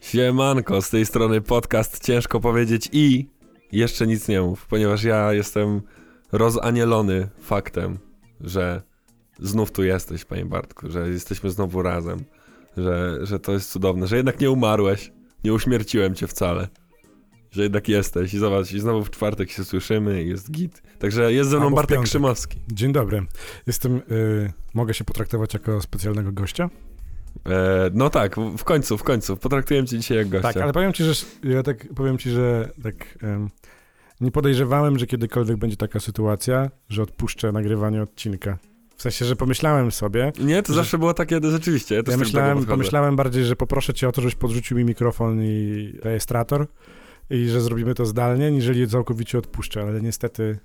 Siemanko, 0.00 0.82
z 0.82 0.90
tej 0.90 1.06
strony 1.06 1.40
podcast 1.40 2.04
Ciężko 2.04 2.40
Powiedzieć 2.40 2.88
i 2.92 3.28
jeszcze 3.72 4.06
nic 4.06 4.28
nie 4.28 4.40
mów, 4.40 4.66
ponieważ 4.66 5.04
ja 5.04 5.32
jestem 5.32 5.82
rozanielony 6.32 7.28
faktem, 7.40 7.98
że 8.40 8.82
znów 9.38 9.72
tu 9.72 9.84
jesteś, 9.84 10.24
panie 10.24 10.44
Bartku, 10.44 10.90
że 10.90 11.08
jesteśmy 11.08 11.50
znowu 11.50 11.82
razem, 11.82 12.24
że, 12.76 13.18
że 13.22 13.40
to 13.40 13.52
jest 13.52 13.70
cudowne, 13.70 14.06
że 14.06 14.16
jednak 14.16 14.40
nie 14.40 14.50
umarłeś, 14.50 15.12
nie 15.44 15.52
uśmierciłem 15.52 16.14
cię 16.14 16.26
wcale, 16.26 16.68
że 17.50 17.62
jednak 17.62 17.88
jesteś 17.88 18.34
i 18.34 18.38
zobacz, 18.38 18.72
i 18.72 18.80
znowu 18.80 19.04
w 19.04 19.10
czwartek 19.10 19.50
się 19.50 19.64
słyszymy 19.64 20.24
i 20.24 20.28
jest 20.28 20.50
git. 20.50 20.82
Także 20.98 21.32
jest 21.32 21.50
ze 21.50 21.56
mną 21.56 21.66
Albo 21.66 21.76
w 21.76 21.78
Bartek 21.78 21.96
piątek. 21.96 22.08
Krzymowski. 22.08 22.58
Dzień 22.72 22.92
dobry. 22.92 23.26
Jestem, 23.66 23.96
y, 23.96 24.52
mogę 24.74 24.94
się 24.94 25.04
potraktować 25.04 25.54
jako 25.54 25.82
specjalnego 25.82 26.32
gościa? 26.32 26.70
E, 27.46 27.90
no 27.94 28.10
tak, 28.10 28.36
w 28.58 28.64
końcu, 28.64 28.98
w 28.98 29.02
końcu, 29.02 29.36
potraktuję 29.36 29.84
cię 29.86 29.98
dzisiaj 29.98 30.16
jak 30.18 30.28
gościa. 30.28 30.52
Tak, 30.52 30.62
ale 30.62 30.72
powiem 30.72 30.92
ci, 30.92 31.04
że 31.04 31.12
ja 31.44 31.62
tak 31.62 31.86
powiem 31.94 32.18
ci, 32.18 32.30
że 32.30 32.68
tak 32.82 32.94
em, 33.22 33.48
nie 34.20 34.30
podejrzewałem, 34.30 34.98
że 34.98 35.06
kiedykolwiek 35.06 35.56
będzie 35.56 35.76
taka 35.76 36.00
sytuacja, 36.00 36.70
że 36.88 37.02
odpuszczę 37.02 37.52
nagrywanie 37.52 38.02
odcinka. 38.02 38.58
W 38.96 39.02
sensie, 39.02 39.24
że 39.24 39.36
pomyślałem 39.36 39.92
sobie, 39.92 40.32
Nie, 40.40 40.62
to 40.62 40.72
że- 40.72 40.76
zawsze 40.76 40.98
było 40.98 41.14
takie, 41.14 41.40
rzeczywiście, 41.42 41.94
ja 41.94 42.02
ja 42.10 42.16
myślałem, 42.16 42.64
pomyślałem 42.66 43.16
bardziej, 43.16 43.44
że 43.44 43.56
poproszę 43.56 43.94
cię 43.94 44.08
o 44.08 44.12
to, 44.12 44.20
żebyś 44.20 44.34
podrzucił 44.34 44.76
mi 44.76 44.84
mikrofon 44.84 45.42
i 45.42 45.92
rejestrator 46.02 46.66
i 47.30 47.46
że 47.48 47.60
zrobimy 47.60 47.94
to 47.94 48.06
zdalnie, 48.06 48.50
niżeli 48.50 48.88
całkowicie 48.88 49.38
odpuszczę, 49.38 49.82
ale 49.82 50.00
niestety 50.00 50.58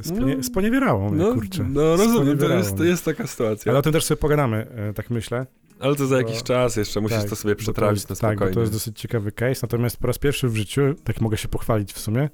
e, 0.00 0.04
sponie, 0.04 0.36
No. 0.36 0.42
sponiewierało 0.42 1.10
mnie, 1.10 1.24
No, 1.24 1.32
kurczę. 1.34 1.66
no 1.68 1.96
rozumiem, 1.96 2.38
to 2.38 2.48
jest, 2.48 2.76
to 2.76 2.84
jest 2.84 3.04
taka 3.04 3.26
sytuacja. 3.26 3.70
Ale 3.70 3.72
Ale, 3.72 3.78
o 3.78 3.82
tym 3.82 3.92
też 3.92 4.04
sobie 4.04 4.20
pogadamy, 4.20 4.66
e, 4.76 4.92
tak 4.94 5.10
myślę. 5.10 5.46
To 5.78 6.06
za 6.06 6.16
jakiś 6.16 6.42
czas 6.42 6.76
jeszcze, 6.76 7.00
musisz 7.00 7.18
Tak, 7.18 7.28
to 7.30 7.36
sobie 7.36 7.56
przetrawić 7.56 7.96
jest, 7.96 8.10
na 8.10 8.16
Tak, 8.16 8.32
spokojnie. 8.32 8.50
bo 8.50 8.54
to 8.54 8.60
jest 8.60 8.72
dosyć 8.72 9.00
ciekawy 9.00 9.32
case. 9.32 9.60
Natomiast 9.62 9.96
po 9.96 10.06
raz 10.06 10.18
pierwszy 10.18 10.48
w 10.48 10.56
życiu, 10.56 10.80
tak 11.04 11.20
mogę 11.20 11.36
się 11.36 11.48
pochwalić 11.48 11.92
w 11.92 11.98
sumie, 11.98 12.28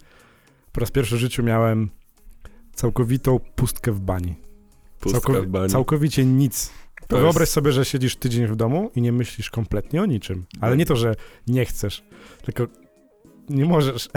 po 0.73 0.81
raz 0.81 0.91
pierwszy 0.91 1.17
w 1.17 1.19
życiu 1.19 1.43
miałem 1.43 1.91
całkowitą 2.75 3.39
pustkę 3.55 3.93
w 3.93 4.01
bani. 4.01 4.35
Pustka 5.01 5.33
w 5.33 5.47
bani. 5.47 5.71
Całkowicie 5.71 6.25
nic. 6.27 6.73
To 7.09 7.17
Wyobraź 7.19 7.41
jest- 7.41 7.53
sobie, 7.53 7.73
że 7.73 7.85
siedzisz 7.85 8.17
tydzień 8.17 8.47
w 8.47 8.57
domu 8.57 8.91
i 8.97 9.03
nie 9.03 9.13
myślisz 9.13 9.51
kompletnie 9.51 10.03
o 10.03 10.07
niczym. 10.07 10.45
Ale 10.61 10.77
nie 10.77 10.87
to, 10.87 10.97
że 10.97 11.15
nie 11.47 11.65
chcesz, 11.65 12.03
tylko 12.45 12.67
nie 13.49 13.65
możesz. 13.65 14.09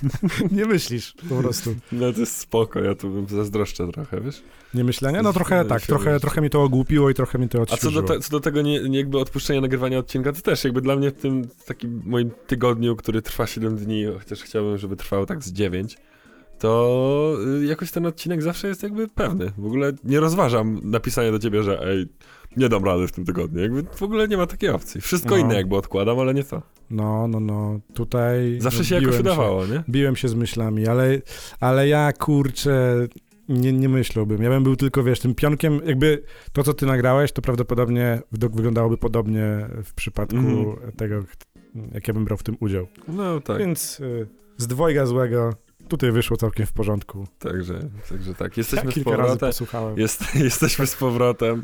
nie 0.50 0.64
myślisz 0.66 1.14
po 1.28 1.34
prostu. 1.36 1.74
No 1.92 2.12
to 2.12 2.20
jest 2.20 2.36
spoko, 2.36 2.80
ja 2.80 2.94
tu 2.94 3.10
bym 3.10 3.26
zazdroszczę 3.26 3.92
trochę, 3.92 4.20
wiesz? 4.20 4.42
Nie 4.74 4.84
myślenia? 4.84 5.22
No 5.22 5.32
trochę 5.32 5.64
tak, 5.64 5.80
się 5.80 5.86
trochę, 5.86 6.20
trochę 6.20 6.40
mi 6.40 6.50
to 6.50 6.62
ogłupiło 6.62 7.10
i 7.10 7.14
trochę 7.14 7.38
mi 7.38 7.48
to 7.48 7.62
A 7.62 7.66
co 7.66 7.74
odświeżyło. 7.74 8.02
do, 8.02 8.20
co 8.20 8.30
do 8.30 8.40
tego 8.40 8.62
nie, 8.62 8.98
jakby 8.98 9.18
odpuszczenia 9.18 9.60
nagrywania 9.60 9.98
odcinka, 9.98 10.32
to 10.32 10.40
też 10.40 10.64
jakby 10.64 10.80
dla 10.80 10.96
mnie 10.96 11.10
w 11.10 11.14
tym 11.14 11.48
takim 11.66 12.02
moim 12.04 12.30
tygodniu, 12.46 12.96
który 12.96 13.22
trwa 13.22 13.46
7 13.46 13.76
dni, 13.76 14.04
chociaż 14.18 14.42
chciałbym, 14.42 14.78
żeby 14.78 14.96
trwał 14.96 15.26
tak 15.26 15.42
z 15.44 15.52
9, 15.52 15.96
to 16.58 17.36
y, 17.62 17.64
jakoś 17.66 17.90
ten 17.90 18.06
odcinek 18.06 18.42
zawsze 18.42 18.68
jest 18.68 18.82
jakby 18.82 19.08
pewny. 19.08 19.52
W 19.58 19.66
ogóle 19.66 19.92
nie 20.04 20.20
rozważam 20.20 20.80
napisania 20.84 21.32
do 21.32 21.38
ciebie, 21.38 21.62
że 21.62 21.86
ej, 21.86 22.06
nie 22.56 22.68
dam 22.68 22.84
rady 22.84 23.06
w 23.06 23.12
tym 23.12 23.24
tygodniu. 23.24 23.62
Jakby 23.62 23.82
w 23.96 24.02
ogóle 24.02 24.28
nie 24.28 24.36
ma 24.36 24.46
takiej 24.46 24.68
opcji. 24.70 25.00
Wszystko 25.00 25.30
No. 25.30 25.36
inne 25.36 25.54
jakby 25.54 25.76
odkładam, 25.76 26.18
ale 26.18 26.34
nie 26.34 26.44
to. 26.44 26.62
No, 26.90 27.28
no, 27.28 27.40
no. 27.40 27.80
Tutaj... 27.94 28.56
Zawsze 28.60 28.78
no, 28.78 28.84
się 28.84 28.94
jakoś 28.94 29.20
udawało, 29.20 29.66
nie? 29.66 29.82
Biłem 29.88 30.16
się 30.16 30.28
z 30.28 30.34
myślami, 30.34 30.86
ale, 30.86 31.18
ale 31.60 31.88
ja 31.88 32.12
kurczę, 32.12 33.06
nie, 33.52 33.72
nie 33.72 33.88
myślałbym. 33.88 34.42
Ja 34.42 34.50
bym 34.50 34.62
był 34.62 34.76
tylko, 34.76 35.02
wiesz, 35.02 35.20
tym 35.20 35.34
pionkiem, 35.34 35.80
jakby 35.86 36.22
to, 36.52 36.62
co 36.62 36.74
ty 36.74 36.86
nagrałeś, 36.86 37.32
to 37.32 37.42
prawdopodobnie 37.42 38.22
wd- 38.32 38.54
wyglądało 38.56 38.56
wyglądałoby 38.56 38.96
podobnie 38.98 39.66
w 39.84 39.94
przypadku 39.94 40.36
Mhm. 40.36 40.92
tego, 40.96 41.24
jak 41.92 42.08
ja 42.08 42.14
bym 42.14 42.24
brał 42.24 42.36
w 42.38 42.42
tym 42.42 42.56
udział. 42.60 42.86
No 43.08 43.40
tak, 43.40 43.58
Więc 43.58 44.00
y, 44.00 44.26
z 44.56 44.66
dwojga 44.66 45.06
złego 45.06 45.54
tutaj 45.88 46.12
wyszło 46.12 46.36
całkiem 46.36 46.66
w 46.66 46.72
porządku. 46.72 47.26
także, 47.38 47.88
także 48.08 48.34
tak. 48.34 48.56
Jesteśmy 48.56 48.84
Ja 48.86 48.90
z 48.90 48.94
kilka 48.94 49.10
razy 49.10 49.22
powrotem. 49.22 49.48
posłuchałem 49.48 49.98
Jest, 49.98 50.34
jesteśmy 50.44 50.86
z 50.86 50.94
powrotem. 50.96 51.62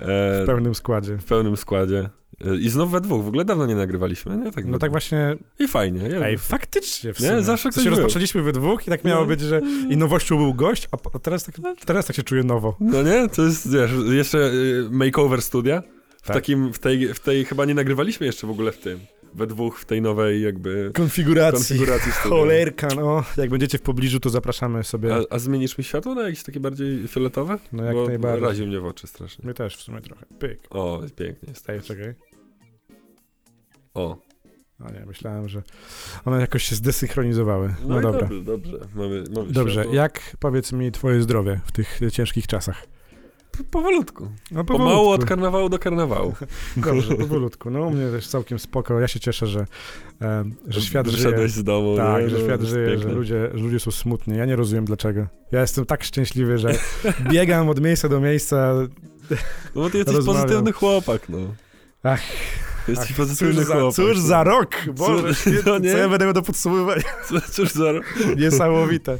E, 0.00 0.42
w 0.42 0.46
pełnym 0.46 0.74
składzie. 0.74 1.16
w 1.16 1.24
pełnym 1.24 1.56
składzie. 1.56 2.10
E, 2.44 2.56
I 2.56 2.68
znów 2.68 2.90
we 2.90 3.00
dwóch. 3.00 3.24
W 3.24 3.28
ogóle 3.28 3.44
dawno 3.44 3.66
nie 3.66 3.74
nagrywaliśmy, 3.74 4.36
nie? 4.36 4.52
Tak 4.52 4.64
No 4.64 4.78
tak 4.78 4.90
dwóch. 4.90 4.90
właśnie, 4.90 5.36
I 5.58 5.68
fajnie. 5.68 6.08
Ja 6.08 6.26
ej, 6.26 6.38
faktycznie 6.38 7.14
w 7.14 7.20
Nie, 7.20 7.28
sumie. 7.28 7.42
zawsze 7.42 7.68
To 7.68 7.72
ktoś 7.72 7.84
się 7.84 7.90
był. 7.90 7.98
rozpoczęliśmy 7.98 8.42
we 8.42 8.52
dwóch 8.52 8.86
i 8.86 8.90
tak 8.90 9.04
miało 9.04 9.20
No. 9.20 9.26
być, 9.26 9.40
że 9.40 9.60
i 9.90 9.96
nowością 9.96 10.36
był 10.36 10.54
gość, 10.54 10.88
a 11.14 11.18
teraz, 11.18 11.44
tak, 11.44 11.54
teraz 11.86 12.06
tak 12.06 12.16
się 12.16 12.22
czuję 12.22 12.42
nowo. 12.42 12.76
No 12.80 13.02
nie? 13.02 13.28
To 13.28 13.42
jest, 13.42 13.70
wiesz, 13.72 13.90
jeszcze 14.10 14.38
y, 14.38 14.88
makeover 14.90 15.42
studia. 15.42 15.82
W 16.22 16.26
Tak. 16.26 16.36
takim, 16.36 16.72
w 16.72 16.78
tej, 16.78 17.14
w 17.14 17.20
tej, 17.20 17.44
chyba 17.44 17.64
nie 17.64 17.74
nagrywaliśmy 17.74 18.26
jeszcze 18.26 18.46
w 18.46 18.50
ogóle 18.50 18.72
w 18.72 18.78
tym. 18.78 19.00
We 19.36 19.46
dwóch 19.46 19.78
w 19.78 19.84
tej 19.84 20.02
nowej 20.02 20.42
jakby 20.42 20.90
Konfiguracji. 20.94 21.58
konfiguracji. 21.78 22.12
Cholerka, 22.12 22.88
no. 22.96 23.24
Jak 23.36 23.50
będziecie 23.50 23.78
w 23.78 23.82
pobliżu, 23.82 24.20
to 24.20 24.30
zapraszamy 24.30 24.84
sobie. 24.84 25.14
A, 25.14 25.18
a 25.30 25.38
zmienisz 25.38 25.78
mi 25.78 25.84
światło 25.84 26.14
na 26.14 26.22
jakieś 26.22 26.42
takie 26.42 26.60
bardziej 26.60 27.08
fioletowe? 27.08 27.58
No 27.72 27.84
jak 27.84 27.94
Bo 27.94 28.06
najbardziej. 28.06 28.44
razi 28.48 28.66
mnie 28.66 28.80
w 28.80 28.84
oczy 28.86 29.06
strasznie. 29.06 29.44
My 29.46 29.54
też 29.54 29.76
w 29.76 29.82
sumie 29.82 30.00
trochę. 30.00 30.26
Pyk. 30.38 30.60
O, 30.70 31.00
pięknie 31.16 31.48
jest. 31.48 31.70
Ej, 31.70 31.82
czekaj. 31.82 32.14
O. 33.94 34.16
A 34.80 34.90
nie, 34.90 35.06
myślałem, 35.06 35.48
że 35.48 35.62
one 36.24 36.40
jakoś 36.40 36.62
się 36.64 36.74
zdesynchronizowały. 36.74 37.74
No, 37.86 37.98
i 37.98 38.02
dobra. 38.02 38.20
Dobrze, 38.20 38.42
dobrze. 38.42 38.78
Mamy, 38.94 39.24
mamy 39.34 39.52
Dobrze, 39.52 39.74
światło. 39.74 39.94
jak 39.94 40.36
powiedz 40.40 40.72
mi 40.72 40.92
twoje 40.92 41.22
zdrowie 41.22 41.60
w 41.64 41.72
tych 41.72 42.00
ciężkich 42.12 42.46
czasach? 42.46 42.86
Powolutku. 43.70 44.28
No 44.50 44.64
Pomału 44.64 45.08
od 45.08 45.24
karnawału 45.24 45.68
do 45.68 45.78
karnawału. 45.78 46.34
Dobrze, 46.76 47.14
powolutku. 47.14 47.70
No 47.70 47.80
u 47.80 47.90
mnie 47.90 48.10
też 48.10 48.28
całkiem 48.28 48.58
spoko. 48.58 49.00
Ja 49.00 49.08
się 49.08 49.20
cieszę, 49.20 49.46
że, 49.46 49.66
że 50.68 50.80
świat 50.80 51.06
żyje. 51.06 51.24
Wyszedłeś 51.24 51.50
z 51.52 51.64
domu. 51.64 51.96
Tak, 51.96 52.22
nie? 52.22 52.30
że 52.30 52.38
No, 52.38 52.44
świat 52.44 52.62
żyje, 52.62 52.98
że 52.98 53.08
ludzie, 53.08 53.50
że 53.54 53.62
ludzie 53.64 53.80
są 53.80 53.90
smutni. 53.90 54.36
Ja 54.38 54.44
nie 54.46 54.56
rozumiem 54.56 54.84
dlaczego. 54.84 55.26
Ja 55.52 55.60
jestem 55.60 55.86
tak 55.86 56.04
szczęśliwy, 56.04 56.58
że 56.58 56.68
biegam 57.32 57.68
od 57.68 57.80
miejsca 57.80 58.08
do 58.08 58.20
miejsca. 58.20 58.74
No 59.74 59.82
bo 59.82 59.90
ty 59.90 59.98
jesteś 59.98 60.16
Rozmawiam. 60.16 60.42
pozytywny 60.42 60.72
chłopak, 60.72 61.28
no. 61.28 61.38
Ach, 62.02 62.20
Jesteś 62.88 63.10
Ach, 63.10 63.16
pozytywny 63.16 63.54
cóż, 63.54 63.64
za, 63.64 63.74
chłopak. 63.74 63.94
cóż 63.94 64.18
za 64.18 64.44
rok! 64.44 64.70
Boże, 64.94 65.28
Cóż- 65.34 65.62
no 65.66 65.78
nie? 65.78 65.92
co 65.92 65.98
ja 65.98 66.08
będę 66.08 66.24
miał 66.24 66.34
do 66.34 66.42
podsumowywania? 66.42 67.02
Co- 67.28 67.40
Cóż 67.52 67.70
za... 67.72 67.84
Niesamowite. 68.36 69.18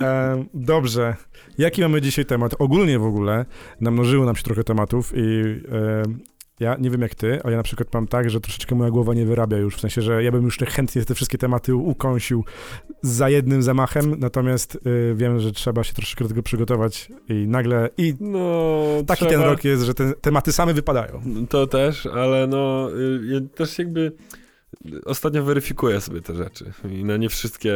E, 0.00 0.44
dobrze. 0.54 1.16
Jaki 1.58 1.82
mamy 1.82 2.00
dzisiaj 2.00 2.24
temat? 2.24 2.54
Ogólnie 2.58 2.98
w 2.98 3.04
ogóle 3.04 3.46
namnożyło 3.80 4.24
nam 4.24 4.36
się 4.36 4.42
trochę 4.42 4.64
tematów 4.64 5.12
i 5.16 5.42
e, 5.72 6.02
ja 6.60 6.76
nie 6.80 6.90
wiem 6.90 7.00
jak 7.00 7.14
ty, 7.14 7.42
ale 7.42 7.52
ja 7.52 7.56
na 7.56 7.62
przykład 7.62 7.94
mam 7.94 8.06
tak, 8.06 8.30
że 8.30 8.40
troszeczkę 8.40 8.74
moja 8.74 8.90
głowa 8.90 9.14
nie 9.14 9.26
wyrabia 9.26 9.56
już, 9.56 9.76
w 9.76 9.80
sensie, 9.80 10.02
że 10.02 10.24
ja 10.24 10.32
bym 10.32 10.44
już 10.44 10.58
chętnie 10.58 11.04
te 11.04 11.14
wszystkie 11.14 11.38
tematy 11.38 11.74
ukąsił 11.74 12.44
za 13.02 13.28
jednym 13.30 13.62
zamachem, 13.62 14.14
natomiast 14.18 14.76
e, 14.76 15.14
wiem, 15.14 15.40
że 15.40 15.52
trzeba 15.52 15.84
się 15.84 15.94
troszeczkę 15.94 16.24
do 16.24 16.28
tego 16.28 16.42
przygotować 16.42 17.08
i 17.28 17.34
nagle, 17.48 17.88
i 17.98 18.14
No, 18.20 18.86
taki 19.06 19.26
trzeba... 19.26 19.30
ten 19.30 19.40
rok 19.40 19.64
jest, 19.64 19.82
że 19.82 19.94
te 19.94 20.12
tematy 20.14 20.52
same 20.52 20.74
wypadają. 20.74 21.22
To 21.48 21.66
też, 21.66 22.06
ale 22.06 22.46
no, 22.46 22.90
y, 22.96 23.20
ja 23.26 23.40
też 23.54 23.78
jakby 23.78 24.12
ostatnio 25.04 25.42
weryfikuję 25.42 26.00
sobie 26.00 26.20
te 26.20 26.34
rzeczy 26.34 26.72
i 26.90 27.04
no 27.04 27.16
nie 27.16 27.28
wszystkie... 27.28 27.74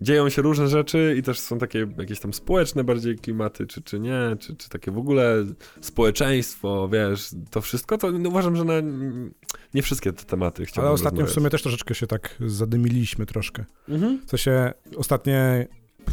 Dzieją 0.00 0.28
się 0.28 0.42
różne 0.42 0.68
rzeczy 0.68 1.14
i 1.18 1.22
też 1.22 1.40
są 1.40 1.58
takie 1.58 1.86
jakieś 1.98 2.20
tam 2.20 2.34
społeczne 2.34 2.84
bardziej 2.84 3.16
klimaty, 3.18 3.66
czy, 3.66 3.82
czy 3.82 4.00
nie, 4.00 4.20
czy, 4.38 4.56
czy 4.56 4.68
takie 4.68 4.90
w 4.90 4.98
ogóle 4.98 5.44
społeczeństwo, 5.80 6.88
wiesz, 6.88 7.30
to 7.50 7.60
wszystko, 7.60 7.98
to 7.98 8.10
no, 8.10 8.28
uważam, 8.28 8.56
że 8.56 8.64
na, 8.64 8.72
nie 9.74 9.82
wszystkie 9.82 10.12
te 10.12 10.24
tematy 10.24 10.66
chciałbym 10.66 10.86
Ale 10.86 10.94
ostatnio 10.94 11.16
w 11.16 11.20
rozmawiać. 11.20 11.34
sumie 11.34 11.50
też 11.50 11.62
troszeczkę 11.62 11.94
się 11.94 12.06
tak 12.06 12.36
zadymiliśmy 12.46 13.26
troszkę. 13.26 13.64
Mhm. 13.88 14.20
W 14.26 14.30
sensie 14.30 14.72
ostatnie 14.96 15.66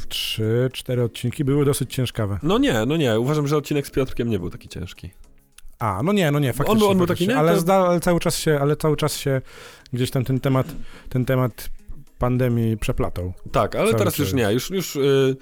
trzy, 0.09 0.69
cztery 0.73 1.03
odcinki 1.03 1.43
były 1.43 1.65
dosyć 1.65 1.93
ciężkawe. 1.93 2.39
No 2.43 2.57
nie, 2.57 2.85
no 2.85 2.97
nie, 2.97 3.19
uważam, 3.19 3.47
że 3.47 3.57
odcinek 3.57 3.87
z 3.87 3.91
Piotrkiem 3.91 4.29
nie 4.29 4.39
był 4.39 4.49
taki 4.49 4.67
ciężki. 4.69 5.09
A, 5.79 6.01
no 6.03 6.13
nie, 6.13 6.31
no 6.31 6.39
nie, 6.39 6.53
faktycznie. 6.53 6.79
był- 6.79 6.89
on 6.89 6.97
był 6.97 7.07
taki, 7.07 7.27
nie? 7.27 7.37
Ale, 7.37 7.53
To- 7.53 7.59
zda, 7.59 7.73
ale 7.75 7.99
cały 7.99 8.19
czas 8.19 8.37
się, 8.37 8.59
ale 8.61 8.75
cały 8.75 8.97
czas 8.97 9.17
się 9.17 9.41
gdzieś 9.93 10.11
tam 10.11 10.23
ten 10.23 10.39
temat, 10.39 10.67
ten 11.09 11.25
temat 11.25 11.69
pandemii 12.17 12.77
przeplatał. 12.77 13.33
Tak, 13.51 13.75
ale 13.75 13.85
Cały 13.85 13.97
teraz 13.97 14.13
czas. 14.13 14.19
już 14.19 14.33
nie. 14.33 14.53
Już, 14.53 14.69
już 14.69 14.95
y, 14.95 15.35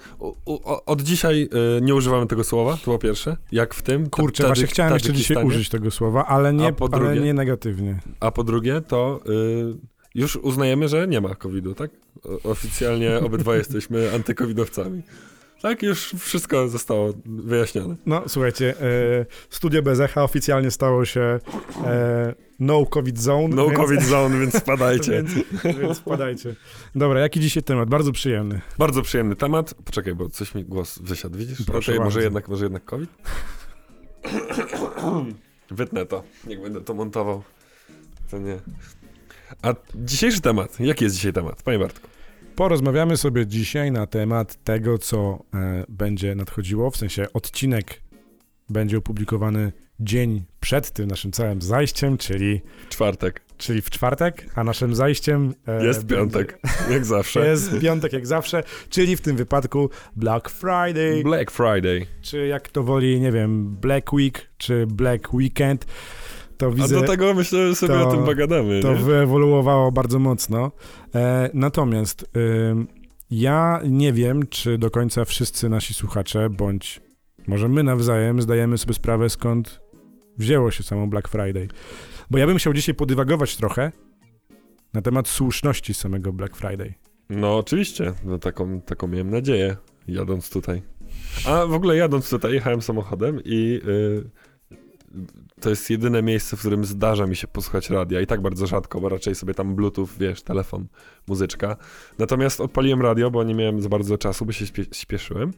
od 0.86 1.02
dzisiaj 1.02 1.48
y, 1.78 1.80
nie 1.82 1.94
używamy 1.94 2.26
tego 2.26 2.44
słowa, 2.44 2.76
to 2.76 2.84
po 2.84 2.98
pierwsze. 2.98 3.36
Jak 3.52 3.74
w 3.74 3.82
tym. 3.82 4.10
Kurczę, 4.10 4.42
ta- 4.42 4.48
właśnie 4.48 4.66
chciałem 4.66 4.94
jeszcze 4.94 5.12
dzisiaj 5.12 5.44
użyć 5.44 5.68
tego 5.68 5.90
słowa, 5.90 6.26
ale 6.26 6.52
nie, 6.52 6.72
po 6.72 6.88
ale 6.92 7.04
drugie? 7.04 7.20
nie 7.20 7.34
negatywnie. 7.34 8.00
A 8.20 8.30
po 8.30 8.44
drugie, 8.44 8.80
to 8.80 9.20
y, 9.28 9.96
już 10.14 10.36
uznajemy, 10.36 10.88
że 10.88 11.08
nie 11.08 11.20
ma 11.20 11.34
COVID-u, 11.34 11.74
tak? 11.74 11.90
Oficjalnie 12.44 13.18
obydwa 13.26 13.56
jesteśmy 13.56 14.14
antykowidowcami. 14.14 15.02
Tak, 15.62 15.82
już 15.82 16.14
wszystko 16.18 16.68
zostało 16.68 17.12
wyjaśnione. 17.26 17.96
No, 18.06 18.22
słuchajcie, 18.26 18.74
e, 18.80 19.26
studio 19.50 19.82
BZH 19.82 20.18
oficjalnie 20.18 20.70
stało 20.70 21.04
się 21.04 21.40
e, 21.84 22.34
no 22.58 22.86
COVID 22.86 23.18
zone. 23.18 23.56
No 23.56 23.64
więc, 23.66 23.76
COVID 23.76 24.02
zone, 24.02 24.40
więc 24.40 24.54
spadajcie. 24.54 25.12
Więc, 25.64 25.78
więc 25.78 25.98
wpadajcie. 25.98 26.54
Dobra, 26.94 27.20
jaki 27.20 27.40
dzisiaj 27.40 27.62
temat? 27.62 27.88
Bardzo 27.88 28.12
przyjemny. 28.12 28.60
Bardzo 28.78 29.02
przyjemny 29.02 29.36
temat. 29.36 29.74
Poczekaj, 29.84 30.14
bo 30.14 30.28
coś 30.28 30.54
mi 30.54 30.64
głos 30.64 30.98
wysiadł, 30.98 31.38
widzisz? 31.38 31.62
Proszę 31.66 31.92
Okej, 31.92 32.04
może 32.04 32.22
jednak, 32.22 32.48
może 32.48 32.64
jednak 32.64 32.84
COVID? 32.84 33.10
Wytnę 35.70 36.06
to, 36.06 36.22
jak 36.46 36.62
będę 36.62 36.80
to 36.80 36.94
montował. 36.94 37.42
To 38.30 38.38
nie. 38.38 38.58
A 39.62 39.74
dzisiejszy 39.94 40.40
temat, 40.40 40.80
jaki 40.80 41.04
jest 41.04 41.16
dzisiaj 41.16 41.32
temat, 41.32 41.62
panie 41.62 41.78
Bartku? 41.78 42.08
Porozmawiamy 42.56 43.16
sobie 43.16 43.46
dzisiaj 43.46 43.92
na 43.92 44.06
temat 44.06 44.64
tego, 44.64 44.98
co 44.98 45.44
e, 45.54 45.84
będzie 45.88 46.34
nadchodziło, 46.34 46.90
w 46.90 46.96
sensie 46.96 47.26
odcinek 47.32 48.02
będzie 48.68 48.98
opublikowany 48.98 49.72
dzień 50.00 50.44
przed 50.60 50.90
tym 50.90 51.06
naszym 51.08 51.32
całym 51.32 51.62
zajściem, 51.62 52.18
czyli, 52.18 52.60
Czwartek. 52.88 53.40
czyli 53.56 53.82
w 53.82 53.90
czwartek, 53.90 54.46
a 54.54 54.64
naszym 54.64 54.94
zajściem 54.94 55.54
e, 55.66 55.86
Jest 55.86 56.00
będzie- 56.04 56.16
piątek, 56.16 56.58
jak 56.90 57.04
zawsze. 57.04 57.46
Jest 57.50 57.78
piątek 57.80 58.12
jak 58.12 58.26
zawsze, 58.26 58.62
czyli 58.90 59.16
w 59.16 59.20
tym 59.20 59.36
wypadku 59.36 59.90
Black 60.16 60.48
Friday, 60.50 61.22
Black 61.24 61.50
Friday. 61.50 62.06
czy 62.22 62.46
jak 62.46 62.68
to 62.68 62.82
woli, 62.82 63.20
nie 63.20 63.32
wiem, 63.32 63.76
Black 63.76 64.12
Week, 64.12 64.50
czy 64.58 64.86
Black 64.86 65.34
Weekend. 65.34 65.86
To 66.56 66.66
A 66.66 66.70
widzę, 66.70 67.00
do 67.00 67.06
tego 67.06 67.34
myślę, 67.34 67.68
że 67.68 67.74
sobie 67.74 67.94
to- 67.94 68.08
o 68.08 68.12
tym 68.12 68.24
pogadamy, 68.24 68.82
to 68.82 68.92
nie? 68.92 68.98
wyewoluowało 69.00 69.92
bardzo 69.92 70.18
mocno. 70.18 70.72
E, 71.14 71.50
natomiast 71.54 72.30
ja 73.30 73.80
nie 73.88 74.12
wiem, 74.12 74.46
czy 74.50 74.78
do 74.78 74.90
końca 74.90 75.24
wszyscy 75.24 75.68
nasi 75.68 75.94
słuchacze, 75.94 76.50
bądź 76.50 77.00
może 77.46 77.68
my 77.68 77.82
nawzajem 77.82 78.42
zdajemy 78.42 78.78
sobie 78.78 78.94
sprawę, 78.94 79.30
skąd 79.30 79.80
wzięło 80.38 80.70
się 80.70 80.82
samo 80.82 81.06
Black 81.06 81.28
Friday. 81.28 81.68
Bo 82.30 82.38
ja 82.38 82.46
bym 82.46 82.58
chciał 82.58 82.72
dzisiaj 82.72 82.94
podywagować 82.94 83.56
trochę 83.56 83.92
na 84.94 85.02
temat 85.02 85.28
słuszności 85.28 85.94
samego 85.94 86.32
Black 86.32 86.56
Friday. 86.56 86.94
No 87.30 87.58
oczywiście, 87.58 88.12
no 88.24 88.38
taką, 88.38 88.80
taką 88.80 89.08
miałem 89.08 89.30
nadzieję, 89.30 89.76
jadąc 90.08 90.50
tutaj. 90.50 90.82
A 91.46 91.66
w 91.66 91.72
ogóle 91.72 91.96
jadąc 91.96 92.30
tutaj, 92.30 92.52
jechałem 92.52 92.82
samochodem 92.82 93.40
i 93.44 93.80
y, 93.88 94.30
to 95.60 95.70
jest 95.70 95.90
jedyne 95.90 96.22
miejsce, 96.22 96.56
w 96.56 96.60
którym 96.60 96.84
zdarza 96.84 97.26
mi 97.26 97.36
się 97.36 97.46
posłuchać 97.46 97.90
radia. 97.90 98.20
I 98.20 98.26
tak 98.26 98.40
bardzo 98.40 98.66
rzadko, 98.66 99.00
bo 99.00 99.08
raczej 99.08 99.34
sobie 99.34 99.54
tam 99.54 99.74
bluetooth, 99.74 100.08
wiesz, 100.18 100.42
telefon, 100.42 100.86
muzyczka. 101.28 101.76
Natomiast 102.18 102.60
odpaliłem 102.60 103.02
radio, 103.02 103.30
bo 103.30 103.44
nie 103.44 103.54
miałem 103.54 103.80
za 103.80 103.88
bardzo 103.88 104.18
czasu, 104.18 104.46
bo 104.46 104.52
się 104.52 104.66
śpie 104.66 104.84
śpieszyłem. 104.92 105.52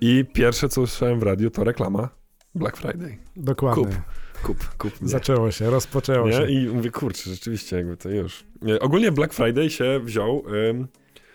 I 0.00 0.24
pierwsze, 0.32 0.68
co 0.68 0.80
usłyszałem 0.80 1.20
w 1.20 1.22
radiu, 1.22 1.50
to 1.50 1.64
reklama 1.64 2.23
Black 2.54 2.76
Friday. 2.76 3.18
Dokładnie. 3.36 3.84
Kup. 3.84 3.94
Kup, 4.42 4.76
kup. 4.78 4.92
Zaczęło 5.02 5.50
się, 5.50 5.70
rozpoczęło 5.70 6.32
się. 6.32 6.38
Nie? 6.38 6.50
I 6.62 6.68
mówię, 6.68 6.90
kurczę, 6.90 7.30
rzeczywiście, 7.30 7.76
jakby 7.76 7.96
to 7.96 8.10
już. 8.10 8.44
Nie, 8.62 8.80
Ogólnie 8.80 9.12
Black 9.12 9.34
Friday 9.34 9.70
się 9.70 10.00
wziął, 10.04 10.44
ym, 10.70 10.88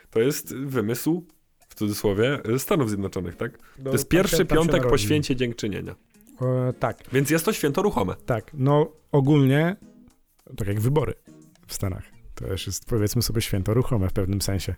to 0.10 0.20
jest 0.20 0.56
wymysł, 0.56 1.26
w 1.70 1.76
cudzysłowie, 1.76 2.40
Stanów 2.58 2.90
Zjednoczonych, 2.90 3.36
tak? 3.36 3.60
To 3.84 3.92
jest 3.92 4.10
pierwszy 4.10 4.38
się 4.38 4.46
piątek 4.46 4.88
po 4.90 4.98
święcie 4.98 5.36
dziękczynienia. 5.36 5.96
E, 6.42 6.74
tak, 6.74 6.98
Więc 7.14 7.30
jest 7.30 7.46
to 7.46 7.54
święto 7.54 7.82
ruchome. 7.82 8.16
tak. 8.26 8.52
No 8.54 8.92
ogólnie, 9.12 9.76
tak 10.58 10.68
jak 10.68 10.80
wybory 10.80 11.14
w 11.68 11.74
Stanach. 11.74 12.04
To 12.36 12.46
też 12.46 12.68
jest, 12.68 12.86
powiedzmy 12.86 13.22
sobie, 13.22 13.42
święto 13.42 13.74
ruchome 13.74 14.10
w 14.10 14.14
pewnym 14.14 14.42
sensie. 14.42 14.76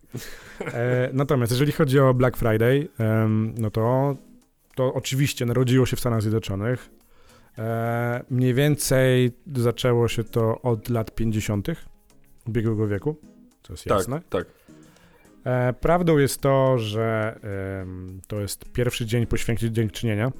E, 0.65 1.09
natomiast 1.13 1.51
jeżeli 1.51 1.71
chodzi 1.71 1.99
o 1.99 2.13
Black 2.13 2.37
Friday, 2.37 2.87
em, 2.97 3.53
no 3.57 3.71
to, 3.71 4.15
to 4.75 4.93
oczywiście 4.93 5.45
narodziło 5.45 5.85
się 5.85 5.95
w 5.95 5.99
Stanach 5.99 6.21
Zjednoczonych. 6.21 6.89
E, 7.57 8.23
mniej 8.29 8.53
więcej 8.53 9.31
zaczęło 9.55 10.07
się 10.07 10.23
to 10.23 10.61
od 10.61 10.89
lat 10.89 11.15
50. 11.15 11.67
ubiegłego 12.47 12.87
wieku, 12.87 13.15
to 13.61 13.73
jest 13.73 13.83
Tak, 13.83 13.97
jasne. 13.97 14.21
tak. 14.29 14.45
E, 15.45 15.73
prawdą 15.73 16.17
jest 16.17 16.41
to, 16.41 16.77
że 16.77 17.39
em, 17.81 18.21
to 18.27 18.39
jest 18.41 18.71
pierwszy 18.71 19.05
dzień 19.05 19.25
po 19.25 19.37
święcie 19.37 19.71
dziękczynienia. 19.71 20.31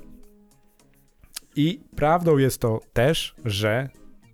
I 1.56 1.82
prawdą 1.96 2.38
jest 2.38 2.62
to 2.62 2.80
też, 2.94 3.36
że 3.46 3.90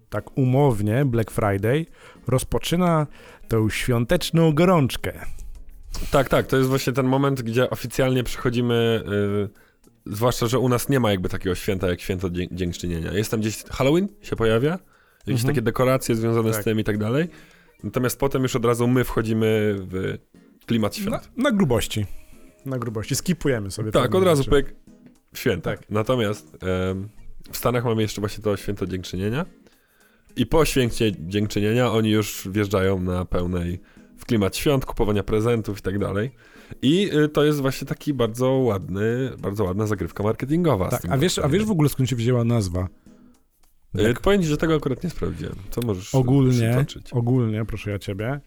tak 0.09 0.37
umownie 0.37 1.05
Black 1.05 1.31
Friday 1.31 1.85
rozpoczyna 2.27 3.07
tą 3.47 3.69
świąteczną 3.69 4.53
gorączkę. 4.53 5.13
Tak, 6.11 6.29
tak, 6.29 6.47
to 6.47 6.57
jest 6.57 6.69
właśnie 6.69 6.93
ten 6.93 7.05
moment, 7.05 7.41
gdzie 7.41 7.69
oficjalnie 7.69 8.23
przychodzimy, 8.23 9.03
y, 9.53 9.66
zwłaszcza, 10.11 10.47
że 10.47 10.59
u 10.59 10.69
nas 10.69 10.89
nie 10.89 10.99
ma 10.99 11.11
jakby 11.11 11.29
takiego 11.29 11.55
święta 11.55 11.87
jak 11.87 12.01
święto 12.01 12.29
dzię 12.29 12.47
dziękczynienia. 12.51 13.13
Jest 13.13 13.31
tam 13.31 13.39
gdzieś 13.39 13.63
Halloween 13.63 14.07
się 14.21 14.35
pojawia, 14.35 14.71
jakieś 15.19 15.41
Mhm. 15.41 15.47
takie 15.47 15.61
dekoracje 15.61 16.15
związane 16.15 16.51
Tak. 16.51 16.61
z 16.61 16.65
tym 16.65 16.79
i 16.79 16.83
tak 16.83 16.97
dalej. 16.97 17.27
Natomiast 17.83 18.19
potem 18.19 18.43
już 18.43 18.55
od 18.55 18.65
razu 18.65 18.87
my 18.87 19.03
wchodzimy 19.03 19.75
w 19.77 20.17
klimat 20.65 20.97
Na, 20.97 21.03
świąt. 21.03 21.29
na 21.37 21.51
grubości. 21.51 22.05
Na 22.65 22.79
grubości. 22.79 23.15
Skipujemy 23.15 23.71
sobie. 23.71 23.91
Tak, 23.91 24.15
od 24.15 24.23
razu 24.23 24.43
pyk, 24.43 24.75
święta. 25.35 25.69
Tak. 25.75 25.89
Natomiast 25.89 26.57
em, 26.91 27.09
w 27.51 27.57
Stanach 27.57 27.85
mamy 27.85 28.01
jeszcze 28.01 28.21
właśnie 28.21 28.43
to 28.43 28.57
święto 28.57 28.85
dziękczynienia 28.87 29.45
i 30.35 30.45
po 30.45 30.65
święcie 30.65 31.11
dziękczynienia 31.19 31.91
oni 31.91 32.09
już 32.11 32.47
wjeżdżają 32.51 32.99
na 32.99 33.25
pełnej 33.25 33.79
w 34.17 34.25
klimat 34.25 34.55
świąt, 34.57 34.85
kupowania 34.85 35.23
prezentów 35.23 35.79
i 35.79 35.81
tak 35.81 35.99
dalej. 35.99 36.31
I 36.81 37.09
y, 37.15 37.29
to 37.29 37.43
jest 37.43 37.61
właśnie 37.61 37.87
taki 37.87 38.13
bardzo 38.13 38.49
ładny, 38.51 39.31
bardzo 39.39 39.63
ładna 39.63 39.87
zagrywka 39.87 40.23
marketingowa. 40.23 40.89
Tak, 40.89 41.01
a 41.09 41.17
wiesz, 41.17 41.39
a 41.39 41.49
wiesz 41.49 41.65
w 41.65 41.71
ogóle 41.71 41.89
skąd 41.89 42.09
się 42.09 42.15
wzięła 42.15 42.43
nazwa? 42.43 42.87
Y, 43.99 44.01
Jak 44.01 44.21
Powiem 44.21 44.41
ci, 44.41 44.47
że 44.47 44.57
tego 44.57 44.75
akurat 44.75 45.03
nie 45.03 45.09
sprawdziłem. 45.09 45.55
Co 45.71 45.81
możesz 45.81 46.15
ogólnie, 46.15 46.85
ogólnie, 47.11 47.65
proszę 47.65 47.91
ja 47.91 47.99
ciebie, 47.99 48.39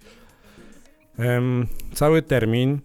em, 1.19 1.67
cały 1.94 2.22
termin 2.22 2.78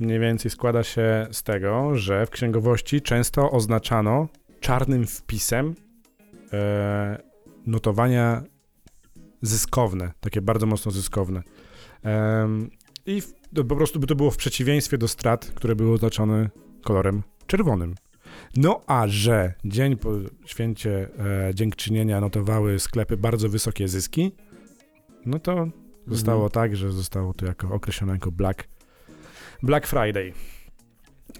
mniej 0.00 0.20
więcej 0.20 0.50
składa 0.50 0.82
się 0.82 1.26
z 1.30 1.42
tego, 1.42 1.94
że 1.94 2.26
w 2.26 2.30
księgowości 2.30 3.00
często 3.00 3.50
oznaczano 3.50 4.28
czarnym 4.60 5.06
wpisem 5.06 5.74
e, 6.52 7.22
notowania 7.66 8.42
zyskowne, 9.42 10.12
takie 10.20 10.40
bardzo 10.42 10.66
mocno 10.66 10.92
zyskowne. 10.92 11.42
I 13.06 13.20
w, 13.20 13.32
to 13.56 13.64
po 13.64 13.76
prostu 13.76 14.00
by 14.00 14.06
to 14.06 14.14
było 14.14 14.30
w 14.30 14.36
przeciwieństwie 14.36 14.98
do 14.98 15.08
strat, 15.08 15.46
które 15.54 15.76
były 15.76 15.92
oznaczone 15.92 16.50
kolorem 16.84 17.22
czerwonym. 17.46 17.94
No 18.56 18.80
a 18.86 19.08
że 19.08 19.54
dzień 19.64 19.96
po 19.96 20.10
święcie 20.46 21.08
e, 21.48 21.54
dziękczynienia 21.54 22.20
notowały 22.20 22.78
sklepy 22.78 23.16
bardzo 23.16 23.48
wysokie 23.48 23.88
zyski, 23.88 24.32
no 25.26 25.38
to 25.38 25.68
zostało 26.06 26.44
Mhm. 26.44 26.50
tak, 26.50 26.76
że 26.76 26.92
zostało 26.92 27.34
to 27.34 27.46
jako 27.46 27.68
określone 27.74 28.12
jako 28.12 28.30
Black, 28.32 28.68
Black 29.62 29.86
Friday. 29.86 30.32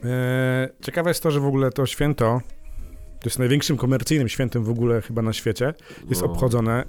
E, 0.04 0.68
ciekawe 0.82 1.10
jest 1.10 1.22
to, 1.22 1.30
że 1.30 1.40
w 1.40 1.46
ogóle 1.46 1.70
to 1.70 1.86
święto, 1.86 2.40
to 3.20 3.28
jest 3.28 3.38
największym 3.38 3.76
komercyjnym 3.76 4.28
świętem 4.28 4.64
w 4.64 4.70
ogóle 4.70 5.02
chyba 5.02 5.22
na 5.22 5.32
świecie, 5.32 5.74
jest 6.08 6.22
No, 6.22 6.30
obchodzone 6.32 6.84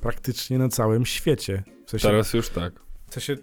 praktycznie 0.00 0.58
na 0.58 0.68
całym 0.68 1.06
świecie. 1.06 1.62
W 1.86 1.90
sensie, 1.90 2.08
Teraz 2.08 2.34
już 2.34 2.48
tak. 2.48 2.72
w 3.10 3.14
sensie 3.14 3.36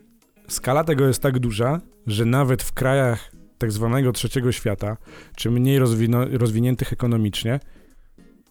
skala 0.48 0.84
tego 0.84 1.08
jest 1.08 1.22
tak 1.22 1.40
duża, 1.40 1.82
że 2.08 2.26
nawet 2.26 2.64
w 2.64 2.74
krajach 2.74 3.32
tak 3.58 3.72
zwanego 3.72 4.12
trzeciego 4.12 4.52
świata, 4.52 4.98
czy 5.36 5.52
mniej 5.52 5.80
rozwino- 5.80 6.38
rozwiniętych 6.38 6.94
ekonomicznie, 6.94 7.60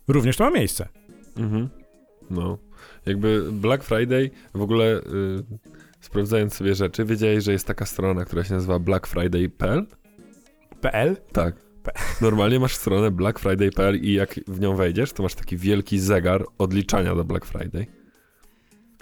również 0.09 0.37
to 0.37 0.45
ma 0.45 0.51
miejsce. 0.51 0.89
Mhm. 1.37 1.69
No. 2.31 2.59
Jakby 3.07 3.53
Black 3.53 3.85
Friday, 3.85 4.31
w 4.55 4.63
ogóle 4.63 4.99
y, 4.99 5.03
sprawdzając 6.01 6.55
sobie 6.55 6.75
rzeczy, 6.75 7.05
wiedziałeś, 7.05 7.45
że 7.45 7.53
jest 7.53 7.67
taka 7.67 7.87
strona, 7.87 8.25
która 8.25 8.45
się 8.45 8.55
nazywa 8.55 8.79
blackfriday.pl? 8.79 9.87
PL? 10.81 11.17
Tak. 11.33 11.57
Normalnie 12.21 12.61
masz 12.61 12.75
stronę 12.75 13.11
blackfriday.pl 13.11 13.97
i 13.97 14.13
jak 14.13 14.41
w 14.49 14.61
nią 14.61 14.77
wejdziesz, 14.77 15.13
to 15.13 15.23
masz 15.23 15.35
taki 15.35 15.57
wielki 15.57 15.99
zegar 15.99 16.45
odliczania 16.59 17.15
do 17.15 17.25
Black 17.25 17.45
Friday. 17.45 17.87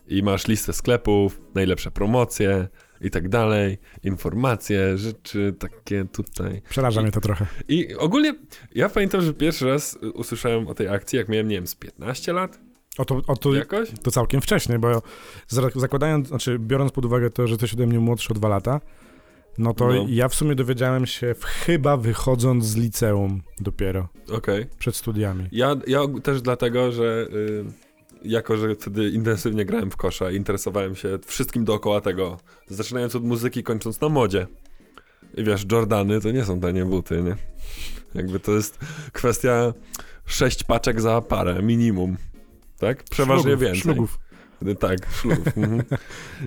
I 0.09 0.23
masz 0.23 0.49
listę 0.49 0.73
sklepów, 0.73 1.41
najlepsze 1.55 1.91
promocje 1.91 2.69
i 3.01 3.11
tak 3.11 3.29
dalej, 3.29 3.79
informacje, 4.03 4.99
rzeczy 4.99 5.55
takie 5.59 6.05
tutaj. 6.05 6.63
Przeraża 6.69 7.03
mnie 7.03 7.11
to 7.11 7.21
trochę. 7.21 7.47
I 7.69 7.95
ogólnie 7.95 8.35
ja 8.75 8.89
pamiętam, 8.89 9.21
że 9.23 9.35
pierwszy 9.35 9.67
raz 9.67 9.99
usłyszałem 10.15 10.69
o 10.69 10.75
tej 10.75 10.89
akcji, 10.89 11.17
jak 11.17 11.29
miałem, 11.29 11.49
nie 11.49 11.55
wiem, 11.57 11.67
z 11.67 11.75
15 11.75 12.33
lat 12.33 12.61
O 12.99 13.05
to, 13.05 13.21
o 13.27 13.37
to, 13.37 13.55
jakoś. 13.55 13.89
to 14.03 14.11
całkiem 14.11 14.41
wcześnie, 14.41 14.79
bo 14.79 15.03
za- 15.49 15.71
zakładając, 15.75 16.29
znaczy 16.29 16.59
biorąc 16.59 16.93
pod 16.93 17.05
uwagę 17.05 17.31
to, 17.31 17.47
że 17.47 17.53
jesteś 17.53 17.75
ode 17.75 17.87
mnie 17.87 17.99
młodszy 18.01 18.29
o 18.31 18.35
dwa 18.35 18.49
lata, 18.49 18.81
no 19.59 19.75
to 19.75 19.87
No. 19.93 20.07
ja 20.09 20.29
w 20.29 20.35
sumie 20.35 20.55
dowiedziałem 20.55 21.07
się 21.07 21.35
w, 21.35 21.45
chyba 21.45 21.97
wychodząc 21.97 22.65
z 22.65 22.77
liceum 22.77 23.43
dopiero, 23.61 24.09
Okej. 24.33 24.67
przed 24.79 24.97
studiami. 24.97 25.49
Ja, 25.53 25.77
ja 25.87 26.01
też 26.23 26.43
dlatego, 26.43 26.93
że 26.93 27.27
y, 27.33 27.65
jako, 28.25 28.57
że 28.57 28.75
wtedy 28.75 29.11
intensywnie 29.11 29.65
grałem 29.65 29.91
w 29.91 29.97
kosza, 29.97 30.31
interesowałem 30.31 30.97
się 30.97 31.19
wszystkim 31.27 31.65
dookoła 31.65 32.01
tego, 32.01 32.37
zaczynając 32.67 33.17
od 33.17 33.25
muzyki, 33.25 33.63
kończąc 33.63 34.01
na 34.01 34.09
modzie. 34.09 34.47
I 35.35 35.45
wiesz, 35.45 35.67
Jordany 35.73 36.21
to 36.21 36.31
nie 36.31 36.45
są 36.45 36.61
tanie 36.61 36.85
buty, 36.85 37.23
nie? 37.23 37.37
Jakby 38.15 38.41
to 38.41 38.53
jest 38.53 38.79
kwestia 39.13 39.73
sześć 40.27 40.65
paczek 40.65 41.01
za 41.01 41.21
parę, 41.21 41.63
minimum. 41.63 42.17
Tak? 42.79 43.05
Przeważnie 43.05 43.43
Szlugów, 43.43 43.61
więcej. 43.61 43.83
Szlugów. 43.83 44.19
Tak, 44.81 44.99
szlugów. 45.13 45.47
mhm. 45.57 45.83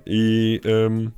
I, 0.06 0.60
ym, 0.66 1.12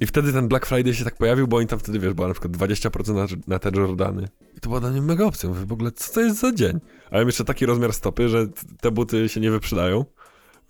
I 0.00 0.06
wtedy 0.06 0.32
ten 0.32 0.48
Black 0.48 0.66
Friday 0.66 0.94
się 0.94 1.04
tak 1.04 1.16
pojawił, 1.16 1.48
bo 1.48 1.56
oni 1.56 1.66
tam 1.66 1.78
wtedy, 1.78 1.98
wiesz, 1.98 2.14
była 2.14 2.28
na 2.28 2.34
przykład 2.34 2.52
20% 2.52 3.14
na, 3.14 3.26
na 3.46 3.58
te 3.58 3.70
Jordany. 3.74 4.28
I 4.56 4.60
to 4.60 4.68
była 4.68 4.80
dla 4.80 4.90
mnie 4.90 5.02
mega 5.02 5.24
opcja. 5.24 5.48
Mówię, 5.48 5.66
w 5.66 5.72
ogóle, 5.72 5.92
co 5.92 6.14
to 6.14 6.20
jest 6.20 6.40
za 6.40 6.52
dzień? 6.52 6.80
A 7.10 7.14
ja 7.14 7.20
mam 7.20 7.26
jeszcze 7.28 7.44
taki 7.44 7.66
rozmiar 7.66 7.92
stopy, 7.92 8.28
że 8.28 8.46
te 8.80 8.90
buty 8.90 9.28
się 9.28 9.40
nie 9.40 9.50
wyprzedają, 9.50 10.04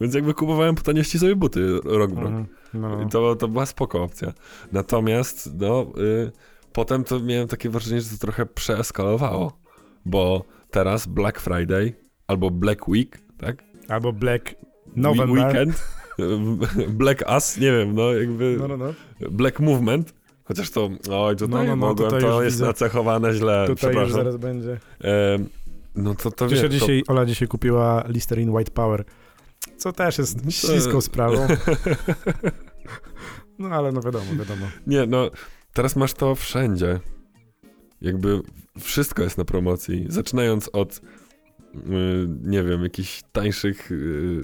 Więc 0.00 0.14
jakby 0.14 0.34
kupowałem 0.34 0.74
po 0.74 0.82
taniości 0.82 1.18
sobie 1.18 1.36
buty 1.36 1.80
rok 1.84 2.14
w 2.14 2.18
rok. 2.18 2.26
Mhm. 2.26 2.46
No. 2.74 3.02
I 3.02 3.08
to, 3.08 3.36
to 3.36 3.48
była 3.48 3.66
spoko 3.66 4.02
opcja. 4.02 4.32
Natomiast, 4.72 5.50
no, 5.54 5.86
y, 5.98 6.32
potem 6.72 7.04
to 7.04 7.20
miałem 7.20 7.48
takie 7.48 7.70
wrażenie, 7.70 8.00
że 8.00 8.10
to 8.10 8.16
trochę 8.16 8.46
przeeskalowało, 8.46 9.58
bo 10.04 10.44
teraz 10.70 11.06
Black 11.06 11.40
Friday 11.40 11.94
albo 12.26 12.50
Black 12.50 12.88
Week, 12.88 13.18
tak? 13.38 13.64
Albo 13.88 14.12
Black 14.12 14.54
November. 14.96 15.30
Weekend, 15.30 15.82
Black 16.88 17.24
Us, 17.36 17.56
nie 17.58 17.72
wiem, 17.72 17.94
no 17.94 18.12
jakby 18.12 18.56
No, 18.58 18.68
no, 18.68 18.76
no. 18.76 18.92
Black 19.30 19.60
Movement, 19.60 20.14
chociaż 20.44 20.70
to, 20.70 20.90
oj, 21.10 21.36
tutaj 21.36 21.48
No, 21.50 21.56
no, 21.58 21.64
no, 21.64 21.76
mogłem, 21.76 21.96
tutaj 22.10 22.20
to 22.30 22.42
jest 22.42 22.56
widzę. 22.56 22.66
nacechowane 22.66 23.34
źle, 23.34 23.64
Tutaj 23.66 23.94
już 23.94 24.12
zaraz 24.12 24.36
będzie. 24.36 24.80
Em, 25.00 25.48
no 25.94 26.14
to 26.14 26.30
to 26.30 26.48
wiesz, 26.48 26.60
to- 26.60 26.68
dzisiaj, 26.68 27.02
Ola 27.08 27.26
dzisiaj 27.26 27.48
kupiła 27.48 28.04
Listerine 28.08 28.52
White 28.52 28.70
Power, 28.70 29.04
co 29.76 29.92
też 29.92 30.18
jest 30.18 30.38
śliską 30.50 31.00
sprawą. 31.00 31.46
No 33.58 33.68
ale 33.68 33.92
no 33.92 34.00
wiadomo, 34.00 34.24
wiadomo. 34.38 34.66
Nie, 34.86 35.06
no, 35.06 35.30
teraz 35.72 35.96
masz 35.96 36.12
to 36.12 36.34
wszędzie. 36.34 37.00
Jakby 38.00 38.40
wszystko 38.80 39.22
jest 39.22 39.38
na 39.38 39.44
promocji. 39.44 40.06
Zaczynając 40.08 40.70
od, 40.72 41.00
nie 42.42 42.62
wiem, 42.62 42.82
jakichś 42.82 43.22
tańszych 43.32 43.92
y, 43.92 44.42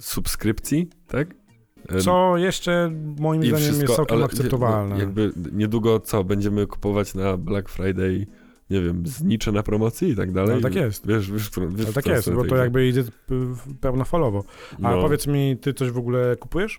subskrypcji, 0.00 0.88
tak? 1.06 1.34
Y, 1.92 2.00
Co 2.00 2.36
jeszcze 2.36 2.90
moim 3.18 3.42
zdaniem 3.42 3.58
wszystko, 3.58 3.82
jest 3.82 3.96
całkiem 3.96 4.22
akceptowalne. 4.22 4.94
no, 4.94 5.00
Jakby 5.00 5.32
niedługo 5.52 6.00
co, 6.00 6.24
będziemy 6.24 6.66
kupować 6.66 7.14
na 7.14 7.36
Black 7.36 7.68
Friday, 7.68 8.26
nie 8.70 8.82
wiem, 8.82 9.06
znicze 9.06 9.52
na 9.52 9.62
promocji 9.62 10.08
i 10.08 10.16
tak 10.16 10.32
dalej. 10.32 10.52
Ale 10.52 10.62
tak 10.62 10.74
jest. 10.74 11.06
Wiesz, 11.06 11.30
wiesz, 11.32 11.50
wiesz 11.70 11.84
Ale 11.84 11.92
tak 11.94 12.06
jest, 12.06 12.32
bo 12.32 12.44
to 12.44 12.56
jakby 12.56 12.88
idzie 12.88 13.04
pełnofalowo. 13.80 14.44
A 14.82 14.90
No. 14.96 15.02
powiedz 15.02 15.26
mi, 15.26 15.56
ty 15.60 15.74
coś 15.74 15.90
w 15.90 15.98
ogóle 15.98 16.36
kupujesz? 16.36 16.78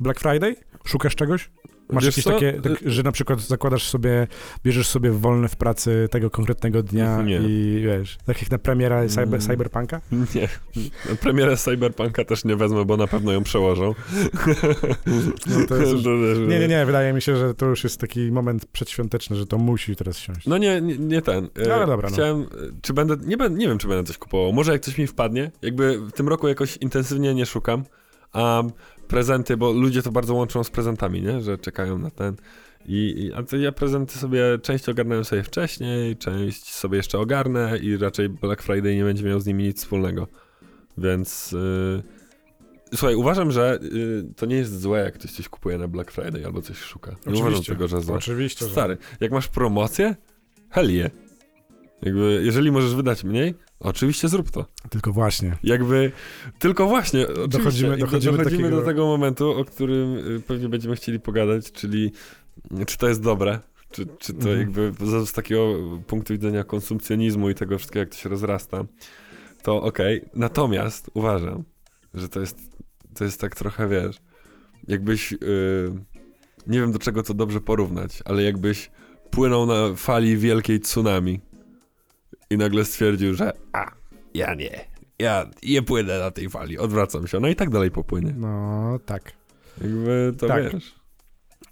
Black 0.00 0.20
Friday? 0.20 0.56
Szukasz 0.84 1.16
czegoś? 1.16 1.50
Masz 1.92 2.04
Wiesz 2.04 2.16
jakieś 2.16 2.24
co? 2.24 2.30
takie, 2.30 2.52
tak, 2.52 2.72
że 2.92 3.02
na 3.02 3.12
przykład 3.12 3.40
zakładasz 3.40 3.88
sobie, 3.88 4.26
bierzesz 4.64 4.86
sobie 4.86 5.10
wolne 5.10 5.48
w 5.48 5.56
pracy 5.56 6.08
tego 6.10 6.30
konkretnego 6.30 6.82
dnia 6.82 7.22
Nie. 7.22 7.38
i 7.38 7.80
wiesz, 7.84 8.18
tak 8.26 8.42
jak 8.42 8.50
na 8.50 8.58
premiera 8.58 9.06
cyber, 9.08 9.28
Mm. 9.28 9.40
Cyberpunka? 9.40 10.00
Nie. 10.34 10.48
Premierę 11.20 11.56
Cyberpunka 11.56 12.24
też 12.24 12.44
nie 12.44 12.56
wezmę, 12.56 12.84
bo 12.84 12.96
na 12.96 13.06
pewno 13.06 13.32
ją 13.32 13.42
przełożą. 13.42 13.94
No 15.46 15.66
to 15.68 15.76
jest 15.76 15.92
już- 15.92 16.04
Nie, 16.48 16.58
nie, 16.58 16.68
nie, 16.68 16.86
wydaje 16.86 17.12
mi 17.12 17.22
się, 17.22 17.36
że 17.36 17.54
to 17.54 17.66
już 17.66 17.84
jest 17.84 18.00
taki 18.00 18.32
moment 18.32 18.66
przedświąteczny, 18.66 19.36
że 19.36 19.46
to 19.46 19.58
musi 19.58 19.96
teraz 19.96 20.18
siąść. 20.18 20.46
No 20.46 20.58
nie, 20.58 20.80
nie, 20.80 20.98
nie 20.98 21.22
ten. 21.22 21.48
E, 21.66 21.74
Ale 21.74 21.86
dobra, 21.86 22.08
no. 22.08 22.14
Chciałem, 22.14 22.40
e, 22.42 22.46
czy 22.82 22.92
będę, 22.92 23.16
nie, 23.26 23.36
będę, 23.36 23.58
nie 23.58 23.68
wiem, 23.68 23.78
czy 23.78 23.88
będę 23.88 24.04
coś 24.04 24.18
kupował. 24.18 24.52
Może 24.52 24.72
jak 24.72 24.82
coś 24.82 24.98
mi 24.98 25.06
wpadnie. 25.06 25.50
Jakby 25.62 25.98
w 26.00 26.12
tym 26.12 26.28
roku 26.28 26.48
jakoś 26.48 26.76
intensywnie 26.76 27.34
nie 27.34 27.46
szukam. 27.46 27.84
A 28.32 28.62
prezenty, 29.08 29.56
bo 29.56 29.72
ludzie 29.72 30.02
to 30.02 30.12
bardzo 30.12 30.34
łączą 30.34 30.64
z 30.64 30.70
prezentami, 30.70 31.22
nie? 31.22 31.40
Że 31.40 31.58
czekają 31.58 31.98
na 31.98 32.10
ten. 32.10 32.36
I, 32.86 33.14
i, 33.18 33.32
a 33.32 33.42
to 33.42 33.56
ja 33.56 33.72
prezenty 33.72 34.18
sobie, 34.18 34.42
część 34.62 34.88
ogarnąłem 34.88 35.24
sobie 35.24 35.42
wcześniej, 35.42 36.16
część 36.16 36.74
sobie 36.74 36.96
jeszcze 36.96 37.18
ogarnę 37.18 37.78
i 37.78 37.96
raczej 37.96 38.28
Black 38.28 38.62
Friday 38.62 38.96
nie 38.96 39.04
będzie 39.04 39.24
miał 39.24 39.40
z 39.40 39.46
nimi 39.46 39.64
nic 39.64 39.78
wspólnego. 39.78 40.28
Więc... 40.98 41.52
y, 41.52 42.18
Słuchaj, 42.94 43.14
uważam, 43.14 43.52
że 43.52 43.78
y, 43.82 44.34
to 44.36 44.46
nie 44.46 44.56
jest 44.56 44.80
złe, 44.80 45.00
jak 45.00 45.14
ktoś 45.14 45.32
coś 45.32 45.48
kupuje 45.48 45.78
na 45.78 45.88
Black 45.88 46.10
Friday 46.10 46.46
albo 46.46 46.62
coś 46.62 46.78
szuka. 46.78 47.10
Nie 47.10 47.16
uważam 47.32 47.46
Oczywiście. 47.46 47.72
tego, 47.72 47.88
że 47.88 48.00
złe. 48.00 48.16
Oczywiście. 48.16 48.64
Stary, 48.64 48.96
jak 49.20 49.32
masz 49.32 49.48
promocję, 49.48 50.16
hell 50.70 50.90
yeah. 50.90 51.10
Jakby, 52.02 52.42
jeżeli 52.44 52.70
możesz 52.72 52.94
wydać 52.94 53.24
mniej, 53.24 53.54
oczywiście 53.80 54.28
zrób 54.28 54.50
to. 54.50 54.66
Tylko 54.90 55.12
właśnie. 55.12 55.56
Jakby, 55.62 56.12
tylko 56.58 56.86
właśnie, 56.86 57.26
Dochodzimy- 57.26 57.48
dochodzimy 57.48 57.96
do 57.98 58.06
dochodzimy 58.36 58.38
do 58.38 58.44
takiego- 58.44 58.82
tego 58.82 59.06
momentu, 59.06 59.50
o 59.50 59.64
którym 59.64 60.16
y, 60.36 60.40
pewnie 60.40 60.68
będziemy 60.68 60.96
chcieli 60.96 61.20
pogadać, 61.20 61.72
czyli 61.72 62.12
y, 62.80 62.86
czy 62.86 62.98
to 62.98 63.08
jest 63.08 63.22
dobre, 63.22 63.58
czy, 63.90 64.06
czy 64.18 64.32
to 64.32 64.38
Mhm. 64.38 64.58
jakby 64.58 64.92
z, 65.26 65.32
takiego 65.32 65.74
punktu 66.06 66.32
widzenia 66.32 66.64
konsumpcjonizmu 66.64 67.50
i 67.50 67.54
tego 67.54 67.78
wszystkiego, 67.78 68.00
jak 68.00 68.08
to 68.08 68.16
się 68.16 68.28
rozrasta, 68.28 68.84
to 69.62 69.82
okej. 69.82 70.24
Natomiast 70.34 71.10
uważam, 71.14 71.64
że 72.14 72.28
to 72.28 72.40
jest, 72.40 72.58
to 73.14 73.24
jest 73.24 73.40
tak 73.40 73.56
trochę, 73.56 73.88
wiesz, 73.88 74.16
jakbyś, 74.88 75.32
y, 75.32 75.36
nie 76.66 76.80
wiem 76.80 76.92
do 76.92 76.98
czego 76.98 77.22
to 77.22 77.34
dobrze 77.34 77.60
porównać, 77.60 78.22
ale 78.24 78.42
jakbyś 78.42 78.90
płynął 79.30 79.66
na 79.66 79.94
fali 79.96 80.36
wielkiej 80.36 80.80
tsunami 80.80 81.40
i 82.50 82.56
nagle 82.56 82.84
stwierdził, 82.84 83.34
że 83.34 83.52
a, 83.72 83.90
ja 84.34 84.54
nie, 84.54 84.70
ja 85.18 85.50
nie 85.62 85.82
płynę 85.82 86.18
na 86.18 86.30
tej 86.30 86.48
fali, 86.48 86.78
odwracam 86.78 87.26
się, 87.26 87.40
no 87.40 87.48
i 87.48 87.56
tak 87.56 87.70
dalej 87.70 87.90
popłynie. 87.90 88.34
No, 88.36 88.98
tak. 89.06 89.32
Jakby 89.80 90.34
to 90.38 90.46
Tak. 90.46 90.72
wiesz, 90.72 90.98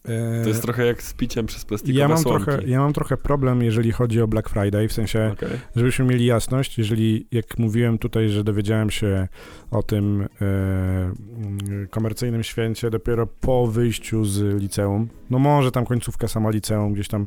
E, 0.09 0.43
to 0.43 0.49
jest 0.49 0.63
trochę 0.63 0.87
jak 0.87 1.03
z 1.03 1.15
piciem 1.15 1.47
przez 1.47 1.65
plastikowe 1.65 2.01
ja 2.01 2.09
mam, 2.09 2.19
słomki. 2.19 2.45
trochę, 2.45 2.67
ja 2.69 2.79
mam 2.81 2.93
trochę 2.93 3.17
problem, 3.17 3.63
jeżeli 3.63 3.93
chodzi 3.93 4.21
o 4.21 4.29
Black 4.29 4.49
Friday, 4.49 4.89
w 4.89 4.93
sensie, 4.93 5.31
Okej. 5.33 5.49
żebyśmy 5.77 6.05
mieli 6.05 6.27
jasność, 6.27 6.79
jeżeli, 6.79 7.27
jak 7.33 7.59
mówiłem 7.59 7.99
tutaj, 7.99 8.29
że 8.29 8.45
dowiedziałem 8.45 8.91
się 8.91 9.29
o 9.71 9.83
tym 9.83 10.29
e, 10.41 11.87
komercyjnym 11.91 12.43
święcie 12.43 12.91
dopiero 12.91 13.27
po 13.27 13.67
wyjściu 13.67 14.25
z 14.25 14.61
liceum, 14.63 15.09
no 15.31 15.39
może 15.39 15.73
tam 15.73 15.87
końcówka 15.87 16.29
sama 16.29 16.51
liceum 16.51 16.93
gdzieś 16.93 17.09
tam 17.09 17.27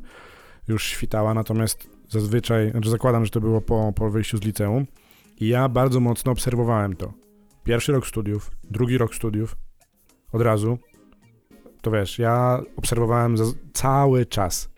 już 0.68 0.84
świtała, 0.84 1.34
natomiast 1.34 1.90
zazwyczaj, 2.10 2.72
znaczy 2.72 2.90
zakładam, 2.90 3.26
że 3.26 3.32
to 3.32 3.42
było 3.42 3.62
po, 3.62 3.94
po 3.96 4.10
wyjściu 4.10 4.38
z 4.38 4.42
liceum 4.42 4.86
i 5.40 5.48
ja 5.48 5.70
bardzo 5.70 6.00
mocno 6.00 6.32
obserwowałem 6.32 6.96
to. 6.96 7.14
Pierwszy 7.64 7.92
rok 7.92 8.08
studiów, 8.08 8.52
drugi 8.64 8.98
rok 8.98 9.16
studiów, 9.16 9.56
od 10.32 10.42
razu, 10.42 10.78
to 11.82 11.92
wiesz, 11.92 12.20
ja 12.20 12.62
obserwowałem 12.76 13.36
cały 13.74 14.26
czas. 14.26 14.70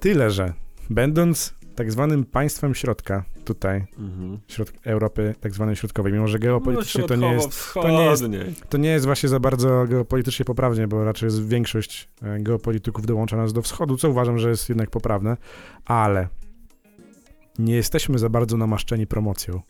Tyle, 0.00 0.30
że 0.30 0.52
będąc 0.90 1.54
tak 1.74 1.92
zwanym 1.92 2.24
państwem 2.24 2.74
środka, 2.74 3.24
tutaj, 3.48 3.84
Mhm. 3.98 4.38
środ 4.48 4.72
Europy 4.84 5.34
tak 5.40 5.54
zwanej 5.54 5.76
środkowej, 5.76 6.12
mimo 6.12 6.28
że 6.28 6.38
No, 6.38 6.42
geopolitycznie 6.42 7.04
to 7.04 7.16
nie 7.16 7.32
jest 7.32 7.74
to 7.74 7.88
nie 7.90 8.04
jest- 8.04 8.24
to 8.68 8.78
nie 8.78 8.88
jest 8.88 9.06
właśnie 9.06 9.28
za 9.28 9.40
bardzo 9.40 9.84
geopolitycznie 9.88 10.44
poprawnie, 10.44 10.88
bo 10.88 11.04
raczej 11.04 11.26
jest 11.26 11.48
większość 11.48 12.08
e, 12.22 12.40
geopolityków 12.40 13.06
dołącza 13.06 13.36
nas 13.36 13.52
do 13.52 13.62
wschodu, 13.62 13.96
co 13.96 14.10
uważam, 14.10 14.38
że 14.38 14.48
jest 14.50 14.68
jednak 14.68 14.90
poprawne, 14.90 15.36
ale 15.84 16.28
nie 17.58 17.74
jesteśmy 17.74 18.18
za 18.18 18.28
bardzo 18.28 18.56
namaszczeni 18.56 19.06
promocją. 19.06 19.60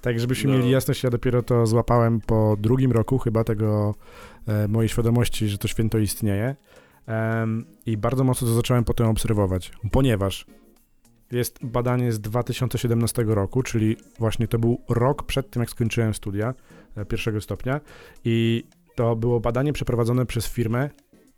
Tak, 0.00 0.20
żebyśmy 0.20 0.52
No. 0.52 0.58
mieli 0.58 0.70
jasność, 0.70 1.02
ja 1.02 1.10
dopiero 1.10 1.42
to 1.42 1.66
złapałem 1.66 2.20
po 2.20 2.56
drugim 2.60 2.92
roku 2.92 3.18
chyba 3.18 3.44
tego 3.44 3.94
e, 4.46 4.68
mojej 4.68 4.88
świadomości, 4.88 5.48
że 5.48 5.58
to 5.58 5.68
święto 5.68 5.98
istnieje. 5.98 6.56
I 7.86 7.96
bardzo 7.96 8.24
mocno 8.24 8.48
to 8.48 8.54
zacząłem 8.54 8.84
potem 8.84 9.06
obserwować, 9.06 9.72
ponieważ 9.92 10.46
jest 11.32 11.58
badanie 11.66 12.12
z 12.12 12.20
2017 12.20 13.24
roku, 13.26 13.62
czyli 13.62 13.96
właśnie 14.18 14.48
to 14.48 14.58
był 14.58 14.80
rok 14.88 15.22
przed 15.22 15.50
tym, 15.50 15.60
jak 15.62 15.70
skończyłem 15.70 16.14
studia 16.14 16.54
e, 16.96 17.04
pierwszego 17.04 17.40
stopnia 17.40 17.80
i 18.24 18.64
to 18.94 19.16
było 19.16 19.40
badanie 19.40 19.72
przeprowadzone 19.72 20.26
przez 20.26 20.46
firmę 20.48 20.90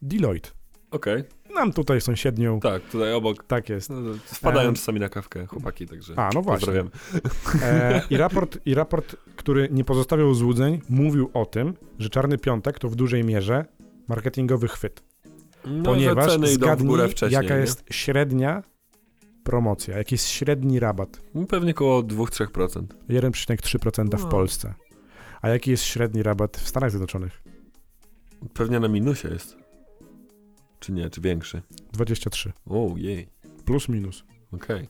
Deloitte. 0.03 0.51
Okej, 0.91 1.25
Nam 1.55 1.73
tutaj 1.73 2.01
sąsiednią, 2.01 2.61
tak, 2.61 2.83
tutaj 2.83 3.13
obok. 3.15 3.45
tak 3.45 3.69
jest. 3.69 3.91
No, 3.91 3.97
wpadają 4.25 4.69
Em. 4.69 4.75
czasami 4.75 5.01
na 5.01 5.09
kawkę 5.09 5.47
chłopaki, 5.47 5.87
także 5.87 6.15
A, 6.19 6.31
no 6.35 6.43
właśnie. 6.43 6.67
pozdrawiam. 6.67 6.91
E, 7.63 8.03
I 8.11 8.17
raport, 8.17 8.59
I 8.67 8.75
raport, 8.75 9.17
który 9.37 9.69
nie 9.73 9.85
pozostawiał 9.85 10.35
złudzeń, 10.35 10.81
mówił 10.89 11.31
o 11.35 11.47
tym, 11.47 11.75
że 11.99 12.09
Czarny 12.11 12.39
Piątek 12.39 12.79
to 12.79 12.89
w 12.89 12.97
dużej 12.97 13.25
mierze 13.25 13.65
marketingowy 14.09 14.69
chwyt. 14.69 15.03
No, 15.67 15.83
ponieważ 15.85 16.33
zgadnij, 16.53 16.89
górę 16.89 17.09
wcześniej, 17.09 17.43
jaka 17.43 17.55
nie? 17.55 17.61
jest 17.61 17.85
średnia 17.91 18.63
promocja, 19.51 19.99
jaki 19.99 20.15
jest 20.15 20.29
średni 20.29 20.81
rabat. 20.81 21.21
No, 21.35 21.47
Pewnie 21.47 21.71
około 21.71 22.03
2-3%. 22.03 22.85
1,3% 23.09 24.17
w 24.19 24.23
No. 24.23 24.29
Polsce. 24.29 24.75
A 25.43 25.49
jaki 25.49 25.71
jest 25.71 25.85
średni 25.85 26.23
rabat 26.23 26.57
w 26.57 26.69
Stanach 26.69 26.91
Zjednoczonych? 26.91 27.43
Pewnie 28.55 28.81
na 28.81 28.89
minusie 28.89 29.29
jest. 29.29 29.57
Czy 30.81 30.93
nie, 30.93 31.11
czy 31.11 31.21
większy? 31.21 31.63
23. 31.93 32.53
O, 32.67 32.95
jej, 32.97 33.29
Plus 33.65 33.89
minus. 33.89 34.25
okej. 34.53 34.89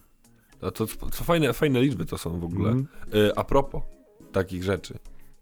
A 0.63 0.71
to, 0.71 0.87
to 0.87 1.25
fajne, 1.25 1.53
fajne 1.53 1.81
liczby 1.81 2.07
to 2.07 2.19
są 2.19 2.41
w 2.41 2.45
ogóle. 2.45 2.71
Mhm. 2.71 2.89
Y, 3.15 3.37
a 3.37 3.45
propos 3.45 3.83
takich 4.33 4.65
rzeczy, 4.65 4.99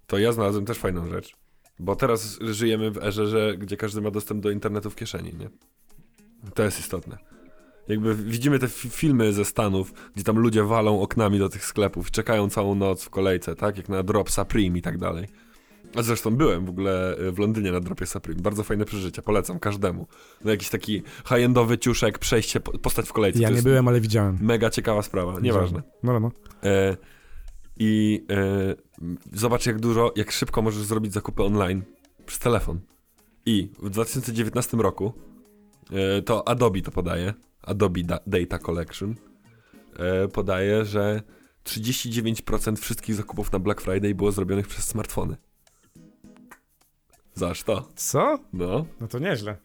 to 0.07 0.19
ja 0.19 0.33
znalazłem 0.33 0.65
też 0.65 0.79
fajną 0.79 1.09
rzecz. 1.09 1.37
Bo 1.79 1.97
teraz 1.97 2.39
żyjemy 2.41 2.91
w 2.91 2.99
erze, 2.99 3.27
że, 3.27 3.57
gdzie 3.59 3.77
każdy 3.77 4.01
ma 4.01 4.11
dostęp 4.11 4.43
do 4.43 4.51
internetu 4.51 4.91
w 4.91 4.97
kieszeni, 4.97 5.35
nie? 5.35 5.49
To 6.55 6.63
jest 6.63 6.81
istotne. 6.81 7.19
Jakby 7.89 8.15
widzimy 8.15 8.59
te 8.59 8.67
fi- 8.69 8.89
filmy 8.91 9.33
ze 9.33 9.45
Stanów, 9.45 9.93
gdzie 10.15 10.25
tam 10.25 10.39
ludzie 10.39 10.65
walą 10.65 11.01
oknami 11.03 11.39
do 11.39 11.49
tych 11.49 11.65
sklepów, 11.65 12.11
czekają 12.11 12.51
całą 12.51 12.75
noc 12.75 13.05
w 13.05 13.11
kolejce, 13.11 13.55
tak? 13.57 13.77
Jak 13.77 13.89
na 13.89 14.03
drop 14.03 14.31
Supreme 14.31 14.79
i 14.79 14.83
tak 14.83 14.99
dalej. 14.99 15.27
A 15.97 16.03
zresztą 16.03 16.31
byłem 16.37 16.67
w 16.67 16.69
ogóle 16.69 17.19
y, 17.19 17.33
w 17.33 17.39
Londynie 17.39 17.73
na 17.73 17.81
dropie 17.81 18.07
Supreme. 18.07 18.41
Bardzo 18.41 18.63
fajne 18.65 18.85
przeżycie, 18.85 19.23
polecam 19.23 19.59
każdemu. 19.59 20.07
No 20.45 20.51
jakiś 20.51 20.69
taki 20.69 21.03
high-endowy 21.29 21.79
ciuszek, 21.79 22.19
przejście, 22.19 22.61
po- 22.61 22.79
postać 22.79 23.09
w 23.09 23.13
kolejce. 23.13 23.41
Ja 23.43 23.51
nie 23.51 23.63
byłem, 23.63 23.89
ale 23.89 24.01
widziałem. 24.01 24.39
Mega 24.41 24.71
ciekawa 24.71 25.03
sprawa, 25.03 25.41
nieważne. 25.41 25.83
No, 26.03 26.13
no, 26.13 26.21
no. 26.21 26.31
E, 26.71 26.97
i 27.77 28.25
e, 28.31 28.75
zobacz 29.33 29.67
jak 29.67 29.81
dużo, 29.81 30.13
jak 30.17 30.31
szybko 30.33 30.63
możesz 30.63 30.83
zrobić 30.83 31.13
zakupy 31.13 31.43
online 31.43 31.83
przez 32.27 32.39
telefon. 32.39 32.81
I 33.47 33.71
w 33.83 33.91
2019 33.91 34.77
roku 34.77 35.13
e, 36.19 36.23
to 36.23 36.49
Adobe 36.49 36.81
to 36.81 36.91
podaje, 36.91 37.35
Adobe 37.69 38.03
da 38.03 38.19
Data 38.27 38.59
Collection 38.59 39.15
e, 39.99 40.29
podaje, 40.29 40.85
że 40.85 41.23
39% 41.65 42.77
wszystkich 42.77 43.15
zakupów 43.15 43.53
na 43.53 43.59
Black 43.59 43.81
Friday 43.81 44.15
było 44.15 44.33
zrobionych 44.33 44.69
przez 44.69 44.85
smartfony. 44.85 45.37
Zaż 47.35 47.63
to. 47.63 47.89
Co? 47.97 48.39
No. 48.53 48.85
No 49.01 49.09
to 49.09 49.19
nieźle. 49.19 49.57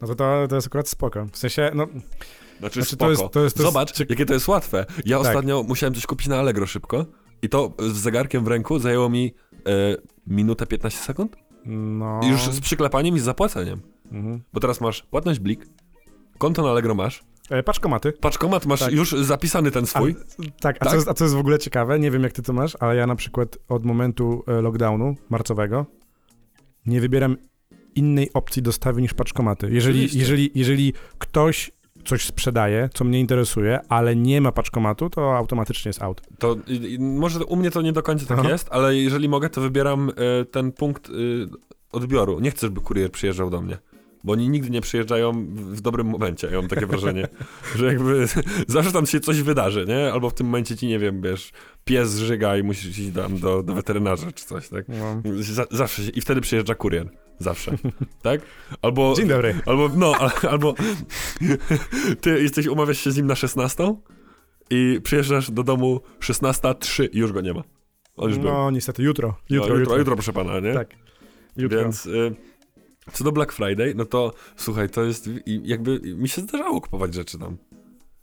No 0.00 0.08
to, 0.08 0.14
to, 0.14 0.46
to 0.48 0.54
jest 0.54 0.66
akurat 0.66 0.88
spoko. 0.88 1.26
W 1.32 1.36
sensie, 1.38 1.70
no, 1.74 1.86
Znaczy, 2.58 2.82
Znaczy, 2.82 2.96
spoko. 2.96 3.04
to 3.04 3.10
jest- 3.10 3.20
to 3.20 3.26
jest- 3.26 3.32
to 3.56 3.62
jest 3.62 3.72
Zobacz, 3.72 3.92
ciek- 3.92 4.10
jakie 4.10 4.26
to 4.26 4.34
jest 4.34 4.48
łatwe. 4.48 4.86
Ja 5.04 5.18
Tak. 5.18 5.26
ostatnio 5.26 5.62
musiałem 5.62 5.94
coś 5.94 6.06
kupić 6.06 6.28
na 6.28 6.38
Allegro 6.38 6.66
szybko 6.66 7.06
i 7.42 7.48
to 7.48 7.72
z 7.78 7.92
zegarkiem 7.96 8.44
w 8.44 8.48
ręku 8.48 8.78
zajęło 8.78 9.08
mi 9.08 9.34
e, 9.66 9.96
minutę 10.26 10.66
15 10.66 11.00
sekund. 11.00 11.36
no... 11.66 12.20
Już 12.30 12.40
z 12.42 12.60
przyklepaniem 12.60 13.16
i 13.16 13.20
z 13.20 13.22
zapłaceniem. 13.22 13.80
Mhm. 14.12 14.42
Bo 14.52 14.60
teraz 14.60 14.80
masz 14.80 15.02
płatność 15.02 15.40
Blik, 15.40 15.66
konto 16.40 16.62
na 16.62 16.70
Allegro 16.70 16.94
masz, 16.94 17.22
E, 17.50 17.62
paczkomaty. 17.62 18.12
paczkomat 18.12 18.66
masz 18.66 18.80
Tak. 18.80 18.92
już 18.92 19.10
zapisany 19.12 19.70
ten 19.70 19.86
swój. 19.86 20.14
A, 20.38 20.42
tak, 20.60 20.76
a, 20.76 20.78
Tak? 20.78 20.88
Co 20.88 20.94
jest, 20.94 21.08
a 21.08 21.14
co 21.14 21.24
jest 21.24 21.34
w 21.34 21.38
ogóle 21.38 21.58
ciekawe, 21.58 21.98
nie 21.98 22.10
wiem 22.10 22.22
jak 22.22 22.32
ty 22.32 22.42
to 22.42 22.52
masz, 22.52 22.76
ale 22.80 22.96
ja 22.96 23.06
na 23.06 23.16
przykład 23.16 23.58
od 23.68 23.84
momentu 23.84 24.44
e, 24.46 24.60
lockdownu 24.62 25.16
marcowego 25.30 25.86
nie 26.86 27.00
wybieram 27.00 27.36
innej 27.94 28.30
opcji 28.34 28.62
dostawy 28.62 29.02
niż 29.02 29.14
paczkomaty. 29.14 29.68
Jeżeli, 29.72 29.98
Oczywiście. 29.98 30.18
jeżeli, 30.18 30.50
jeżeli 30.54 30.92
ktoś 31.18 31.70
coś 32.04 32.24
sprzedaje, 32.24 32.88
co 32.94 33.04
mnie 33.04 33.20
interesuje, 33.20 33.80
ale 33.88 34.16
nie 34.16 34.40
ma 34.40 34.52
paczkomatu, 34.52 35.10
to 35.10 35.36
automatycznie 35.36 35.88
jest 35.88 36.02
out. 36.02 36.22
To 36.38 36.56
i, 36.66 36.98
może 37.00 37.44
u 37.44 37.56
mnie 37.56 37.70
to 37.70 37.82
nie 37.82 37.92
do 37.92 38.02
końca 38.02 38.26
tak 38.26 38.38
Aha. 38.38 38.48
jest, 38.48 38.68
ale 38.70 38.96
jeżeli 38.96 39.28
mogę, 39.28 39.50
to 39.50 39.60
wybieram 39.60 40.10
e, 40.10 40.44
ten 40.44 40.72
punkt 40.72 41.08
e, 41.08 41.12
odbioru. 41.92 42.40
Nie 42.40 42.50
chcę, 42.50 42.66
żeby 42.66 42.80
kurier 42.80 43.10
przyjeżdżał 43.10 43.50
do 43.50 43.60
mnie. 43.60 43.78
Bo 44.24 44.32
oni 44.32 44.48
nigdy 44.48 44.70
nie 44.70 44.80
przyjeżdżają 44.80 45.46
w, 45.54 45.80
dobrym 45.80 46.06
momencie, 46.06 46.48
ja 46.52 46.56
mam 46.56 46.68
takie 46.68 46.86
wrażenie, 46.86 47.28
że 47.78 47.86
jakby 47.86 48.26
zawsze 48.68 48.92
tam 48.92 49.06
się 49.06 49.20
coś 49.20 49.42
wydarzy, 49.42 49.84
nie? 49.88 50.12
Albo 50.12 50.30
w 50.30 50.34
tym 50.34 50.46
momencie 50.46 50.76
ci, 50.76 50.86
nie 50.86 50.98
wiem, 50.98 51.22
wiesz, 51.22 51.52
pies 51.84 52.16
żyga 52.18 52.56
i 52.56 52.62
musisz 52.62 52.98
iść 52.98 53.14
tam 53.14 53.38
do, 53.38 53.62
do 53.62 53.74
weterynarza 53.74 54.32
czy 54.32 54.44
coś, 54.44 54.68
tak? 54.68 54.84
No. 54.88 55.22
Z, 55.42 55.68
zawsze 55.70 56.02
się, 56.04 56.10
i 56.10 56.20
wtedy 56.20 56.40
przyjeżdża 56.40 56.74
kurier. 56.74 57.08
Zawsze, 57.38 57.72
tak? 58.22 58.40
Albo, 58.82 59.14
Dzień 59.16 59.28
dobry. 59.28 59.54
albo, 59.66 59.90
no, 59.96 60.12
al- 60.18 60.50
albo 60.50 60.74
ty 62.20 62.42
jesteś, 62.42 62.66
umawiasz 62.66 62.98
się 62.98 63.10
z 63.10 63.16
nim 63.16 63.26
na 63.26 63.34
16 63.34 63.94
i 64.70 65.00
przyjeżdżasz 65.02 65.50
do 65.50 65.62
domu 65.62 66.00
16.03 66.20 67.08
i 67.12 67.18
już 67.18 67.32
go 67.32 67.40
nie 67.40 67.52
ma. 67.52 67.62
On 68.16 68.28
już 68.30 68.38
był. 68.38 68.50
No 68.50 68.70
niestety, 68.70 69.02
jutro. 69.02 69.28
No, 69.28 69.56
Jutro, 69.56 69.68
jutro, 69.68 69.80
jutro. 69.80 69.98
jutro, 69.98 70.14
proszę 70.16 70.32
pana, 70.32 70.60
nie? 70.60 70.74
Tak. 70.74 70.94
Jutro. 71.56 71.80
Więc 71.82 72.06
y, 72.06 72.34
co 73.12 73.24
do 73.24 73.32
Black 73.32 73.52
Friday, 73.52 73.94
no 73.96 74.04
to 74.04 74.32
słuchaj, 74.56 74.90
to 74.90 75.04
jest 75.04 75.30
jakby 75.46 76.00
mi 76.00 76.28
się 76.28 76.42
zdarzało 76.42 76.80
kupować 76.80 77.14
rzeczy 77.14 77.38
tam. 77.38 77.56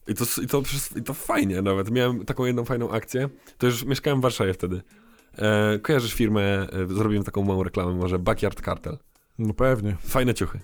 I 0.08 0.14
to, 0.14 0.26
i, 0.42 0.48
to, 0.48 0.64
I 0.96 1.04
to 1.04 1.14
fajnie 1.14 1.62
nawet. 1.62 1.92
Miałem 1.92 2.26
taką 2.26 2.46
jedną 2.46 2.66
fajną 2.66 2.92
akcję. 2.92 3.30
To 3.58 3.66
już 3.68 3.86
mieszkałem 3.86 4.20
w 4.20 4.24
Warszawie 4.24 4.54
wtedy. 4.54 4.82
E, 5.38 5.80
kojarzysz 5.80 6.14
firmę, 6.14 6.68
e, 6.72 6.88
zrobiłem 6.88 7.24
taką 7.24 7.44
małą 7.44 7.64
reklamę, 7.64 7.96
może 7.96 8.20
Backyard 8.20 8.62
Cartel. 8.62 8.98
No 9.40 9.54
pewnie, 9.54 9.96
Fajne 10.02 10.34
ciuchy. 10.34 10.60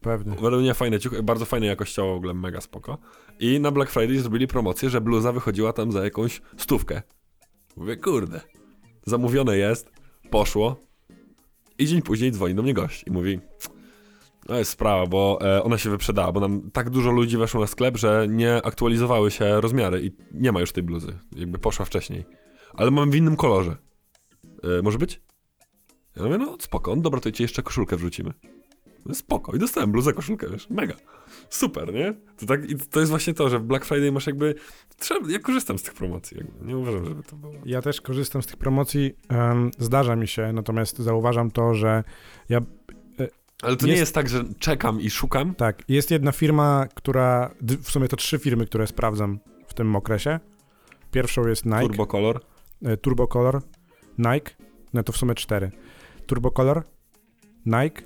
pewnie. 0.00 0.36
Według 0.36 0.62
mnie 0.62 0.74
fajne 0.74 1.00
ciuchy, 1.00 1.22
bardzo 1.22 1.44
fajne 1.44 1.66
jakościowo, 1.66 2.14
w 2.14 2.16
ogóle 2.16 2.34
mega 2.34 2.60
spoko. 2.60 2.98
I 3.40 3.60
na 3.60 3.70
Black 3.70 3.90
Friday 3.92 4.18
zrobili 4.18 4.46
promocję, 4.46 4.90
że 4.90 5.00
bluza 5.00 5.32
wychodziła 5.32 5.72
tam 5.72 5.92
za 5.92 6.04
jakąś 6.04 6.42
stówkę. 6.56 7.02
Mówię, 7.76 7.96
kurde. 7.96 8.40
Zamówione 9.06 9.56
jest, 9.56 9.90
poszło. 10.30 10.76
I 11.78 11.86
dzień 11.86 12.02
później 12.02 12.32
dzwoni 12.32 12.54
do 12.54 12.62
mnie 12.62 12.74
gość 12.74 13.04
i 13.06 13.10
mówi, 13.10 13.40
no 14.48 14.58
jest 14.58 14.70
sprawa, 14.70 15.06
bo 15.06 15.38
e, 15.42 15.62
ona 15.62 15.78
się 15.78 15.90
wyprzedała, 15.90 16.32
bo 16.32 16.40
nam 16.40 16.70
tak 16.70 16.90
dużo 16.90 17.10
ludzi 17.10 17.36
weszło 17.36 17.60
na 17.60 17.66
sklep, 17.66 17.96
że 17.96 18.26
nie 18.28 18.56
aktualizowały 18.66 19.30
się 19.30 19.60
rozmiary 19.60 20.06
i 20.06 20.12
nie 20.32 20.52
ma 20.52 20.60
już 20.60 20.72
tej 20.72 20.82
bluzy. 20.82 21.18
Jakby 21.36 21.58
poszła 21.58 21.84
wcześniej. 21.84 22.24
Ale 22.74 22.90
mam 22.90 23.10
w 23.10 23.14
innym 23.14 23.36
kolorze. 23.36 23.76
E, 24.62 24.82
może 24.82 24.98
być? 24.98 25.20
Ja 26.16 26.22
mówię, 26.22 26.38
no 26.38 26.56
spoko, 26.60 26.96
dobra, 26.96 27.20
to 27.20 27.32
ci 27.32 27.42
jeszcze 27.42 27.62
koszulkę 27.62 27.96
wrzucimy. 27.96 28.32
Spoko. 29.12 29.56
I 29.56 29.58
dostałem 29.58 29.92
bluzę, 29.92 30.12
koszulkę, 30.12 30.46
wiesz, 30.50 30.70
mega. 30.70 30.94
Super, 31.50 31.94
nie? 31.94 32.14
To, 32.36 32.46
tak, 32.46 32.70
i 32.70 32.76
to 32.76 33.00
jest 33.00 33.10
właśnie 33.10 33.34
to, 33.34 33.48
że 33.48 33.58
w 33.58 33.62
Black 33.62 33.84
Friday 33.84 34.12
masz 34.12 34.26
jakby... 34.26 34.54
Trzeba, 34.98 35.30
ja 35.30 35.38
korzystam 35.38 35.78
z 35.78 35.82
tych 35.82 35.94
promocji. 35.94 36.36
Jakby. 36.38 36.66
Nie 36.66 36.76
uważam, 36.76 37.04
żeby 37.04 37.22
to 37.22 37.36
było... 37.36 37.52
Ja 37.64 37.82
też 37.82 38.00
korzystam 38.00 38.42
z 38.42 38.46
tych 38.46 38.56
promocji, 38.56 39.12
em, 39.28 39.70
zdarza 39.78 40.16
mi 40.16 40.28
się, 40.28 40.52
natomiast 40.52 40.98
zauważam 40.98 41.50
to, 41.50 41.74
że 41.74 42.04
Ale 43.62 43.76
to 43.76 43.86
nie 43.86 43.92
Jest- 43.92 44.00
jest 44.00 44.14
tak, 44.14 44.28
że 44.28 44.44
czekam 44.58 45.00
i 45.00 45.10
szukam. 45.10 45.54
tak, 45.54 45.82
jest 45.88 46.10
jedna 46.10 46.32
firma, 46.32 46.86
która, 46.94 47.54
w 47.82 47.90
sumie 47.90 48.08
to 48.08 48.16
trzy 48.16 48.38
firmy, 48.38 48.66
które 48.66 48.86
sprawdzam 48.86 49.38
w 49.66 49.74
tym 49.74 49.96
okresie. 49.96 50.40
Pierwszą 51.10 51.46
jest 51.46 51.64
Nike, 51.66 51.80
Turbo 51.80 52.06
Color. 52.06 52.40
e, 52.84 52.96
Turbocolor, 52.96 53.62
Nike, 54.18 54.50
no 54.94 55.02
to 55.02 55.12
w 55.12 55.16
sumie 55.16 55.34
cztery. 55.34 55.70
Turbocolor, 56.26 56.82
Nike, 57.66 58.02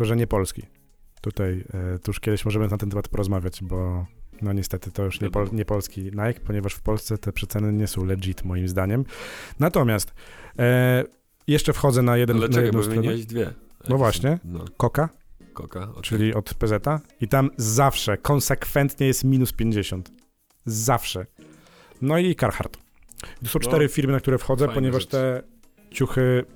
że 0.00 0.16
nie 0.16 0.26
polski. 0.26 0.62
Tutaj, 1.20 1.64
e, 1.94 1.98
to 1.98 2.10
już 2.10 2.20
kiedyś 2.20 2.44
możemy 2.44 2.68
na 2.68 2.78
ten 2.78 2.90
temat 2.90 3.08
porozmawiać, 3.08 3.62
bo 3.62 4.06
no 4.42 4.52
niestety 4.52 4.92
to 4.92 5.04
już 5.04 5.20
nie, 5.20 5.30
pol, 5.30 5.48
nie 5.52 5.64
polski 5.64 6.02
Nike, 6.02 6.40
ponieważ 6.44 6.74
w 6.74 6.80
Polsce 6.80 7.18
te 7.18 7.32
przeceny 7.32 7.72
nie 7.72 7.86
są 7.86 8.04
legit 8.04 8.44
moim 8.44 8.68
zdaniem. 8.68 9.04
Natomiast 9.58 10.14
e, 10.58 11.04
jeszcze 11.46 11.72
wchodzę 11.72 12.02
na 12.02 12.16
jeden 12.16 12.36
Ale 12.36 12.48
na 12.48 12.54
czekaj, 12.54 12.72
bo 12.72 12.82
wymieniłeś 12.82 13.26
dwie. 13.26 13.52
No 13.88 13.98
właśnie. 13.98 14.38
No, 14.44 14.64
Coca, 14.76 15.08
Coca. 15.54 15.82
okej. 15.90 16.02
czyli 16.02 16.34
od 16.34 16.54
PZ 16.54 16.86
i 17.20 17.28
tam 17.28 17.50
zawsze, 17.56 18.16
konsekwentnie 18.18 19.06
jest 19.06 19.24
minus 19.24 19.52
50. 19.52 20.10
Zawsze. 20.64 21.26
No 22.02 22.18
i 22.18 22.34
Carhartt. 22.36 22.76
To 23.42 23.48
są 23.48 23.58
No, 23.62 23.68
cztery 23.68 23.88
firmy, 23.88 24.12
na 24.12 24.20
które 24.20 24.38
wchodzę, 24.38 24.68
ponieważ 24.68 25.02
rzeczy. 25.02 25.10
te 25.10 25.42
ciuchy 25.90 26.44
e, 26.48 26.55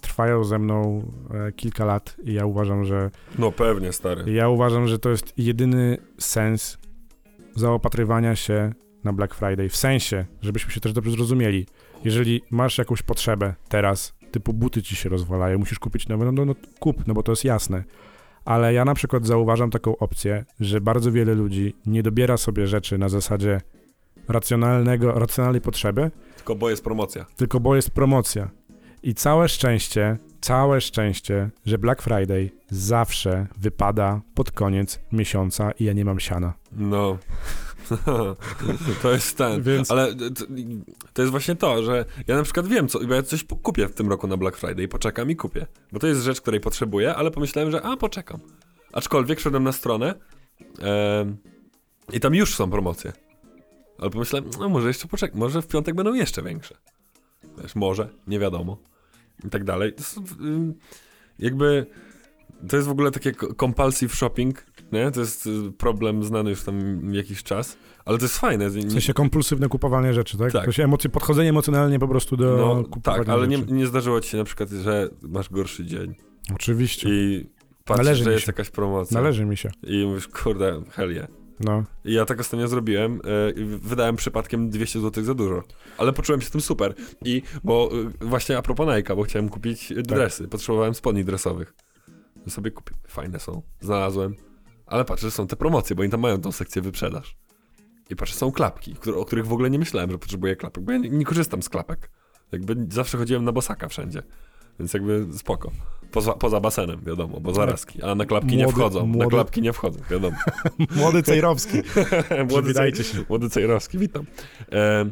trwają 0.00 0.44
ze 0.44 0.58
mną 0.58 1.02
e, 1.48 1.52
kilka 1.52 1.84
lat 1.84 2.16
i 2.24 2.32
ja 2.32 2.46
uważam, 2.46 2.84
że 2.84 3.10
No 3.38 3.52
pewnie, 3.52 3.92
stary. 3.92 4.32
ja 4.32 4.48
uważam, 4.48 4.86
że 4.88 4.98
to 4.98 5.10
jest 5.10 5.32
jedyny 5.38 5.98
sens 6.18 6.78
zaopatrywania 7.56 8.36
się 8.36 8.72
na 9.04 9.12
Black 9.12 9.34
Friday. 9.34 9.68
W 9.68 9.76
sensie, 9.76 10.24
żebyśmy 10.42 10.72
się 10.72 10.80
też 10.80 10.92
dobrze 10.92 11.10
zrozumieli. 11.10 11.66
Jeżeli 12.04 12.42
masz 12.50 12.78
jakąś 12.78 13.02
potrzebę 13.02 13.54
teraz, 13.68 14.14
typu 14.30 14.52
buty 14.52 14.82
ci 14.82 14.96
się 14.96 15.08
rozwalają, 15.08 15.58
musisz 15.58 15.78
kupić 15.78 16.08
nowe, 16.08 16.24
no, 16.24 16.32
no, 16.32 16.44
no 16.44 16.54
kup, 16.80 17.06
no 17.06 17.14
bo 17.14 17.22
to 17.22 17.32
jest 17.32 17.44
jasne. 17.44 17.84
Ale 18.44 18.72
ja 18.74 18.84
na 18.84 18.94
przykład 18.94 19.26
zauważam 19.26 19.70
taką 19.70 19.96
opcję, 19.98 20.44
że 20.60 20.80
bardzo 20.80 21.12
wiele 21.12 21.34
ludzi 21.34 21.74
nie 21.86 22.02
dobiera 22.02 22.36
sobie 22.36 22.66
rzeczy 22.66 22.98
na 22.98 23.08
zasadzie 23.08 23.60
racjonalnego, 24.28 25.12
racjonalnej 25.12 25.60
potrzeby, 25.60 26.10
Tylko 26.36 26.54
bo 26.54 26.70
jest 26.70 26.84
promocja. 26.84 27.26
tylko 27.36 27.60
bo 27.60 27.76
jest 27.76 27.90
promocja. 27.90 28.50
I 29.04 29.14
całe 29.14 29.48
szczęście, 29.48 30.16
całe 30.40 30.80
szczęście, 30.80 31.50
że 31.66 31.78
Black 31.78 32.02
Friday 32.02 32.50
zawsze 32.70 33.46
wypada 33.58 34.20
pod 34.34 34.50
koniec 34.50 35.00
miesiąca 35.12 35.70
i 35.72 35.84
ja 35.84 35.92
nie 35.92 36.04
mam 36.04 36.20
siana. 36.20 36.54
No. 36.72 37.18
to 39.02 39.12
jest 39.12 39.38
ten. 39.38 39.62
Więc 39.62 39.90
Ale 39.90 40.14
to, 41.12 41.22
jest 41.22 41.30
właśnie 41.30 41.56
to, 41.56 41.82
że 41.82 42.04
ja 42.26 42.36
na 42.36 42.42
przykład 42.42 42.66
wiem, 42.66 42.88
co, 42.88 43.00
bo 43.00 43.14
ja 43.14 43.22
coś 43.22 43.44
kupię 43.62 43.88
w 43.88 43.94
tym 43.94 44.08
roku 44.08 44.26
na 44.26 44.36
Black 44.36 44.56
Friday, 44.56 44.88
poczekam 44.88 45.30
i 45.30 45.36
kupię. 45.36 45.66
Bo 45.92 45.98
to 45.98 46.06
jest 46.06 46.22
rzecz, 46.22 46.40
której 46.40 46.60
potrzebuję, 46.60 47.14
ale 47.14 47.30
pomyślałem, 47.30 47.70
że 47.70 47.82
a, 47.82 47.96
poczekam. 47.96 48.40
Aczkolwiek 48.92 49.40
szedłem 49.40 49.64
na 49.64 49.72
stronę 49.72 50.14
em, 50.78 51.36
i 52.12 52.20
tam 52.20 52.34
już 52.34 52.54
są 52.54 52.70
promocje. 52.70 53.12
Ale 53.98 54.10
pomyślałem, 54.10 54.50
no 54.60 54.68
może 54.68 54.88
jeszcze 54.88 55.08
poczekam, 55.08 55.38
może 55.38 55.62
w 55.62 55.66
piątek 55.66 55.94
będą 55.94 56.14
jeszcze 56.14 56.42
większe. 56.42 56.74
Wiesz, 57.62 57.74
może, 57.74 58.08
nie 58.26 58.38
wiadomo. 58.38 58.93
I 59.46 59.50
tak 59.50 59.64
dalej. 59.64 59.92
To 59.92 59.98
jest, 59.98 60.18
ym, 60.40 60.74
jakby, 61.38 61.86
to 62.68 62.76
jest 62.76 62.88
w 62.88 62.90
ogóle 62.90 63.10
takie 63.10 63.32
compulsive 63.60 64.14
shopping, 64.14 64.66
nie? 64.92 65.10
To 65.10 65.20
jest 65.20 65.46
y, 65.46 65.72
problem 65.78 66.24
znany 66.24 66.50
już 66.50 66.62
tam 66.62 67.14
jakiś 67.14 67.42
czas, 67.42 67.76
ale 68.04 68.18
to 68.18 68.24
jest 68.24 68.38
fajne. 68.38 68.70
w 68.70 68.92
sensie 68.92 69.14
kompulsywne 69.14 69.68
kupowanie 69.68 70.12
rzeczy, 70.14 70.38
tak? 70.38 70.52
Tak. 70.52 70.64
To 70.64 70.72
się 70.72 70.84
emocje, 70.84 71.10
podchodzenie 71.10 71.48
emocjonalnie 71.50 71.98
po 71.98 72.08
prostu 72.08 72.36
do 72.36 72.56
No 72.56 72.84
kupowania 72.88 73.24
tak, 73.24 73.28
ale 73.28 73.48
nie, 73.48 73.58
nie 73.58 73.86
zdarzyło 73.86 74.20
ci 74.20 74.30
się 74.30 74.38
na 74.38 74.44
przykład, 74.44 74.70
że 74.70 75.08
masz 75.22 75.48
gorszy 75.50 75.84
dzień 75.84 76.14
Oczywiście. 76.54 77.08
i 77.08 77.46
patrzysz, 77.84 78.06
Należy 78.06 78.24
że 78.24 78.32
jest 78.32 78.44
się. 78.44 78.48
jakaś 78.52 78.70
promocja 78.70 79.14
Należy 79.20 79.44
mi 79.44 79.56
się. 79.56 79.70
i 79.82 80.06
mówisz, 80.06 80.28
kurde, 80.28 80.82
hell 80.90 81.12
yeah. 81.12 81.28
No. 81.60 81.84
I 82.04 82.12
ja 82.12 82.24
tak 82.24 82.40
ostatnio 82.40 82.68
zrobiłem 82.68 83.20
e, 83.24 83.52
wydałem 83.78 84.16
przypadkiem 84.16 84.70
200 84.70 85.00
zł 85.00 85.24
za 85.24 85.34
dużo, 85.34 85.62
ale 85.98 86.12
poczułem 86.12 86.40
się 86.40 86.46
z 86.46 86.50
tym 86.50 86.60
super 86.60 86.94
i, 87.24 87.42
bo 87.64 87.90
y, 88.22 88.26
właśnie 88.26 88.58
a 88.58 88.62
propos 88.62 88.86
Nike'a, 88.88 89.16
bo 89.16 89.22
chciałem 89.22 89.48
kupić 89.48 89.92
y, 89.92 90.02
dresy, 90.02 90.48
potrzebowałem 90.48 90.94
spodni 90.94 91.24
dresowych. 91.24 91.74
To 92.44 92.50
sobie 92.50 92.70
kupiłem, 92.70 93.00
fajne 93.08 93.40
są, 93.40 93.62
znalazłem, 93.80 94.34
ale 94.86 95.04
patrzę, 95.04 95.26
że 95.26 95.30
są 95.30 95.46
te 95.46 95.56
promocje, 95.56 95.96
bo 95.96 96.02
oni 96.02 96.10
tam 96.10 96.20
mają 96.20 96.40
tą 96.40 96.52
sekcję 96.52 96.82
wyprzedaż. 96.82 97.36
I 98.10 98.16
patrzę, 98.16 98.34
są 98.34 98.52
klapki, 98.52 98.94
które, 98.94 99.16
o 99.16 99.24
których 99.24 99.46
w 99.46 99.52
ogóle 99.52 99.70
nie 99.70 99.78
myślałem, 99.78 100.10
że 100.10 100.18
potrzebuję 100.18 100.56
klapek, 100.56 100.84
bo 100.84 100.92
ja 100.92 100.98
nie, 100.98 101.10
nie 101.10 101.24
korzystam 101.24 101.62
z 101.62 101.68
klapek. 101.68 102.10
Jakby 102.52 102.86
zawsze 102.90 103.18
chodziłem 103.18 103.44
na 103.44 103.52
bosaka 103.52 103.88
wszędzie, 103.88 104.22
więc 104.78 104.94
jakby 104.94 105.26
spoko. 105.32 105.70
Poza, 106.10 106.32
poza 106.32 106.60
basenem, 106.60 107.00
wiadomo, 107.06 107.40
bo 107.40 107.54
zarazki, 107.54 108.02
a 108.02 108.14
na 108.14 108.26
klapki 108.26 108.56
nie 108.56 108.64
Młody- 108.64 108.72
wchodzą, 108.80 109.06
na 109.06 109.12
młody- 109.12 109.30
klapki 109.30 109.62
nie 109.62 109.72
wchodzą, 109.72 110.00
wiadomo. 110.10 110.36
Młody 110.96 111.22
Cejrowski. 111.22 111.76
młody, 112.48 112.62
Przywitajcie 112.62 113.04
się. 113.04 113.24
młody 113.28 113.50
Cejrowski, 113.50 113.98
witam. 113.98 114.26
E, 114.72 115.10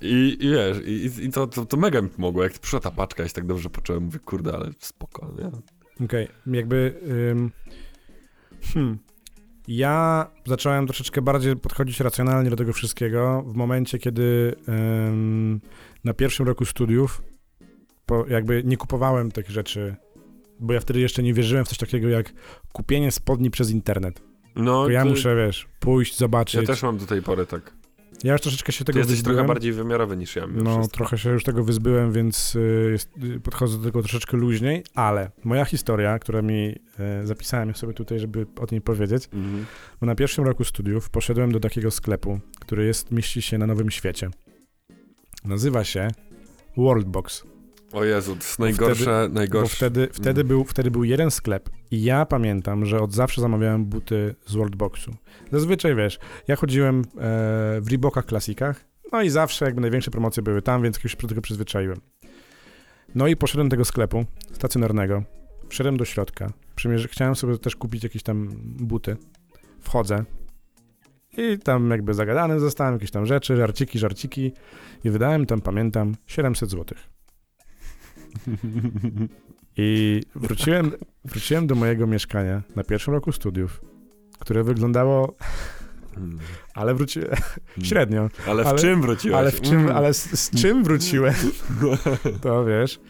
i, 0.00 0.36
I 0.40 0.50
wiesz, 0.50 0.78
i, 0.86 1.24
i 1.24 1.30
to, 1.32 1.46
to, 1.46 1.66
to 1.66 1.76
mega 1.76 2.02
mi 2.02 2.08
pomogło, 2.08 2.42
jak 2.42 2.52
przyszła 2.52 2.80
ta 2.80 2.90
paczka, 2.90 3.22
ja 3.22 3.28
się 3.28 3.34
tak 3.34 3.46
dobrze 3.46 3.70
poczułem, 3.70 4.02
mówię, 4.02 4.18
kurde, 4.18 4.52
ale 4.54 4.70
spoko, 4.78 5.34
nie? 5.38 5.50
Okej, 6.06 6.28
jakby... 6.46 7.00
Ym, 7.30 7.50
hmm. 8.74 8.98
Ja 9.68 10.26
zacząłem 10.46 10.86
troszeczkę 10.86 11.22
bardziej 11.22 11.56
podchodzić 11.56 12.00
racjonalnie 12.00 12.50
do 12.50 12.56
tego 12.56 12.72
wszystkiego 12.72 13.42
w 13.46 13.54
momencie, 13.54 13.98
kiedy 13.98 14.54
ym, 14.68 15.60
na 16.04 16.14
pierwszym 16.14 16.46
roku 16.46 16.64
studiów 16.64 17.22
po, 18.06 18.26
jakby 18.26 18.62
nie 18.64 18.76
kupowałem 18.76 19.30
tych 19.30 19.50
rzeczy, 19.50 19.96
bo 20.60 20.72
ja 20.72 20.80
wtedy 20.80 21.00
jeszcze 21.00 21.22
nie 21.22 21.34
wierzyłem 21.34 21.64
w 21.64 21.68
coś 21.68 21.78
takiego 21.78 22.08
jak 22.08 22.32
kupienie 22.72 23.12
spodni 23.12 23.50
przez 23.50 23.70
internet. 23.70 24.22
No, 24.56 24.84
To 24.84 24.90
ja 24.90 25.02
ty- 25.02 25.08
muszę, 25.08 25.36
wiesz, 25.36 25.68
pójść, 25.80 26.18
zobaczyć. 26.18 26.60
Ja 26.60 26.66
też 26.66 26.82
mam 26.82 26.98
do 26.98 27.06
tej 27.06 27.22
pory 27.22 27.46
tak. 27.46 27.72
Ja 28.24 28.32
już 28.32 28.40
troszeczkę 28.42 28.72
się 28.72 28.78
Ty 28.78 28.84
tego 28.84 28.98
jesteś 28.98 29.16
wyzbyłem. 29.16 29.36
trochę 29.36 29.48
bardziej 29.48 29.72
wymiarowy 29.72 30.16
niż 30.16 30.36
ja. 30.36 30.46
No, 30.46 30.78
wszystko. 30.78 30.96
trochę 30.96 31.18
się 31.18 31.30
już 31.30 31.44
tego 31.44 31.64
wyzbyłem, 31.64 32.12
więc 32.12 32.56
y, 32.56 32.96
y, 33.24 33.40
podchodzę 33.40 33.78
do 33.78 33.84
tego 33.84 34.02
troszeczkę 34.02 34.36
luźniej, 34.36 34.84
ale 34.94 35.30
moja 35.44 35.64
historia, 35.64 36.18
która 36.18 36.42
mi 36.42 36.68
y, 37.22 37.26
zapisałem 37.26 37.74
sobie 37.74 37.92
tutaj, 37.94 38.18
żeby 38.18 38.46
o 38.60 38.66
niej 38.72 38.80
powiedzieć, 38.80 39.28
Mhm. 39.32 39.66
bo 40.00 40.06
na 40.06 40.14
pierwszym 40.14 40.44
roku 40.44 40.64
studiów 40.64 41.10
poszedłem 41.10 41.52
do 41.52 41.60
takiego 41.60 41.90
sklepu, 41.90 42.40
który 42.60 42.84
jest, 42.86 43.10
mieści 43.10 43.42
się 43.42 43.58
na 43.58 43.66
Nowym 43.66 43.90
Świecie. 43.90 44.30
Nazywa 45.44 45.84
się 45.84 46.08
Worldbox. 46.76 47.44
O 47.94 48.04
Jezu, 48.04 48.36
to 48.36 48.42
jest 48.42 48.58
najgorsze, 48.58 49.28
Bo 49.28 49.34
najgorsze. 49.34 49.76
wtedy, 49.76 50.08
wtedy, 50.12 50.40
Mm. 50.40 50.48
był, 50.48 50.64
wtedy 50.64 50.90
był 50.90 51.04
jeden 51.04 51.30
sklep 51.30 51.70
i 51.90 52.02
ja 52.02 52.26
pamiętam, 52.26 52.86
że 52.86 53.00
od 53.00 53.12
zawsze 53.12 53.40
zamawiałem 53.40 53.84
buty 53.84 54.34
z 54.46 54.54
Worldboxu. 54.54 55.10
Zazwyczaj, 55.52 55.94
wiesz, 55.96 56.18
ja 56.48 56.56
chodziłem 56.56 57.00
e, 57.00 57.04
w 57.80 57.86
Reebokach 57.90 58.26
klasikach, 58.26 58.84
no 59.12 59.22
i 59.22 59.30
zawsze 59.30 59.64
jakby 59.64 59.80
największe 59.80 60.10
promocje 60.10 60.42
były 60.42 60.62
tam, 60.62 60.82
więc 60.82 61.04
już 61.04 61.12
się 61.12 61.18
do 61.22 61.28
tego 61.28 61.40
przyzwyczaiłem. 61.40 62.00
No 63.14 63.26
i 63.26 63.36
poszedłem 63.36 63.68
do 63.68 63.70
tego 63.70 63.84
sklepu 63.84 64.24
stacjonarnego, 64.52 65.22
wszedłem 65.68 65.96
do 65.96 66.04
środka, 66.04 66.52
przymierzy, 66.76 67.08
chciałem 67.08 67.36
sobie 67.36 67.58
też 67.58 67.76
kupić 67.76 68.02
jakieś 68.04 68.22
tam 68.22 68.48
buty, 68.62 69.16
wchodzę 69.80 70.24
i 71.38 71.58
tam 71.58 71.90
jakby 71.90 72.14
zagadany 72.14 72.60
zostałem, 72.60 72.94
jakieś 72.94 73.10
tam 73.10 73.26
rzeczy, 73.26 73.56
żarciki, 73.56 73.98
żarciki 73.98 74.52
i 75.04 75.10
wydałem 75.10 75.46
tam, 75.46 75.60
pamiętam, 75.60 76.14
700 76.26 76.70
złotych. 76.70 76.98
I 79.76 80.20
wróciłem, 80.34 80.92
wróciłem 81.24 81.66
do 81.66 81.74
mojego 81.74 82.06
mieszkania 82.06 82.62
na 82.76 82.84
pierwszym 82.84 83.14
roku 83.14 83.32
studiów, 83.32 83.80
które 84.38 84.64
wyglądało, 84.64 85.34
Mm. 86.16 86.38
ale 86.74 86.94
wróciłem 86.94 87.30
średnio. 87.82 88.28
Ale 88.46 88.64
w 88.64 88.66
Ale- 88.66 88.78
czym 88.78 89.02
wróciłeś? 89.02 89.36
Ale 89.38 89.50
w 89.50 89.60
czym, 89.60 89.78
Mm. 89.80 89.96
ale 89.96 90.14
z, 90.14 90.40
z 90.40 90.50
czym 90.62 90.84
wróciłem, 90.84 91.34
to 92.42 92.64
wiesz. 92.64 93.00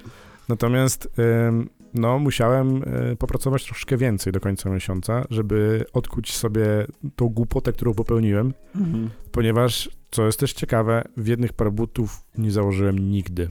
Natomiast 0.49 1.09
ym, 1.49 1.69
no, 1.95 2.19
musiałem 2.19 2.83
y, 3.13 3.17
popracować 3.17 3.65
troszkę 3.65 3.97
więcej 3.97 4.33
do 4.33 4.41
końca 4.41 4.71
miesiąca, 4.71 5.25
żeby 5.31 5.85
odkuć 5.93 6.33
sobie 6.37 6.87
tą 7.17 7.29
głupotę, 7.29 7.73
którą 7.73 7.95
popełniłem, 7.95 8.55
Mhm. 8.77 9.11
ponieważ, 9.33 9.91
co 10.11 10.27
jest 10.27 10.41
też 10.41 10.53
ciekawe, 10.53 11.05
w 11.17 11.27
jednych 11.27 11.53
par 11.53 11.73
butów 11.73 12.21
nie 12.39 12.51
założyłem 12.51 12.99
nigdy. 12.99 13.51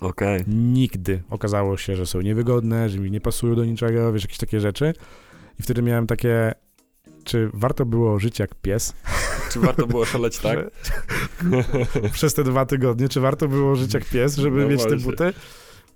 Okej. 0.00 0.44
Nigdy. 0.46 1.22
Okazało 1.30 1.76
się, 1.76 1.96
że 1.96 2.06
są 2.06 2.20
niewygodne, 2.20 2.88
że 2.88 2.98
mi 2.98 3.10
nie 3.10 3.20
pasują 3.20 3.54
do 3.54 3.64
niczego, 3.64 4.12
wiesz, 4.12 4.22
jakieś 4.22 4.38
takie 4.38 4.60
rzeczy. 4.60 4.92
I 5.60 5.62
wtedy 5.62 5.82
miałem 5.82 6.06
takie, 6.06 6.52
czy 7.24 7.50
warto 7.54 7.86
było 7.86 8.18
żyć 8.18 8.38
jak 8.38 8.54
pies 8.54 8.94
Czy 9.52 9.60
warto 9.60 9.86
było 9.86 10.04
szaleć 10.04 10.38
tak? 10.38 10.58
przez 12.12 12.34
te 12.34 12.44
dwa 12.44 12.66
tygodnie, 12.66 13.08
czy 13.08 13.20
warto 13.20 13.48
było 13.48 13.76
żyć 13.76 13.94
jak 13.94 14.04
pies, 14.04 14.36
żeby 14.36 14.62
No 14.62 14.68
mieć 14.68 14.82
te 14.82 14.88
właśnie. 14.88 15.10
buty? 15.10 15.32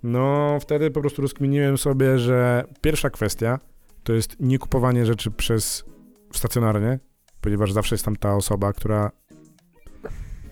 No, 0.03 0.57
wtedy 0.61 0.91
po 0.91 1.01
prostu 1.01 1.21
rozkminiłem 1.21 1.77
sobie, 1.77 2.19
że 2.19 2.63
pierwsza 2.81 3.09
kwestia 3.09 3.59
to 4.03 4.13
jest 4.13 4.35
nie 4.39 4.59
kupowanie 4.59 5.05
rzeczy 5.05 5.31
przez 5.31 5.83
stacjonarnie, 6.33 6.99
ponieważ 7.41 7.71
zawsze 7.71 7.95
jest 7.95 8.05
tam 8.05 8.15
ta 8.15 8.35
osoba, 8.35 8.73
która 8.73 9.11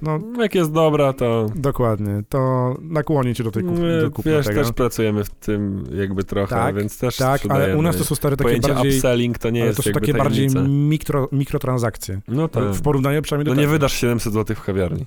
no, 0.01 0.19
Jak 0.41 0.55
jest 0.55 0.71
dobra, 0.71 1.13
to... 1.13 1.45
dokładnie, 1.55 2.23
to 2.29 2.75
nakłoni 2.81 3.35
cię 3.35 3.43
do 3.43 3.51
tej 3.51 3.63
kup- 3.63 3.79
My, 3.79 4.01
do 4.01 4.11
kupna 4.11 4.31
wiesz, 4.31 4.45
tego. 4.45 4.61
też 4.63 4.71
pracujemy 4.71 5.23
w 5.23 5.29
tym 5.29 5.83
jakby 5.95 6.23
trochę, 6.23 6.55
Tak, 6.55 6.75
więc 6.75 6.99
też 6.99 7.17
Tak, 7.17 7.27
ale 7.29 7.37
sprzedajemy. 7.39 7.77
u 7.79 7.81
nas 7.81 7.97
to 7.97 8.03
są 8.03 8.15
stare 8.15 8.37
takie 8.37 8.43
Pojęcie 8.49 8.73
bardziej... 8.73 8.95
upselling 8.95 9.37
to 9.37 9.49
nie 9.49 9.59
ale 9.61 9.67
jest 9.67 9.77
to 9.77 9.83
są 9.83 9.89
jakby 9.89 10.01
takie 10.01 10.13
bardziej 10.17 10.47
tajemnica. 10.49 10.73
mikro, 10.89 11.29
mikrotransakcje. 11.31 12.21
No 12.27 12.47
tak. 12.47 12.63
W 12.63 12.81
porównaniu 12.81 13.21
przynajmniej 13.21 13.45
do 13.45 13.51
No 13.51 13.55
nie 13.55 13.61
tego. 13.67 13.71
wydasz 13.71 13.93
700 13.93 14.33
zł 14.33 14.55
w 14.55 14.61
kawiarni. 14.61 15.05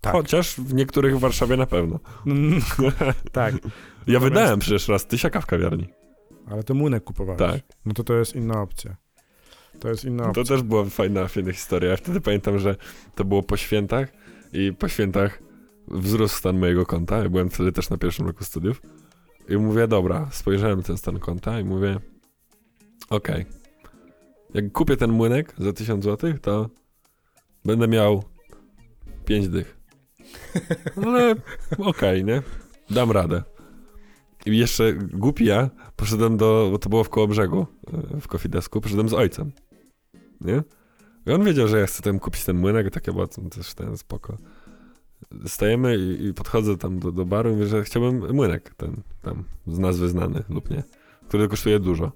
Tak. 0.00 0.12
Chociaż 0.12 0.54
w 0.56 0.74
niektórych 0.74 1.16
w 1.16 1.20
Warszawie 1.20 1.56
na 1.56 1.66
pewno. 1.66 2.00
Mm, 2.26 2.60
tak, 3.32 3.54
Ja 3.54 3.60
Natomiast- 4.06 4.22
wydałem 4.24 4.58
przecież 4.58 4.88
raz 4.88 5.06
tysiaka 5.06 5.40
w 5.40 5.46
kawiarni. 5.46 5.88
ale 6.50 6.62
to 6.64 6.74
młynek 6.74 7.04
kupowałeś. 7.04 7.38
Tak. 7.38 7.60
No 7.86 7.94
to 7.94 8.04
to 8.04 8.14
jest 8.14 8.36
inna 8.36 8.62
opcja. 8.62 8.96
To 9.80 9.88
jest 9.88 10.04
inna 10.04 10.28
opcja. 10.28 10.44
To 10.44 10.48
też 10.48 10.62
była 10.62 10.84
fajna, 10.84 11.28
fajna 11.28 11.52
historia. 11.52 11.90
Ja 11.90 11.96
wtedy 11.96 12.20
pamiętam, 12.20 12.58
że 12.58 12.76
to 13.14 13.24
było 13.24 13.42
po 13.42 13.56
świętach 13.56 14.08
i 14.52 14.72
po 14.72 14.88
świętach 14.88 15.42
wzrósł 15.88 16.36
stan 16.36 16.58
mojego 16.58 16.86
konta. 16.86 17.18
Ja 17.18 17.28
byłem 17.28 17.50
wtedy 17.50 17.72
też 17.72 17.90
na 17.90 17.96
pierwszym 17.96 18.26
roku 18.26 18.44
studiów. 18.44 18.82
I 19.48 19.56
mówię, 19.56 19.88
dobra, 19.88 20.28
spojrzałem 20.32 20.78
na 20.78 20.84
ten 20.84 20.96
stan 20.96 21.18
konta 21.18 21.60
i 21.60 21.64
mówię, 21.64 21.98
okej, 23.10 23.46
jak 24.54 24.72
kupię 24.72 24.96
ten 24.96 25.10
młynek 25.10 25.54
za 25.58 25.72
1000 25.72 26.04
zł, 26.04 26.34
to 26.42 26.70
będę 27.64 27.88
miał 27.88 28.22
5 29.24 29.48
dych. 29.48 29.76
Ale 31.06 31.34
okej, 31.78 32.24
nie? 32.24 32.42
Dam 32.90 33.10
radę. 33.10 33.42
I 34.46 34.58
jeszcze 34.58 34.92
głupi 34.92 35.44
ja, 35.44 35.70
poszedłem 35.96 36.36
do, 36.36 36.68
bo 36.70 36.78
to 36.78 36.88
było 36.88 37.04
w 37.04 37.08
koło 37.08 37.28
brzegu, 37.28 37.66
e, 38.16 38.20
w 38.20 38.28
Kofidesku, 38.28 38.80
poszedłem 38.80 39.08
z 39.08 39.12
ojcem. 39.12 39.52
Nie? 40.40 40.62
I 41.26 41.30
on 41.32 41.44
wiedział, 41.44 41.68
że 41.68 41.80
ja 41.80 41.86
chcę 41.86 42.02
tam 42.02 42.18
kupić 42.18 42.44
ten 42.44 42.56
młynek, 42.56 42.90
takie 42.90 43.12
było 43.12 43.26
to 43.26 43.42
też 43.42 43.74
ten 43.74 43.98
spoko. 43.98 44.36
Stajemy 45.46 45.96
i, 45.96 46.26
i 46.26 46.34
podchodzę 46.34 46.76
tam 46.76 46.98
do, 46.98 47.12
do 47.12 47.24
baru 47.24 47.50
i 47.50 47.52
mówię, 47.52 47.66
że 47.66 47.84
chciałbym 47.84 48.34
młynek, 48.34 48.74
ten 48.74 49.02
tam 49.22 49.44
z 49.66 49.78
nazwy 49.78 50.08
znany 50.08 50.42
lub 50.48 50.70
nie, 50.70 50.82
który 51.28 51.48
kosztuje 51.48 51.80
dużo. 51.80 52.12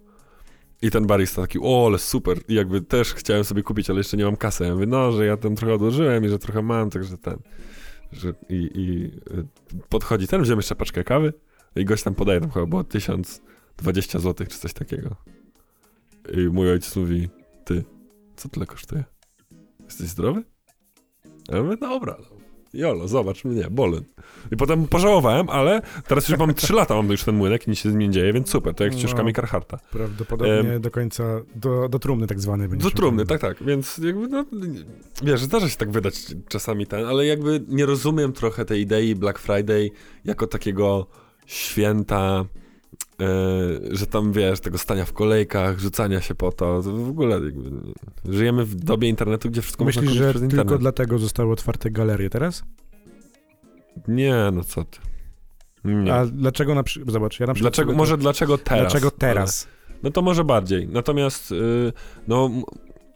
I 0.83 0.91
ten 0.91 1.07
barista 1.07 1.43
taki, 1.43 1.59
o, 1.63 1.87
ale 1.87 1.99
super, 1.99 2.39
i 2.49 2.55
jakby 2.55 2.81
też 2.81 3.15
chciałem 3.15 3.45
sobie 3.45 3.63
kupić, 3.63 3.91
ale 3.91 3.99
jeszcze 3.99 4.17
nie 4.17 4.25
mam 4.25 4.37
kasy. 4.37 4.65
Ja 4.65 4.75
mówię, 4.75 4.87
no, 4.87 5.13
że 5.13 5.27
ja 5.27 5.37
tam 5.37 5.57
trochę 5.57 5.75
odłożyłem 5.75 6.25
i 6.25 6.29
że 6.29 6.39
trochę 6.39 6.63
mam, 6.63 6.91
także 6.91 7.19
ten, 7.19 7.39
że 8.13 8.35
i, 8.49 8.71
i 8.75 9.05
y, 9.39 9.47
podchodzi 9.89 10.27
ten, 10.27 10.43
wziąłem 10.43 10.59
jeszcze 10.59 10.77
paczkę 10.77 11.05
kawy 11.05 11.33
i 11.77 11.85
gość 11.85 12.03
tam 12.03 12.15
podaje, 12.15 12.41
tam 12.41 12.51
chyba 12.51 12.67
było 12.67 12.85
1020 12.85 14.19
zł 14.19 14.47
czy 14.47 14.59
coś 14.59 14.73
takiego. 14.73 15.17
I 16.33 16.49
mój 16.49 16.71
ojciec 16.71 16.97
mówi, 16.97 17.29
ty, 17.65 17.85
co 18.41 18.49
tyle 18.49 18.67
kosztuje? 18.67 19.05
Jesteś 19.85 20.07
zdrowy? 20.07 20.43
Ja 21.49 21.63
mówię, 21.63 21.77
dobra, 21.77 22.17
no. 22.21 22.41
Jolo, 22.75 23.09
zobacz 23.09 23.45
mnie, 23.45 23.69
bolen. 23.71 24.05
I 24.53 24.57
potem 24.57 24.87
pożałowałem, 24.87 25.51
ale 25.51 25.83
teraz 26.09 26.29
już 26.29 26.39
mam 26.39 26.55
3 26.55 26.73
lata, 26.73 26.95
mam 26.95 27.11
już 27.11 27.25
ten 27.25 27.37
młynek 27.37 27.67
i 27.67 27.71
nic 27.71 27.79
się 27.79 27.91
z 27.91 27.95
nim 27.95 28.13
dzieje, 28.13 28.33
więc 28.33 28.51
super, 28.51 28.75
to 28.75 28.85
jak 28.85 28.93
z 28.93 28.97
No. 28.97 29.01
ścieżkami 29.01 29.35
Carharta. 29.35 29.79
Prawdopodobnie 29.91 30.81
do 30.81 30.91
końca, 30.91 31.25
do, 31.55 31.89
do 31.89 31.99
trumny 31.99 32.27
tak 32.27 32.41
zwanej 32.41 32.67
Do 32.67 32.71
będziesz 32.71 32.93
trumny, 32.93 33.27
tak, 33.27 33.41
tak, 33.41 33.63
więc 33.65 33.99
jakby, 33.99 34.29
no, 34.29 34.45
wiesz, 35.23 35.41
zdarza 35.41 35.69
się 35.69 35.77
tak 35.77 35.91
wydać 35.91 36.15
czasami 36.49 36.87
ten, 36.87 37.05
ale 37.07 37.27
jakby 37.27 37.65
nie 37.69 37.87
rozumiem 37.87 38.33
trochę 38.33 38.65
tej 38.65 38.81
idei 38.81 39.15
Black 39.15 39.39
Friday 39.39 39.91
jako 40.25 40.47
takiego 40.47 41.07
święta, 41.47 42.45
że 43.91 44.07
tam, 44.07 44.33
wiesz, 44.33 44.61
tego 44.61 44.79
stania 44.79 45.05
w 45.05 45.13
kolejkach, 45.13 45.79
rzucania 45.79 46.21
się 46.21 46.35
po 46.35 46.53
to, 46.53 46.83
to 46.83 46.93
w 46.93 47.09
ogóle 47.09 47.41
jakby, 47.41 47.71
żyjemy 48.29 48.65
w 48.65 48.75
dobie 48.75 49.09
internetu, 49.09 49.51
gdzie 49.51 49.63
wszystko 49.63 49.85
Myślisz, 49.85 50.05
można 50.05 50.11
kupić 50.21 50.27
że 50.27 50.31
przez 50.31 50.41
tylko 50.41 50.63
internet. 50.63 50.81
dlatego 50.81 51.19
zostały 51.19 51.53
otwarte 51.53 51.91
galerie 51.91 52.31
teraz? 52.31 52.63
Nie, 54.09 54.35
no 54.53 54.65
co 54.65 54.85
ty. 54.85 54.99
Nie. 55.85 56.15
A 56.15 56.27
dlaczego 56.27 56.75
na 56.75 56.83
przykład, 56.83 57.13
zobacz, 57.13 57.41
ja 57.41 57.47
na 57.47 57.55
przykład... 57.55 57.75
Dlaczego, 57.75 57.93
może 57.93 58.19
dlaczego 58.19 58.59
teraz? 58.59 58.83
Dlaczego 58.93 59.11
teraz? 59.11 59.69
Ale, 59.89 59.99
no 60.03 60.11
to 60.11 60.23
może 60.23 60.45
bardziej. 60.45 60.89
Natomiast, 60.89 61.53
y, 61.53 61.93
no, 62.29 62.51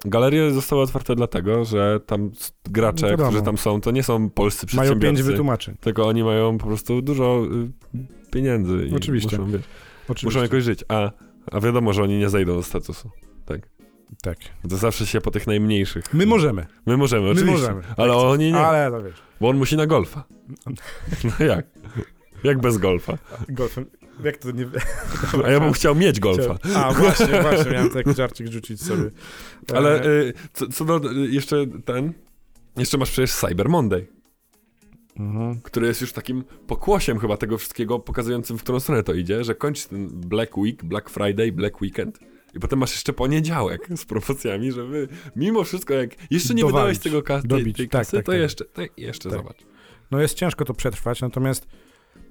galerie 0.05 0.51
zostały 0.51 0.83
otwarte 0.83 1.15
dlatego, 1.15 1.65
że 1.65 2.01
tam 2.07 2.31
gracze, 2.65 3.17
No 3.19 3.25
którzy 3.27 3.43
tam 3.43 3.59
są, 3.59 3.81
to 3.81 3.91
nie 3.91 4.03
są 4.03 4.31
polscy 4.31 4.67
Mają 4.77 4.91
pięć 4.91 5.01
przedsiębiorcy. 5.01 5.31
wytłumaczeń. 5.31 5.75
Tylko 5.81 6.07
oni 6.07 6.25
mają 6.25 6.59
po 6.59 6.67
prostu 6.67 7.03
dużo 7.03 7.43
y, 7.95 8.31
pieniędzy 8.31 8.87
i 8.87 8.95
Oczywiście. 8.95 9.39
muszą, 9.39 9.53
wiesz, 9.53 9.63
Oczywiście. 10.09 10.27
muszą 10.27 10.43
jakoś 10.43 10.65
żyć. 10.65 10.85
A, 10.89 11.11
a 11.53 11.61
wiadomo, 11.61 11.93
że 11.93 12.03
oni 12.03 12.19
nie 12.19 12.29
zejdą 12.31 12.55
do 12.55 12.63
statusu. 12.63 13.11
Tak. 13.47 13.61
Tak. 14.23 14.37
To 14.71 14.77
zawsze 14.77 15.07
się 15.07 15.21
po 15.21 15.31
tych 15.31 15.47
najmniejszych. 15.47 16.15
My 16.15 16.27
możemy, 16.27 16.67
My 16.87 16.97
możemy, 16.97 17.23
my 17.25 17.31
oczywiście. 17.31 17.61
możemy. 17.61 17.83
Ale 17.97 18.17
oni 18.17 18.53
nie, 18.53 18.59
Ale 18.59 18.91
to 18.91 19.03
wiesz, 19.05 19.23
bo 19.41 19.49
on 19.49 19.57
musi 19.57 19.77
na 19.77 19.87
golfa. 19.87 20.25
No 21.39 21.47
jak? 21.47 21.67
Jak 22.45 22.61
bez 22.61 22.79
golfa? 22.79 23.19
golfem, 23.49 23.87
jak 24.25 24.37
to 24.37 24.51
nie... 24.51 24.67
A 25.45 25.51
ja 25.51 25.61
bym 25.61 25.73
chciał 25.73 25.95
mieć 25.95 26.21
golfa. 26.21 26.59
A, 26.77 26.93
właśnie, 26.93 27.43
właśnie, 27.43 27.71
miałem 27.73 27.91
taki 27.91 28.15
żarcik 28.15 28.49
rzucić 28.53 28.83
sobie. 28.83 29.11
Ale 29.75 30.03
E, 30.03 30.07
y, 30.09 30.33
co, 30.53 30.69
co 30.69 30.85
do 30.85 31.13
y, 31.13 31.15
jeszcze 31.31 31.57
ten. 31.85 32.13
Jeszcze 32.77 32.99
masz 32.99 33.11
przecież 33.11 33.33
Cyber 33.33 33.69
Monday, 33.69 34.07
mhm. 35.17 35.61
który 35.61 35.87
jest 35.87 36.01
już 36.01 36.13
takim 36.13 36.45
pokłosiem 36.67 37.19
chyba 37.19 37.37
tego 37.37 37.59
wszystkiego, 37.59 37.99
pokazującym 37.99 38.59
w 38.59 38.63
którą 38.63 38.81
stronę 38.81 39.03
to 39.03 39.15
idzie, 39.15 39.45
że 39.45 39.55
kończy 39.55 39.89
ten 39.89 40.09
Black 40.09 40.57
Week, 40.59 40.85
Black 40.85 41.11
Friday, 41.11 41.53
Black 41.53 41.81
Weekend. 41.81 42.19
I 42.55 42.61
potem 42.61 42.79
masz 42.79 42.93
jeszcze 42.93 43.13
poniedziałek 43.13 43.89
z 43.97 44.05
promocjami, 44.05 44.73
żeby 44.73 45.09
mimo 45.37 45.65
wszystko, 45.65 45.95
jak 45.95 46.11
jeszcze 46.31 46.55
nie 46.55 46.63
Dowalić, 46.63 46.77
wydałeś 46.77 46.99
tego 46.99 47.23
ka- 47.23 47.41
tej, 47.41 47.49
dobić, 47.49 47.77
tej 47.77 47.89
tak, 47.89 48.01
kasy, 48.01 48.17
tak, 48.17 48.25
to 48.25 48.33
tak. 48.33 48.41
jeszcze, 48.41 48.65
to 48.65 48.83
jeszcze 48.97 49.31
Tak. 49.31 49.39
zobacz. 49.39 49.59
No 50.11 50.21
jest 50.21 50.35
ciężko 50.35 50.65
to 50.65 50.75
przetrwać, 50.75 51.21
natomiast 51.21 51.67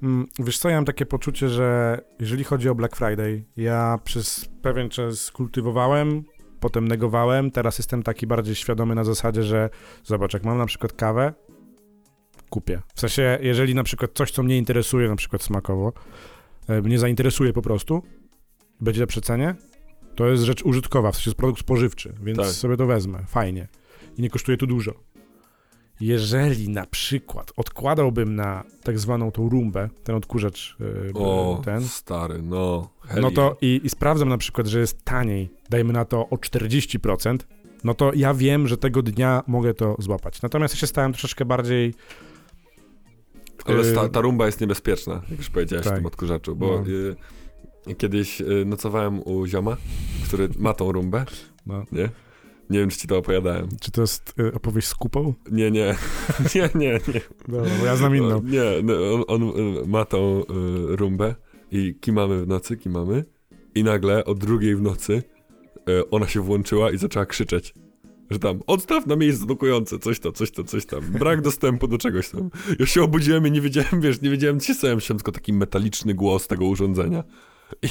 mm, 0.03 0.27
wiesz 0.39 0.57
co, 0.57 0.69
ja 0.69 0.75
mam 0.75 0.85
takie 0.85 1.05
poczucie, 1.05 1.49
że 1.49 1.99
jeżeli 2.19 2.43
chodzi 2.43 2.69
o 2.69 2.75
Black 2.75 2.95
Friday, 2.95 3.43
ja 3.57 3.99
przez 4.03 4.49
pewien 4.61 4.89
czas 4.89 5.31
kultywowałem, 5.31 6.23
potem 6.59 6.87
negowałem, 6.87 7.51
teraz 7.51 7.77
jestem 7.77 8.03
taki 8.03 8.27
bardziej 8.27 8.55
świadomy 8.55 8.95
na 8.95 9.03
zasadzie, 9.03 9.43
że 9.43 9.69
zobacz, 10.03 10.33
jak 10.33 10.43
mam 10.43 10.57
na 10.57 10.65
przykład 10.65 10.93
kawę, 10.93 11.33
kupię. 12.53 12.81
W 12.95 12.99
sensie, 12.99 13.37
jeżeli 13.41 13.75
na 13.75 13.83
przykład 13.83 14.11
coś, 14.13 14.31
co 14.31 14.43
mnie 14.43 14.57
interesuje, 14.57 15.09
na 15.09 15.15
przykład 15.15 15.43
smakowo, 15.43 15.93
e, 16.67 16.81
mnie 16.81 16.99
zainteresuje 16.99 17.53
po 17.53 17.61
prostu, 17.61 18.03
będzie 18.81 19.01
na 19.01 19.07
przecenie, 19.07 19.55
to 20.15 20.27
jest 20.27 20.43
rzecz 20.43 20.65
użytkowa, 20.65 21.11
w 21.11 21.15
sensie 21.15 21.29
jest 21.29 21.37
produkt 21.37 21.59
spożywczy, 21.59 22.13
więc 22.23 22.37
Tak. 22.37 22.47
sobie 22.47 22.77
to 22.77 22.85
wezmę, 22.85 23.19
fajnie. 23.27 23.67
I 24.17 24.21
nie 24.21 24.29
kosztuje 24.29 24.57
tu 24.57 24.67
dużo. 24.67 24.93
Jeżeli 25.99 26.69
na 26.69 26.85
przykład 26.85 27.51
odkładałbym 27.57 28.35
na 28.35 28.63
tak 28.83 28.99
zwaną 28.99 29.31
tą 29.31 29.49
rumbę, 29.49 29.89
ten 30.03 30.15
odkurzacz 30.15 30.75
yy, 30.79 31.11
O, 31.13 31.61
ten, 31.65 31.83
stary, 31.83 32.41
no. 32.41 32.89
no 33.21 33.31
to 33.31 33.57
i, 33.61 33.81
i 33.83 33.89
sprawdzam 33.89 34.29
na 34.29 34.37
przykład, 34.37 34.67
że 34.67 34.79
jest 34.79 35.03
taniej, 35.03 35.49
dajmy 35.69 35.93
na 35.93 36.05
to 36.05 36.29
o 36.29 36.35
40%, 36.35 37.37
no 37.83 37.93
to 37.93 38.11
ja 38.15 38.33
wiem, 38.33 38.67
że 38.67 38.77
tego 38.77 39.01
dnia 39.01 39.43
mogę 39.47 39.73
to 39.73 39.95
złapać. 39.99 40.41
Natomiast 40.41 40.73
ja 40.73 40.79
się 40.79 40.87
stałem 40.87 41.13
troszeczkę 41.13 41.45
bardziej 41.45 41.93
Ale 43.65 43.91
y- 43.91 43.93
ta, 43.95 44.09
ta 44.09 44.21
rumba 44.21 44.45
jest 44.45 44.61
niebezpieczna, 44.61 45.21
jak 45.29 45.37
już 45.39 45.49
powiedziałeś 45.49 45.85
Tak. 45.85 45.93
w 45.93 45.97
tym 45.97 46.05
odkurzaczu, 46.05 46.55
bo 46.55 46.67
No. 46.67 47.91
y, 47.91 47.95
kiedyś 47.95 48.41
y, 48.41 48.63
nocowałem 48.65 49.21
u 49.27 49.45
zioma, 49.47 49.77
który 50.27 50.49
ma 50.59 50.73
tą 50.73 50.91
rumbę, 50.91 51.25
no, 51.65 51.83
nie? 51.91 52.09
Nie 52.69 52.79
wiem, 52.79 52.89
czy 52.89 52.97
ci 52.97 53.07
to 53.07 53.17
opowiadałem. 53.17 53.67
Czy 53.81 53.91
to 53.91 54.01
jest 54.01 54.33
y, 54.39 54.53
opowieść 54.53 54.87
z 54.87 54.95
kupą? 54.95 55.33
Nie, 55.51 55.71
nie, 55.71 55.95
nie, 56.55 56.69
nie, 56.75 56.91
nie. 57.13 57.21
Dobra, 57.47 57.71
bo 57.79 57.85
ja 57.85 57.95
znam 57.95 58.15
inną. 58.15 58.41
Nie, 58.43 58.63
no, 58.83 58.93
on, 59.13 59.23
on 59.27 59.43
y, 59.83 59.87
ma 59.87 60.05
tą 60.05 60.41
y, 60.41 60.45
rumbę 60.95 61.35
i 61.71 61.95
kimamy 62.01 62.45
w 62.45 62.47
nocy, 62.47 62.77
kimamy 62.77 63.25
i 63.75 63.83
nagle 63.83 64.25
o 64.25 64.33
drugiej 64.35 64.75
w 64.75 64.81
nocy 64.81 65.23
y, 65.89 66.09
ona 66.09 66.27
się 66.27 66.41
włączyła 66.41 66.91
i 66.91 66.97
zaczęła 66.97 67.25
krzyczeć. 67.25 67.73
Że 68.33 68.39
tam, 68.39 68.59
odstaw 68.67 69.05
na 69.05 69.15
miejsce 69.15 69.45
blokujące, 69.45 69.99
coś 69.99 70.19
to, 70.19 70.31
coś 70.31 70.51
to, 70.51 70.63
coś 70.63 70.85
tam. 70.85 71.01
Brak 71.01 71.41
dostępu 71.41 71.87
do 71.87 71.97
czegoś 71.97 72.29
tam. 72.29 72.49
Ja 72.79 72.85
się 72.85 73.03
obudziłem 73.03 73.47
i 73.47 73.51
nie 73.51 73.61
wiedziałem, 73.61 74.01
wiesz, 74.01 74.21
nie 74.21 74.29
wiedziałem, 74.29 74.59
co 74.59 74.73
się 74.73 75.01
się 75.01 75.15
tylko 75.15 75.31
taki 75.31 75.53
metaliczny 75.53 76.13
głos 76.13 76.47
tego 76.47 76.65
urządzenia. 76.65 77.23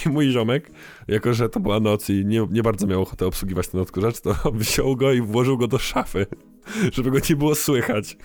I 0.06 0.08
mój 0.08 0.30
ziomek, 0.30 0.70
jako 1.08 1.34
że 1.34 1.48
to 1.48 1.60
była 1.60 1.80
noc 1.80 2.10
i 2.10 2.24
nie, 2.24 2.46
nie 2.50 2.62
bardzo 2.62 2.86
miał 2.86 3.02
ochotę 3.02 3.26
obsługiwać 3.26 3.68
ten 3.68 3.80
odkurzacz, 3.80 4.20
to 4.20 4.34
wziął 4.54 4.96
go 4.96 5.12
i 5.12 5.20
włożył 5.20 5.58
go 5.58 5.68
do 5.68 5.78
szafy, 5.78 6.26
żeby 6.92 7.10
go 7.10 7.18
nie 7.30 7.36
było 7.36 7.54
słychać. 7.54 8.16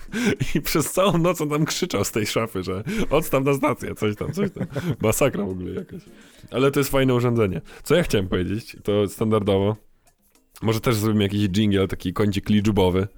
I 0.54 0.60
przez 0.60 0.92
całą 0.92 1.18
noc 1.18 1.40
on 1.40 1.48
tam 1.48 1.64
krzyczał 1.64 2.04
z 2.04 2.12
tej 2.12 2.26
szafy, 2.26 2.62
że 2.62 2.84
odstaw 3.10 3.44
na 3.44 3.54
stację, 3.54 3.94
coś 3.94 4.16
tam, 4.16 4.32
coś 4.32 4.50
tam. 4.50 4.66
Masakra 5.02 5.44
w 5.44 5.50
ogóle 5.50 5.70
jakaś. 5.70 6.02
Ale 6.50 6.70
to 6.70 6.80
jest 6.80 6.90
fajne 6.90 7.14
urządzenie. 7.14 7.60
Co 7.82 7.94
ja 7.94 8.02
chciałem 8.02 8.28
powiedzieć, 8.28 8.76
to 8.82 9.08
standardowo, 9.08 9.76
może 10.62 10.80
też 10.80 10.96
zrobimy 10.96 11.24
jakiś 11.24 11.48
jingle, 11.48 11.88
taki 11.88 12.12
kącik 12.12 12.48
liczbowy, 12.48 13.08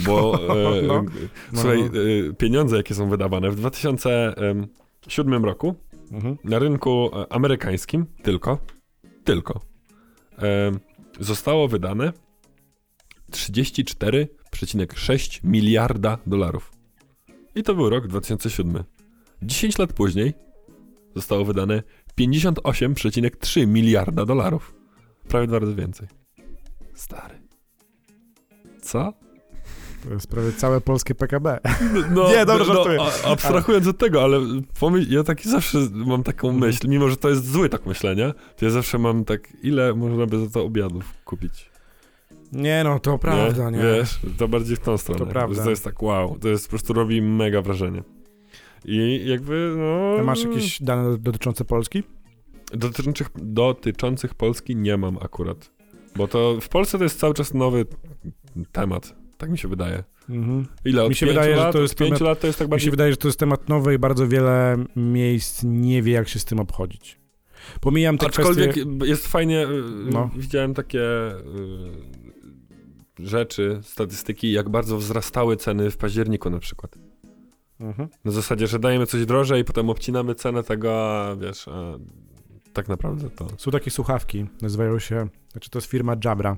bo 0.00 0.38
e, 0.78 0.82
No. 0.82 1.04
słuchaj, 1.54 1.78
No. 1.82 1.88
e, 2.30 2.34
pieniądze 2.34 2.76
jakie 2.76 2.94
są 2.94 3.08
wydawane 3.10 3.50
w 3.50 3.56
2007 3.56 5.44
roku 5.44 5.74
Mhm. 6.12 6.36
na 6.44 6.58
rynku 6.58 7.10
e, 7.12 7.32
amerykańskim 7.32 8.06
tylko, 8.22 8.58
tylko 9.24 9.60
e, 10.38 10.72
zostało 11.20 11.68
wydane 11.68 12.12
34,6 13.32 15.40
miliarda 15.44 16.18
dolarów. 16.26 16.72
I 17.54 17.62
to 17.62 17.74
był 17.74 17.90
rok 17.90 18.06
2007. 18.06 18.84
10 19.42 19.78
lat 19.78 19.92
później 19.92 20.32
zostało 21.16 21.44
wydane 21.44 21.82
58,3 22.20 23.66
miliarda 23.66 24.24
dolarów. 24.24 24.74
Prawie 25.28 25.46
dwa 25.46 25.58
razy 25.58 25.74
więcej. 25.74 26.08
Stary. 26.98 27.38
Co? 28.82 29.12
To 30.04 30.14
jest 30.14 30.26
prawie 30.26 30.52
całe 30.52 30.80
polskie 30.80 31.14
PKB. 31.14 31.58
No, 32.10 32.28
Nie, 32.32 32.46
dobra, 32.46 32.64
żartuję. 32.64 32.98
a- 33.24 33.28
abstrahując 33.28 33.86
od 33.86 33.98
tego, 33.98 34.22
ale 34.22 34.40
pomyśl, 34.80 35.12
ja 35.14 35.22
taki 35.24 35.48
zawsze 35.48 35.78
mam 35.92 36.22
taką 36.22 36.48
Mhm. 36.48 36.66
myśl, 36.70 36.88
mimo 36.88 37.08
że 37.08 37.16
to 37.16 37.28
jest 37.28 37.50
zły 37.50 37.68
tak 37.68 37.86
myślenia, 37.86 38.32
to 38.56 38.64
ja 38.64 38.70
zawsze 38.70 38.98
mam 38.98 39.24
tak, 39.24 39.48
ile 39.62 39.94
można 39.94 40.26
by 40.26 40.40
za 40.44 40.50
to 40.50 40.64
obiadów 40.64 41.14
kupić. 41.24 41.70
Nie 42.52 42.80
no, 42.84 42.98
to 42.98 43.18
prawda, 43.18 43.70
nie. 43.70 43.78
Wiesz, 43.78 44.20
to 44.38 44.48
bardziej 44.48 44.76
w 44.76 44.80
tą 44.80 44.98
stronę. 44.98 45.18
To 45.18 45.26
prawda. 45.26 45.64
To 45.64 45.70
jest 45.70 45.84
tak 45.84 46.02
wow, 46.02 46.38
to 46.38 46.48
jest 46.48 46.66
po 46.66 46.70
prostu 46.70 46.92
robi 46.92 47.22
mega 47.22 47.62
wrażenie. 47.62 48.02
I 48.84 49.22
jakby, 49.26 49.74
no... 49.78 50.20
A 50.20 50.22
masz 50.24 50.44
jakieś 50.44 50.82
dane 50.82 51.18
dotyczące 51.18 51.64
Polski? 51.64 52.02
Dotyczących, 52.72 53.28
dotyczących 53.36 54.34
Polski 54.34 54.76
nie 54.76 54.96
mam 54.96 55.18
akurat. 55.22 55.77
Bo 56.16 56.28
to 56.28 56.58
w 56.60 56.68
Polsce 56.68 56.98
to 56.98 57.04
jest 57.04 57.18
cały 57.20 57.34
czas 57.34 57.54
nowy 57.54 57.86
temat. 58.72 59.14
Tak 59.38 59.50
mi 59.50 59.58
się 59.58 59.68
wydaje. 59.68 60.04
Mhm. 60.28 60.66
Ile? 60.84 61.02
Od 61.02 61.08
Mi 61.08 61.14
się 61.14 61.26
pięciu 61.26 61.40
wydaje, 61.40 61.56
że 61.56 61.62
lat? 61.62 61.72
to 61.72 61.82
jest 61.82 61.94
temat- 61.98 62.20
lat 62.20 62.40
to 62.40 62.46
jest 62.46 62.58
tak 62.58 62.66
Mi 62.66 62.70
się 62.70 62.70
bardziej... 62.70 62.90
wydaje, 62.90 63.10
że 63.12 63.16
to 63.16 63.28
jest 63.28 63.38
temat 63.38 63.68
nowy 63.68 63.94
i 63.94 63.98
bardzo 63.98 64.28
wiele 64.28 64.76
miejsc 64.96 65.62
nie 65.64 66.02
wie, 66.02 66.12
jak 66.12 66.28
się 66.28 66.38
z 66.38 66.44
tym 66.44 66.60
obchodzić. 66.60 67.18
Pomijam 67.80 68.18
te 68.18 68.26
Aczkolwiek 68.26 68.70
kwestie... 68.70 68.90
jest 69.04 69.26
fajnie, 69.28 69.62
y, 69.68 69.82
No. 70.12 70.30
widziałem 70.36 70.74
takie 70.74 71.02
y, 71.30 71.36
rzeczy, 73.18 73.80
statystyki, 73.82 74.52
jak 74.52 74.68
bardzo 74.68 74.96
wzrastały 74.96 75.56
ceny 75.56 75.90
w 75.90 75.96
październiku 75.96 76.50
na 76.50 76.58
przykład. 76.58 76.98
Mhm. 77.80 78.08
Na 78.24 78.30
zasadzie, 78.32 78.66
że 78.66 78.78
dajemy 78.78 79.06
coś 79.06 79.26
drożej, 79.26 79.64
potem 79.64 79.90
obcinamy 79.90 80.34
cenę 80.34 80.62
tego, 80.62 81.22
wiesz, 81.40 81.66
tak 82.78 82.88
naprawdę 82.88 83.30
to... 83.30 83.48
Są 83.58 83.70
takie 83.70 83.90
słuchawki, 83.90 84.46
nazywają 84.62 84.98
się, 84.98 85.28
znaczy 85.52 85.70
to 85.70 85.78
jest 85.78 85.88
firma 85.88 86.16
Jabra. 86.24 86.56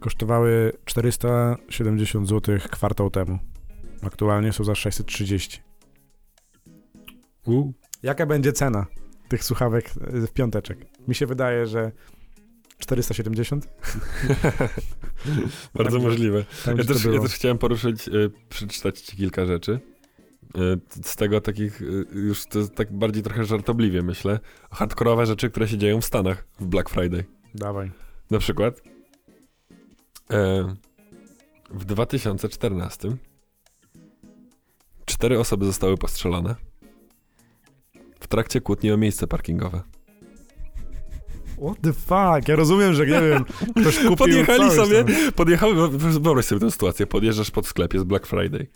Kosztowały 0.00 0.72
470 0.84 2.28
zł 2.28 2.58
kwartał 2.70 3.10
temu. 3.10 3.38
Aktualnie 4.02 4.52
są 4.52 4.64
za 4.64 4.74
630. 4.74 5.60
U. 7.46 7.72
Jaka 8.02 8.26
będzie 8.26 8.52
cena 8.52 8.86
tych 9.28 9.44
słuchawek 9.44 9.90
y, 10.14 10.26
w 10.26 10.32
piąteczek? 10.32 10.78
Mi 11.08 11.14
się 11.14 11.26
wydaje, 11.26 11.66
że 11.66 11.92
470? 12.78 13.66
Bardzo 15.74 15.96
Tak, 15.96 16.02
możliwe. 16.06 16.44
Tam, 16.64 16.78
Ja 16.78 16.84
też, 16.84 17.04
ja 17.04 17.20
też 17.20 17.32
chciałem 17.34 17.58
poruszyć, 17.58 18.08
y, 18.08 18.30
przeczytać 18.48 19.00
ci 19.00 19.16
kilka 19.16 19.46
rzeczy. 19.46 19.80
Y, 20.56 20.80
z 21.04 21.16
tego 21.16 21.40
takich, 21.40 21.82
y, 21.82 22.06
już 22.12 22.46
to 22.46 22.68
tak 22.68 22.92
bardziej 22.92 23.22
trochę 23.22 23.44
żartobliwie 23.44 24.02
myślę, 24.02 24.40
hardkorowe 24.70 25.26
rzeczy, 25.26 25.50
które 25.50 25.68
się 25.68 25.78
dzieją 25.78 26.00
w 26.00 26.04
Stanach 26.04 26.46
w 26.60 26.66
Black 26.66 26.88
Friday. 26.88 27.24
Dawaj. 27.54 27.90
Na 28.30 28.38
przykład 28.38 28.82
e, 30.30 30.74
w 31.70 31.84
2014 31.84 33.16
cztery 35.04 35.38
osoby 35.38 35.66
zostały 35.66 35.96
postrzelone 35.96 36.54
w 38.20 38.26
trakcie 38.28 38.60
kłótni 38.60 38.92
o 38.92 38.96
miejsce 38.96 39.26
parkingowe. 39.26 39.82
What 41.64 41.80
the 41.82 41.92
fuck? 41.92 42.48
Ja 42.48 42.56
rozumiem, 42.56 42.94
że 42.94 43.06
nie 43.06 43.20
wiem, 43.20 43.44
ktoś 43.80 43.98
kupił 44.08 44.16
Podjechali 44.16 44.70
sobie, 44.70 45.04
podjechały, 45.36 45.88
wyobraź 45.98 46.44
sobie 46.44 46.60
tę 46.60 46.70
sytuację, 46.70 47.06
podjeżdżasz 47.06 47.50
pod 47.50 47.66
sklep, 47.66 47.94
jest 47.94 48.06
Black 48.06 48.26
Friday. 48.26 48.66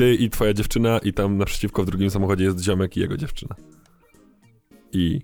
Ty 0.00 0.14
i 0.14 0.30
twoja 0.30 0.52
dziewczyna 0.52 0.98
i 0.98 1.12
tam 1.12 1.38
naprzeciwko 1.38 1.82
w 1.82 1.86
drugim 1.86 2.10
samochodzie 2.10 2.44
jest 2.44 2.60
ziomek 2.60 2.96
i 2.96 3.00
jego 3.00 3.16
dziewczyna. 3.16 3.54
I 4.92 5.20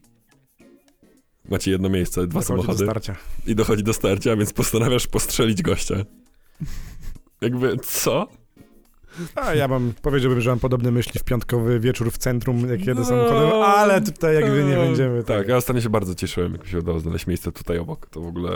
macie 1.51 1.71
jedno 1.71 1.89
miejsce, 1.89 2.27
dwa 2.27 2.41
Dochodzi 2.41 2.57
do 2.57 2.63
samochody. 2.63 2.85
starcia. 2.85 3.17
i 3.47 3.55
dochodzi 3.55 3.83
do 3.83 3.93
starcia, 3.93 4.37
więc 4.37 4.53
postanawiasz 4.53 5.07
postrzelić 5.07 5.63
gościa. 5.63 5.95
Jakby, 7.41 7.77
co? 7.77 8.29
A 9.35 9.55
ja 9.55 9.69
mam, 9.69 9.93
powiedziałbym, 10.03 10.41
że 10.41 10.51
mam 10.51 10.59
podobne 10.59 10.91
myśli 10.91 11.21
w 11.21 11.25
piątkowy 11.25 11.81
wieczór 11.81 12.13
w 12.13 12.19
centrum, 12.19 12.69
jak 12.71 12.87
jedę 12.87 13.01
No. 13.01 13.07
samochodem, 13.07 13.51
ale 13.63 14.01
tutaj 14.01 14.35
jakby 14.35 14.65
nie 14.65 14.75
No, 14.77 14.81
będziemy. 14.83 15.25
Tak, 15.25 15.49
ja 15.49 15.57
ostatnio 15.57 15.83
się 15.83 15.91
bardzo 15.91 16.15
cieszyłem, 16.15 16.53
jak 16.53 16.65
mi 16.65 16.69
się 16.69 16.79
udało 16.79 17.01
znaleźć 17.01 17.27
miejsce 17.27 17.53
tutaj 17.53 17.79
obok. 17.79 18.07
To 18.11 18.21
w 18.21 18.27
ogóle 18.27 18.51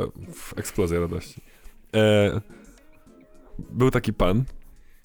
eksplozja 0.57 1.01
radości. 1.01 1.41
E, 1.97 2.41
był 3.59 3.91
taki 3.91 4.13
pan, 4.13 4.45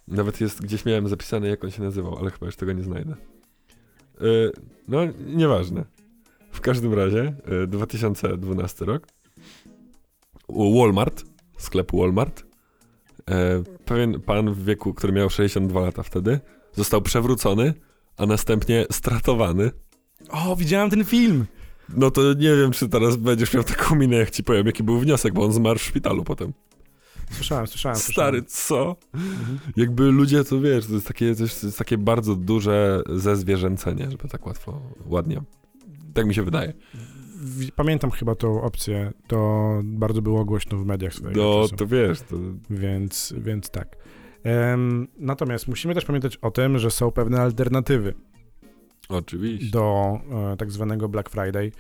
nawet 0.08 0.42
jest, 0.42 0.62
gdzieś 0.62 0.86
miałem 0.86 1.08
zapisane, 1.08 1.48
jak 1.48 1.64
on 1.64 1.72
się 1.72 1.84
nazywał, 1.84 2.18
ale 2.20 2.32
chyba 2.32 2.46
już 2.46 2.56
tego 2.56 2.74
nie 2.74 2.84
znajdę. 2.84 3.16
E, 4.22 4.26
no, 4.88 5.00
nieważne. 5.28 5.86
W 6.52 6.62
każdym 6.62 6.94
razie, 6.94 7.36
e, 7.64 7.68
2012 7.68 8.86
rok, 8.86 9.08
u 10.48 10.80
Walmart, 10.80 11.24
sklep 11.58 11.92
Walmart, 11.94 12.44
e, 13.30 13.64
pewien 13.86 14.22
pan 14.22 14.54
w 14.54 14.66
wieku, 14.66 14.94
który 14.94 15.14
miał 15.14 15.30
62 15.30 15.82
lata 15.82 16.04
wtedy, 16.04 16.40
został 16.74 17.02
przewrócony, 17.02 17.74
a 18.18 18.26
następnie 18.26 18.86
stratowany 18.92 19.72
O, 20.30 20.56
widziałem 20.56 20.90
ten 20.90 21.06
film! 21.06 21.46
no 21.90 22.12
to 22.12 22.34
nie 22.34 22.56
wiem, 22.56 22.72
czy 22.72 22.90
teraz 22.90 23.16
będziesz 23.16 23.54
miał 23.54 23.64
taką 23.64 23.96
minę, 23.96 24.16
jak 24.16 24.32
ci 24.32 24.44
powiem, 24.44 24.66
jaki 24.66 24.84
był 24.84 25.00
wniosek, 25.00 25.34
bo 25.34 25.46
on 25.46 25.54
zmarł 25.54 25.80
w 25.80 25.84
szpitalu 25.84 26.24
potem. 26.24 26.54
Słyszałem, 27.32 27.68
słyszałem. 27.68 27.98
Stary, 27.98 28.44
co? 28.44 28.96
Mhm. 29.14 29.60
Jakby 29.76 30.04
ludzie, 30.12 30.44
to 30.44 30.62
wiesz, 30.62 30.86
to 30.88 30.94
jest 30.94 31.08
takie, 31.08 31.36
to 31.36 31.44
jest 31.44 31.78
takie 31.78 31.98
bardzo 31.98 32.36
duże 32.36 33.02
zezwierzęcenie, 33.10 34.12
żeby 34.12 34.28
tak 34.28 34.46
łatwo, 34.46 34.82
ładnie. 35.06 35.42
Tak 36.14 36.26
mi 36.26 36.36
się 36.36 36.44
wydaje. 36.44 36.74
Pamiętam 37.76 38.12
chyba 38.12 38.36
tą 38.36 38.62
opcję, 38.62 39.14
to 39.28 39.72
bardzo 39.84 40.22
było 40.22 40.46
głośno 40.46 40.78
w 40.78 40.86
mediach 40.86 41.14
swojego 41.14 41.44
No, 41.44 41.62
czasu. 41.62 41.76
to 41.76 41.88
wiesz, 41.88 42.22
to... 42.22 42.36
Więc, 42.70 43.34
więc 43.38 43.70
tak. 43.70 43.98
Em, 44.44 45.08
natomiast 45.18 45.68
musimy 45.68 45.94
też 45.94 46.06
pamiętać 46.06 46.38
o 46.38 46.52
tym, 46.52 46.80
że 46.80 46.92
są 46.92 47.12
pewne 47.12 47.42
alternatywy 47.42 48.14
Oczywiście. 49.10 49.72
do 49.72 50.20
e, 50.54 50.58
tak 50.58 50.72
zwanego 50.72 51.10
Black 51.10 51.30
Friday. 51.30 51.72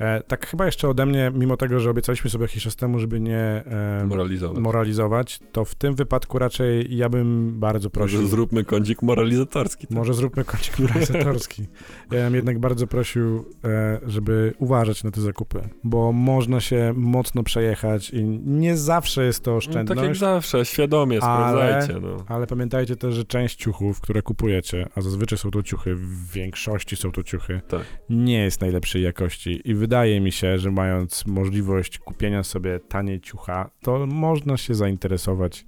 E, 0.00 0.22
tak 0.22 0.46
chyba 0.46 0.66
jeszcze 0.66 0.88
ode 0.88 1.06
mnie, 1.06 1.32
mimo 1.34 1.56
tego, 1.56 1.80
że 1.80 1.90
obiecaliśmy 1.90 2.30
sobie 2.30 2.44
jakiś 2.44 2.62
czas 2.62 2.76
temu, 2.76 2.98
żeby 2.98 3.20
nie 3.20 3.38
e, 3.38 4.04
Moralizować. 4.06 4.58
moralizować, 4.62 5.38
to 5.52 5.64
w 5.64 5.74
tym 5.74 5.94
wypadku 5.94 6.38
raczej 6.38 6.96
ja 6.96 7.08
bym 7.08 7.60
bardzo 7.60 7.90
prosił. 7.90 8.16
Może 8.18 8.28
zróbmy 8.30 8.64
kącik 8.64 9.02
moralizatorski. 9.02 9.86
tak? 9.86 9.96
Może 9.96 10.14
zróbmy 10.14 10.44
kącik 10.44 10.78
moralizatorski. 10.78 11.66
Ja 12.10 12.24
bym 12.24 12.34
jednak 12.34 12.58
bardzo 12.58 12.86
prosił, 12.86 13.44
e, 13.64 14.00
żeby 14.06 14.54
uważać 14.58 15.04
na 15.04 15.10
te 15.10 15.20
zakupy, 15.20 15.68
bo 15.84 16.12
można 16.12 16.60
się 16.60 16.92
mocno 16.96 17.42
przejechać 17.42 18.10
i 18.10 18.24
nie 18.44 18.76
zawsze 18.76 19.24
jest 19.24 19.44
to 19.44 19.50
No, 19.54 19.60
tak 19.60 19.74
jak 19.74 19.90
oszczędność. 19.90 20.20
zawsze, 20.20 20.64
świadomie 20.64 21.22
Ale- 21.22 21.52
sprawdzajcie, 21.52 22.00
no. 22.06 22.16
Ale 22.28 22.46
pamiętajcie 22.46 22.96
też, 22.96 23.14
że 23.14 23.24
część 23.24 23.56
ciuchów, 23.56 24.00
które 24.00 24.22
kupujecie, 24.22 24.88
a 24.94 25.00
zazwyczaj 25.00 25.38
są 25.38 25.50
to 25.50 25.62
ciuchy, 25.62 25.94
w 25.94 26.32
większości 26.32 26.96
są 26.96 27.12
to 27.12 27.22
ciuchy, 27.22 27.60
Tak. 27.68 27.82
nie 28.10 28.42
jest 28.44 28.60
najlepszej 28.60 29.02
jakości. 29.02 29.60
I 29.64 29.74
wydaje 29.84 30.20
mi 30.20 30.32
się, 30.32 30.58
że 30.58 30.70
mając 30.70 31.26
możliwość 31.26 31.98
kupienia 31.98 32.42
sobie 32.42 32.80
taniej 32.80 33.20
ciucha, 33.20 33.70
to 33.80 34.06
można 34.06 34.56
się 34.56 34.74
zainteresować 34.74 35.66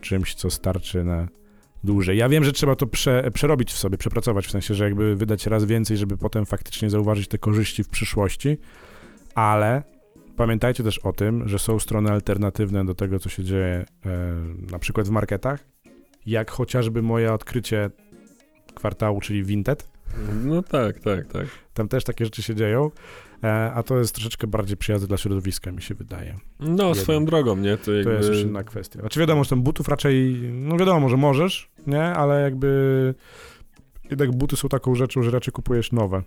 czymś, 0.00 0.34
co 0.34 0.50
starczy 0.50 1.04
na 1.04 1.28
dłużej. 1.84 2.18
Ja 2.18 2.28
wiem, 2.28 2.44
że 2.44 2.52
trzeba 2.52 2.76
to 2.76 2.86
prze, 2.86 3.30
przerobić 3.34 3.72
w 3.72 3.78
sobie, 3.78 3.98
przepracować, 3.98 4.46
w 4.46 4.50
sensie, 4.50 4.74
że 4.74 4.84
jakby 4.84 5.16
wydać 5.16 5.46
raz 5.46 5.64
więcej, 5.64 5.96
żeby 5.96 6.16
potem 6.16 6.46
faktycznie 6.46 6.90
zauważyć 6.90 7.28
te 7.28 7.38
korzyści 7.38 7.84
w 7.84 7.88
przyszłości, 7.88 8.58
ale 9.34 9.82
pamiętajcie 10.36 10.84
też 10.84 10.98
o 10.98 11.12
tym, 11.12 11.48
że 11.48 11.58
są 11.58 11.78
strony 11.78 12.10
alternatywne 12.10 12.84
do 12.84 12.94
tego, 12.94 13.18
co 13.18 13.28
się 13.28 13.44
dzieje 13.44 13.74
e, 13.74 13.86
na 14.70 14.78
przykład 14.78 15.08
w 15.08 15.10
marketach, 15.10 15.64
jak 16.26 16.50
chociażby 16.50 17.02
moje 17.02 17.32
odkrycie 17.32 17.90
kwartału, 18.74 19.20
czyli 19.20 19.44
Vinted. 19.44 19.97
No 20.44 20.62
tak, 20.62 21.00
tak, 21.00 21.26
tak. 21.26 21.46
Tam 21.74 21.88
też 21.88 22.04
takie 22.04 22.24
rzeczy 22.24 22.42
się 22.42 22.54
dzieją, 22.54 22.90
e, 23.44 23.72
a 23.74 23.82
to 23.82 23.98
jest 23.98 24.14
troszeczkę 24.14 24.46
bardziej 24.46 24.76
przyjazne 24.76 25.08
dla 25.08 25.16
środowiska, 25.16 25.72
mi 25.72 25.82
się 25.82 25.94
wydaje. 25.94 26.36
No, 26.60 26.94
swoją 26.94 27.24
drogą, 27.24 27.56
nie? 27.56 27.76
To 27.76 27.84
To 27.84 27.92
jakby... 27.92 28.12
jest 28.14 28.28
już 28.28 28.38
inna 28.42 28.62
kwestia. 28.64 29.00
Znaczy 29.00 29.20
wiadomo, 29.20 29.44
że 29.44 29.50
tam 29.50 29.62
butów 29.62 29.88
raczej, 29.88 30.40
no 30.52 30.76
wiadomo, 30.76 31.08
że 31.08 31.16
możesz, 31.16 31.70
nie? 31.86 32.02
Ale 32.02 32.42
jakby 32.42 33.14
jednak 34.10 34.30
buty 34.30 34.56
są 34.56 34.68
taką 34.68 34.94
rzeczą, 34.94 35.22
że 35.22 35.30
raczej 35.30 35.52
kupujesz 35.52 35.92
nowe. 35.92 36.22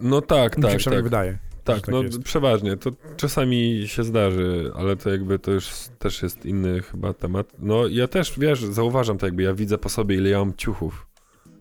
No 0.00 0.20
tak, 0.20 0.56
Mi 0.56 0.62
się 0.62 0.68
tak, 0.68 0.78
przynajmniej 0.78 1.10
tak. 1.10 1.10
wydaje. 1.10 1.38
Tak, 1.64 1.80
tak 1.80 1.88
no 1.88 2.02
jest. 2.02 2.22
przeważnie. 2.22 2.76
To 2.76 2.90
czasami 3.16 3.84
się 3.86 4.04
zdarzy, 4.04 4.70
ale 4.74 4.96
to 4.96 5.10
jakby 5.10 5.38
to 5.38 5.50
już 5.50 5.70
też 5.98 6.22
jest 6.22 6.46
inny 6.46 6.82
chyba 6.82 7.12
temat. 7.14 7.52
No 7.58 7.86
ja 7.86 8.08
też, 8.08 8.38
wiesz, 8.38 8.64
zauważam 8.64 9.18
to 9.18 9.26
jakby, 9.26 9.42
ja 9.42 9.54
widzę 9.54 9.78
po 9.78 9.88
sobie, 9.88 10.16
ile 10.16 10.30
ja 10.30 10.38
mam 10.38 10.54
ciuchów. 10.56 11.06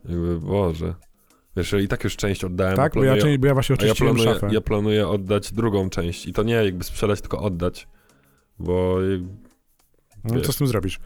Jakby, 0.10 0.40
Boże. 0.40 0.94
Wiesz, 1.60 1.74
i 1.84 1.88
tak 1.88 2.04
już 2.04 2.16
część 2.16 2.44
oddałem, 2.44 2.76
Tak, 2.76 2.92
a 2.98 3.00
bo 3.00 3.04
ja, 3.06 3.14
planuję, 3.16 3.40
bo 3.40 3.48
ja 3.48 3.54
właśnie 3.54 3.76
a 3.80 3.86
ja 3.86 3.92
oczyściłem 3.92 4.16
planuję, 4.16 4.34
szafę. 4.40 4.54
ja 4.54 4.62
planuję 4.62 5.08
oddać 5.08 5.52
drugą 5.54 5.90
część. 5.90 6.26
I 6.28 6.34
to 6.34 6.44
nie 6.44 6.54
jakby 6.54 6.84
sprzedać, 6.84 7.22
tylko 7.22 7.40
oddać. 7.42 7.88
Bo... 8.60 8.98
no, 10.24 10.42
co 10.42 10.52
z 10.54 10.58
tym 10.58 10.68
zrobisz? 10.68 11.00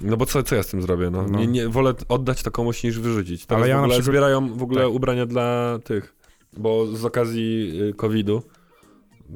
No 0.00 0.16
bo 0.16 0.26
co, 0.26 0.42
co 0.42 0.54
ja 0.56 0.62
z 0.62 0.66
tym 0.66 0.82
zrobię? 0.82 1.10
No, 1.10 1.26
No. 1.28 1.38
Nie, 1.38 1.46
nie, 1.46 1.68
wolę 1.68 1.94
oddać 2.08 2.42
to 2.42 2.50
komuś 2.50 2.82
niż 2.84 2.98
wyrzucić. 3.00 3.46
Teraz 3.46 3.62
Ale 3.62 3.68
ja 3.70 3.76
w 3.76 3.78
ogóle 3.78 3.94
przykład- 3.94 4.12
zbierają 4.14 4.54
w 4.58 4.62
ogóle 4.62 4.82
Tak. 4.82 4.90
ubrania 4.92 5.26
dla 5.26 5.78
tych, 5.84 6.14
bo 6.56 6.86
z 6.86 7.04
okazji 7.04 7.78
y, 7.82 7.94
COVID-u, 7.94 8.42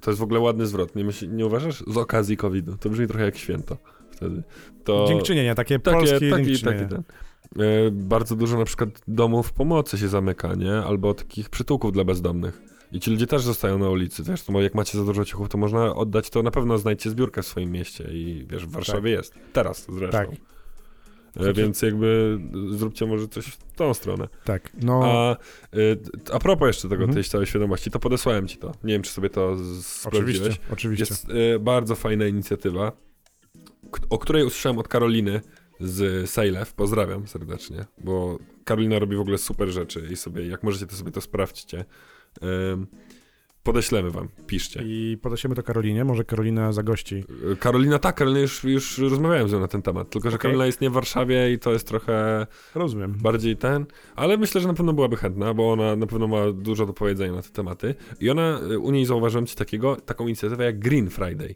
to 0.03 0.11
jest 0.11 0.21
w 0.21 0.23
ogóle 0.23 0.41
ładny 0.41 0.67
zwrot, 0.67 0.97
nie, 0.97 1.05
myśl, 1.05 1.37
nie 1.37 1.47
uważasz? 1.47 1.85
Z 1.87 1.97
okazji 1.97 2.37
COVID-u, 2.37 2.77
to 2.77 2.91
brzmi 2.91 3.07
trochę 3.07 3.25
jak 3.25 3.37
święto 3.37 3.77
wtedy. 4.11 4.43
To 4.85 5.05
Dziękczynienie, 5.09 5.55
takie, 5.55 5.79
takie, 5.79 5.97
polskie 5.97 6.31
taki, 6.31 6.45
dziękczynienie. 6.45 6.79
taki 6.79 6.95
ten. 6.95 7.03
Y, 7.61 7.91
bardzo 7.91 8.37
dużo 8.37 8.59
na 8.59 8.65
przykład 8.65 8.88
domów 9.09 9.53
pomocy 9.53 9.99
się 9.99 10.09
zamyka, 10.09 10.55
nie? 10.55 10.73
Albo 10.73 11.15
takich 11.15 11.51
przytułków 11.51 11.93
dla 11.93 12.05
bezdomnych. 12.05 12.62
I 12.93 13.01
ci 13.01 13.11
ludzie 13.11 13.27
też 13.27 13.43
zostają 13.43 13.79
na 13.79 13.88
ulicy, 13.91 14.23
wiesz, 14.23 14.43
to 14.43 14.61
jak 14.61 14.75
macie 14.75 14.99
za 14.99 15.05
dużo 15.05 15.25
ciuchów, 15.25 15.49
to 15.49 15.59
można 15.59 15.95
oddać, 15.95 16.31
to 16.31 16.43
na 16.43 16.51
pewno 16.51 16.79
znajdźcie 16.79 17.11
zbiórkę 17.11 17.43
w 17.43 17.47
swoim 17.47 17.73
mieście 17.73 18.05
i 18.12 18.47
wiesz, 18.51 18.67
w 18.67 18.71
Warszawie 18.71 19.11
jest. 19.11 19.35
Teraz 19.53 19.87
zresztą. 19.88 20.19
Tak. 20.19 20.29
E, 21.37 21.53
Więc 21.53 21.83
jakby 21.83 22.38
zróbcie 22.71 23.07
może 23.07 23.29
coś 23.29 23.45
w 23.47 23.57
tą 23.77 23.95
stronę. 23.95 24.29
Tak, 24.45 24.73
no, 24.83 25.01
A, 25.05 25.37
y, 25.77 26.01
a 26.33 26.38
propos 26.38 26.67
jeszcze 26.67 26.88
tego, 26.88 27.03
Mhm. 27.03 27.15
tej 27.15 27.25
całej 27.25 27.47
świadomości, 27.47 27.91
to 27.91 27.99
podesłałem 27.99 28.49
ci 28.49 28.59
to. 28.59 28.73
Nie 28.85 28.93
wiem, 28.93 29.03
czy 29.03 29.11
sobie 29.11 29.31
to 29.31 29.57
sprawdziłeś. 29.83 30.37
oczywiście, 30.37 30.62
oczywiście. 30.73 31.07
Jest 31.11 31.29
y, 31.57 31.59
bardzo 31.59 31.95
fajna 31.95 32.27
inicjatywa, 32.27 32.93
o 34.11 34.19
której 34.19 34.45
usłyszałem 34.45 34.79
od 34.79 34.88
Karoliny 34.88 35.41
z 35.83 36.31
Sejlew. 36.31 36.75
Pozdrawiam 36.75 37.27
serdecznie, 37.27 37.85
bo 37.99 38.38
Karolina 38.64 38.99
robi 38.99 39.16
w 39.16 39.21
ogóle 39.21 39.38
super 39.38 39.68
rzeczy 39.68 40.09
i 40.12 40.16
sobie, 40.16 40.47
jak 40.47 40.62
możecie, 40.62 40.87
to 40.87 40.97
sobie 40.97 41.11
to 41.12 41.21
sprawdźcie. 41.21 41.85
Podeślemy 43.62 44.11
wam, 44.11 44.29
piszcie. 44.47 44.83
I 44.85 45.18
podasiemy 45.23 45.55
to 45.55 45.62
Karolinie, 45.62 46.05
może 46.05 46.25
Karolina 46.25 46.73
zagości. 46.73 47.25
Y, 47.53 47.57
Karolina, 47.57 47.99
tak, 47.99 48.16
Karolina 48.16 48.40
już, 48.40 48.64
już 48.64 48.99
rozmawiałem 48.99 49.49
z 49.49 49.53
nią 49.53 49.61
na 49.61 49.68
ten 49.68 49.83
temat, 49.83 50.11
tylko 50.11 50.31
że 50.31 50.37
Okej. 50.37 50.42
Karolina 50.42 50.66
jest 50.66 50.81
nie 50.81 50.90
w 50.90 50.92
Warszawie 50.92 51.53
i 51.53 51.59
to 51.59 51.73
jest 51.73 51.88
trochę 51.88 52.47
Rozumiem. 52.75 53.14
bardziej 53.23 53.57
ten, 53.57 53.87
ale 54.16 54.37
myślę, 54.37 54.61
że 54.61 54.68
na 54.68 54.75
pewno 54.75 54.92
byłaby 54.92 55.16
chętna, 55.16 55.55
bo 55.55 55.73
ona 55.73 55.97
na 55.97 56.07
pewno 56.07 56.27
ma 56.29 56.53
dużo 56.53 56.87
do 56.87 56.92
powiedzenia 56.92 57.33
na 57.33 57.42
te 57.42 57.49
tematy. 57.49 57.95
I 58.21 58.31
ona, 58.31 58.61
y, 58.71 58.79
u 58.79 58.90
niej 58.90 59.07
zauważyłem 59.07 59.47
coś 59.47 59.57
takiego, 59.57 59.97
taką 59.97 60.27
inicjatywę 60.27 60.64
jak 60.64 60.79
Green 60.79 61.11
Friday. 61.11 61.55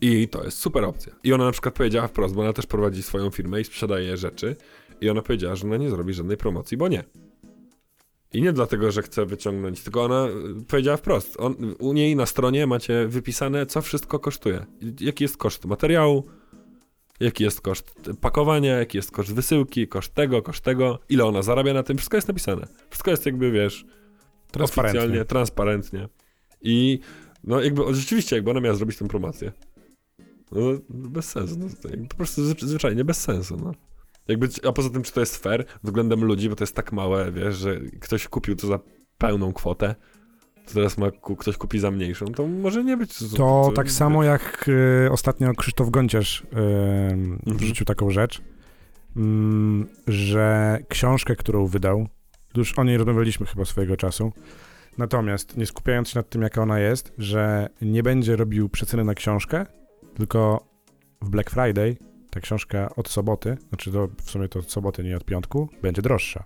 I 0.00 0.28
to 0.28 0.44
jest 0.44 0.58
super 0.58 0.84
opcja. 0.84 1.12
I 1.24 1.32
ona 1.32 1.44
na 1.44 1.52
przykład 1.52 1.74
powiedziała 1.74 2.06
wprost, 2.08 2.34
bo 2.34 2.42
ona 2.42 2.52
też 2.52 2.66
prowadzi 2.66 3.02
swoją 3.02 3.30
firmę 3.30 3.60
i 3.60 3.64
sprzedaje 3.64 4.16
rzeczy. 4.16 4.56
I 5.00 5.10
ona 5.10 5.22
powiedziała, 5.22 5.56
że 5.56 5.66
ona 5.66 5.76
nie 5.76 5.90
zrobi 5.90 6.14
żadnej 6.14 6.36
promocji, 6.36 6.76
bo 6.76 6.88
nie. 6.88 7.04
I 8.32 8.42
nie 8.42 8.52
dlatego, 8.52 8.92
że 8.92 9.02
chce 9.02 9.26
wyciągnąć, 9.26 9.82
tylko 9.82 10.04
ona 10.04 10.28
y, 10.60 10.64
powiedziała 10.64 10.96
wprost. 10.96 11.36
On, 11.40 11.74
u 11.78 11.92
niej 11.92 12.16
na 12.16 12.26
stronie 12.26 12.66
macie 12.66 13.06
wypisane, 13.08 13.66
co 13.66 13.82
wszystko 13.82 14.18
kosztuje. 14.18 14.66
Jaki 15.00 15.24
jest 15.24 15.36
koszt 15.36 15.64
materiału, 15.64 16.24
jaki 17.20 17.44
jest 17.44 17.60
koszt 17.60 17.94
pakowania, 18.20 18.78
jaki 18.78 18.98
jest 18.98 19.10
koszt 19.10 19.34
wysyłki, 19.34 19.88
koszt 19.88 20.14
tego, 20.14 20.42
koszt 20.42 20.64
tego, 20.64 20.98
ile 21.08 21.24
ona 21.24 21.42
zarabia 21.42 21.74
na 21.74 21.82
tym, 21.82 21.96
wszystko 21.96 22.16
jest 22.16 22.28
napisane. 22.28 22.66
Wszystko 22.90 23.10
jest 23.10 23.26
jakby, 23.26 23.50
wiesz, 23.50 23.86
Transparentnie. 24.50 25.00
oficjalnie, 25.00 25.24
transparentnie. 25.24 26.08
I 26.62 26.98
no 27.44 27.62
jakby 27.62 27.94
rzeczywiście, 27.94 28.36
jakby 28.36 28.50
ona 28.50 28.60
miała 28.60 28.76
zrobić 28.76 28.98
tę 28.98 29.08
promocję. 29.08 29.52
No 30.54 31.08
bez 31.10 31.24
sensu, 31.28 31.56
no, 31.58 31.66
to 31.82 31.88
po 32.08 32.14
prostu 32.16 32.42
zwy- 32.42 32.66
zwyczajnie 32.66 33.04
bez 33.04 33.20
sensu, 33.20 33.56
no. 33.56 33.72
Jakby, 34.28 34.48
a 34.68 34.72
poza 34.72 34.90
tym, 34.90 35.02
czy 35.02 35.12
to 35.12 35.20
jest 35.20 35.36
fair 35.36 35.64
względem 35.84 36.24
ludzi, 36.24 36.48
bo 36.48 36.56
to 36.56 36.64
jest 36.64 36.76
tak 36.76 36.92
małe, 36.92 37.32
wiesz, 37.32 37.56
że 37.56 37.80
ktoś 38.00 38.28
kupił 38.28 38.56
to 38.56 38.66
za 38.66 38.78
pełną 39.18 39.52
kwotę, 39.52 39.94
to 40.66 40.74
teraz 40.74 40.98
ma, 40.98 41.10
ku- 41.10 41.36
ktoś 41.36 41.56
kupi 41.56 41.78
za 41.78 41.90
mniejszą, 41.90 42.26
to 42.26 42.46
może 42.46 42.84
nie 42.84 42.96
być... 42.96 43.18
To 43.36 43.72
tak 43.76 43.90
samo 43.90 44.24
jak 44.24 44.70
e, 45.06 45.10
ostatnio 45.12 45.54
Krzysztof 45.54 45.90
Gonciarz 45.90 46.42
e, 46.52 46.56
Mhm. 47.12 47.38
wrzucił 47.58 47.86
taką 47.86 48.10
rzecz, 48.10 48.42
mm, 49.16 49.86
że 50.06 50.78
książkę, 50.88 51.36
którą 51.36 51.66
wydał, 51.66 52.06
już 52.56 52.78
o 52.78 52.84
niej 52.84 52.96
rozmawialiśmy 52.96 53.46
chyba 53.46 53.64
swojego 53.64 53.96
czasu, 53.96 54.32
natomiast 54.98 55.56
nie 55.56 55.66
skupiając 55.66 56.08
się 56.08 56.18
nad 56.18 56.28
tym, 56.28 56.42
jaka 56.42 56.62
ona 56.62 56.78
jest, 56.80 57.12
że 57.18 57.68
nie 57.82 58.02
będzie 58.02 58.36
robił 58.36 58.68
przeceny 58.68 59.04
na 59.04 59.14
książkę, 59.14 59.66
tylko 60.16 60.68
w 61.22 61.30
Black 61.30 61.50
Friday 61.50 61.96
ta 62.30 62.40
książka 62.40 62.94
od 62.96 63.08
soboty, 63.08 63.56
znaczy 63.68 63.92
to 63.92 64.08
w 64.24 64.30
sumie 64.30 64.48
to 64.48 64.58
od 64.58 64.70
soboty, 64.72 65.04
nie 65.04 65.16
od 65.16 65.24
piątku, 65.24 65.68
będzie 65.82 66.02
droższa. 66.02 66.44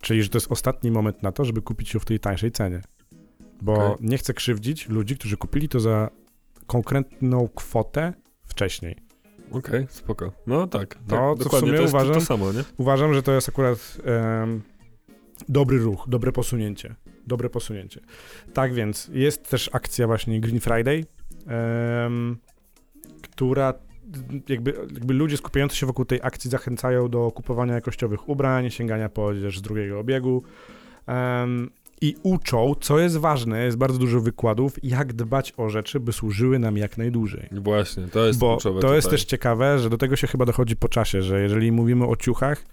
Czyli, 0.00 0.22
że 0.22 0.28
to 0.28 0.36
jest 0.38 0.52
ostatni 0.52 0.90
moment 0.90 1.22
na 1.22 1.32
to, 1.32 1.44
żeby 1.44 1.62
kupić 1.62 1.94
ją 1.94 2.00
w 2.00 2.04
tej 2.04 2.20
tańszej 2.20 2.52
cenie. 2.52 2.80
Bo 3.62 3.74
Okej. 3.74 4.06
nie 4.08 4.18
chcę 4.18 4.34
krzywdzić 4.34 4.88
ludzi, 4.88 5.16
którzy 5.16 5.36
kupili 5.36 5.68
to 5.68 5.80
za 5.80 6.10
konkretną 6.66 7.48
kwotę 7.54 8.12
wcześniej. 8.46 8.96
Okej, 9.50 9.86
spoko. 9.90 10.32
No 10.46 10.66
tak, 10.66 10.94
tak 10.94 11.02
No, 11.08 11.34
to 11.36 11.48
w 11.48 11.52
sumie 11.52 11.72
to 11.78 11.84
uważam- 11.84 12.14
to 12.14 12.20
samo, 12.20 12.52
nie? 12.52 12.64
Uważam, 12.76 13.14
że 13.14 13.22
to 13.22 13.32
jest 13.32 13.48
akurat 13.48 13.96
em, 14.04 14.62
dobry 15.48 15.78
ruch, 15.78 16.04
dobre 16.08 16.32
posunięcie. 16.32 16.94
Dobre 17.26 17.50
posunięcie. 17.50 18.00
Tak 18.52 18.74
więc 18.74 19.10
jest 19.12 19.50
też 19.50 19.70
akcja 19.72 20.06
właśnie 20.06 20.40
Green 20.40 20.60
Friday, 20.60 21.04
która 23.22 23.74
jakby, 24.48 24.72
jakby 24.94 25.14
ludzie 25.14 25.36
skupiający 25.36 25.76
się 25.76 25.86
wokół 25.86 26.04
tej 26.04 26.20
akcji 26.22 26.50
zachęcają 26.50 27.08
do 27.08 27.30
kupowania 27.30 27.74
jakościowych 27.74 28.28
ubrań, 28.28 28.70
sięgania 28.70 29.08
po 29.08 29.26
odzież 29.26 29.58
z 29.58 29.62
drugiego 29.62 30.00
obiegu 30.00 30.42
em, 31.06 31.70
i 32.00 32.16
uczą, 32.22 32.74
co 32.80 32.98
jest 32.98 33.16
ważne, 33.16 33.64
jest 33.64 33.76
bardzo 33.76 33.98
dużo 33.98 34.20
wykładów, 34.20 34.76
jak 34.82 35.12
dbać 35.12 35.52
o 35.56 35.68
rzeczy, 35.68 36.00
by 36.00 36.12
służyły 36.12 36.58
nam 36.58 36.76
jak 36.76 36.98
najdłużej. 36.98 37.48
Właśnie, 37.52 38.08
to 38.08 38.26
jest 38.26 38.38
Bo 38.38 38.56
to 38.56 38.94
jest 38.94 39.06
tutaj. 39.06 39.18
też 39.18 39.24
ciekawe, 39.24 39.78
że 39.78 39.90
do 39.90 39.98
tego 39.98 40.16
się 40.16 40.26
chyba 40.26 40.44
dochodzi 40.44 40.76
po 40.76 40.88
czasie, 40.88 41.22
że 41.22 41.42
jeżeli 41.42 41.72
mówimy 41.72 42.06
o 42.06 42.16
ciuchach, 42.16 42.64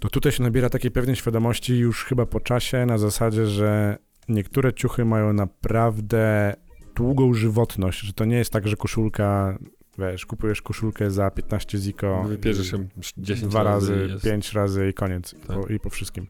to 0.00 0.08
tutaj 0.08 0.32
się 0.32 0.42
nabiera 0.42 0.70
takiej 0.70 0.90
pewnej 0.90 1.16
świadomości 1.16 1.78
już 1.78 2.04
chyba 2.04 2.26
po 2.26 2.40
czasie, 2.40 2.86
na 2.86 2.98
zasadzie, 2.98 3.46
że 3.46 3.98
niektóre 4.28 4.72
ciuchy 4.72 5.04
mają 5.04 5.32
naprawdę 5.32 6.54
długą 6.96 7.34
żywotność, 7.34 8.00
że 8.00 8.12
to 8.12 8.24
nie 8.24 8.36
jest 8.36 8.52
tak, 8.52 8.68
że 8.68 8.76
koszulka, 8.76 9.58
wiesz, 9.98 10.26
kupujesz 10.26 10.62
koszulkę 10.62 11.10
za 11.10 11.30
15 11.30 11.78
ziko, 11.78 12.24
Wypierzesz 12.28 12.70
się 12.70 12.88
10 13.18 13.50
dwa 13.50 13.62
razy, 13.62 13.92
razy, 13.92 14.06
i 14.06 14.12
jest... 14.12 14.24
pięć 14.24 14.52
razy 14.52 14.88
i 14.88 14.94
koniec. 14.94 15.32
I, 15.32 15.36
Tak. 15.36 15.46
po, 15.60 15.66
I 15.66 15.80
po 15.80 15.90
wszystkim. 15.90 16.26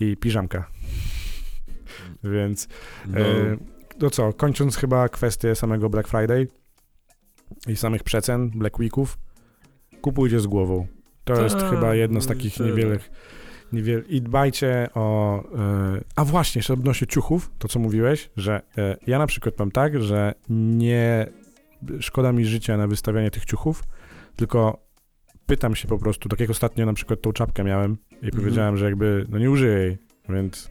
I 0.00 0.16
piżamka. 0.16 0.70
Więc 2.34 2.68
No, 3.06 3.20
E, 3.20 3.56
To 3.98 4.10
co, 4.10 4.32
kończąc 4.32 4.76
chyba 4.76 5.08
kwestię 5.08 5.54
samego 5.54 5.90
Black 5.90 6.08
Friday 6.08 6.48
i 7.68 7.76
samych 7.76 8.02
przecen, 8.02 8.50
Black 8.50 8.78
Weeków, 8.78 9.18
kupujcie 10.00 10.40
z 10.40 10.46
głową. 10.46 10.86
To 11.24 11.34
Tak, 11.34 11.42
jest 11.42 11.56
chyba 11.70 11.94
jedno 11.94 12.20
z 12.20 12.28
no 12.28 12.34
takich 12.34 12.60
niewielych, 12.60 13.10
niewiel... 13.72 14.04
I 14.08 14.22
dbajcie 14.22 14.88
o... 14.94 15.42
e, 15.58 16.00
A 16.16 16.24
właśnie, 16.24 16.58
jeszcze 16.58 16.72
odnośnie 16.72 17.06
ciuchów, 17.06 17.50
to 17.58 17.68
co 17.68 17.78
mówiłeś, 17.78 18.30
że 18.36 18.60
e, 18.78 18.96
ja 19.06 19.18
na 19.18 19.26
przykład 19.26 19.58
mam 19.58 19.70
tak, 19.70 20.02
że 20.02 20.34
nie 20.50 21.26
szkoda 22.00 22.32
mi 22.32 22.44
życia 22.44 22.76
na 22.76 22.86
wystawianie 22.86 23.30
tych 23.30 23.44
ciuchów, 23.44 23.82
tylko 24.36 24.78
pytam 25.46 25.76
się 25.76 25.88
po 25.88 25.98
prostu, 25.98 26.28
tak 26.28 26.40
jak 26.40 26.50
ostatnio 26.50 26.86
na 26.86 26.92
przykład 26.92 27.20
tą 27.22 27.32
czapkę 27.32 27.64
miałem 27.64 27.96
i 28.12 28.14
Mhm. 28.26 28.42
powiedziałem, 28.42 28.76
że 28.76 28.84
jakby, 28.84 29.26
no 29.28 29.38
nie 29.38 29.50
użyję 29.50 29.72
jej, 29.78 29.98
więc 30.28 30.70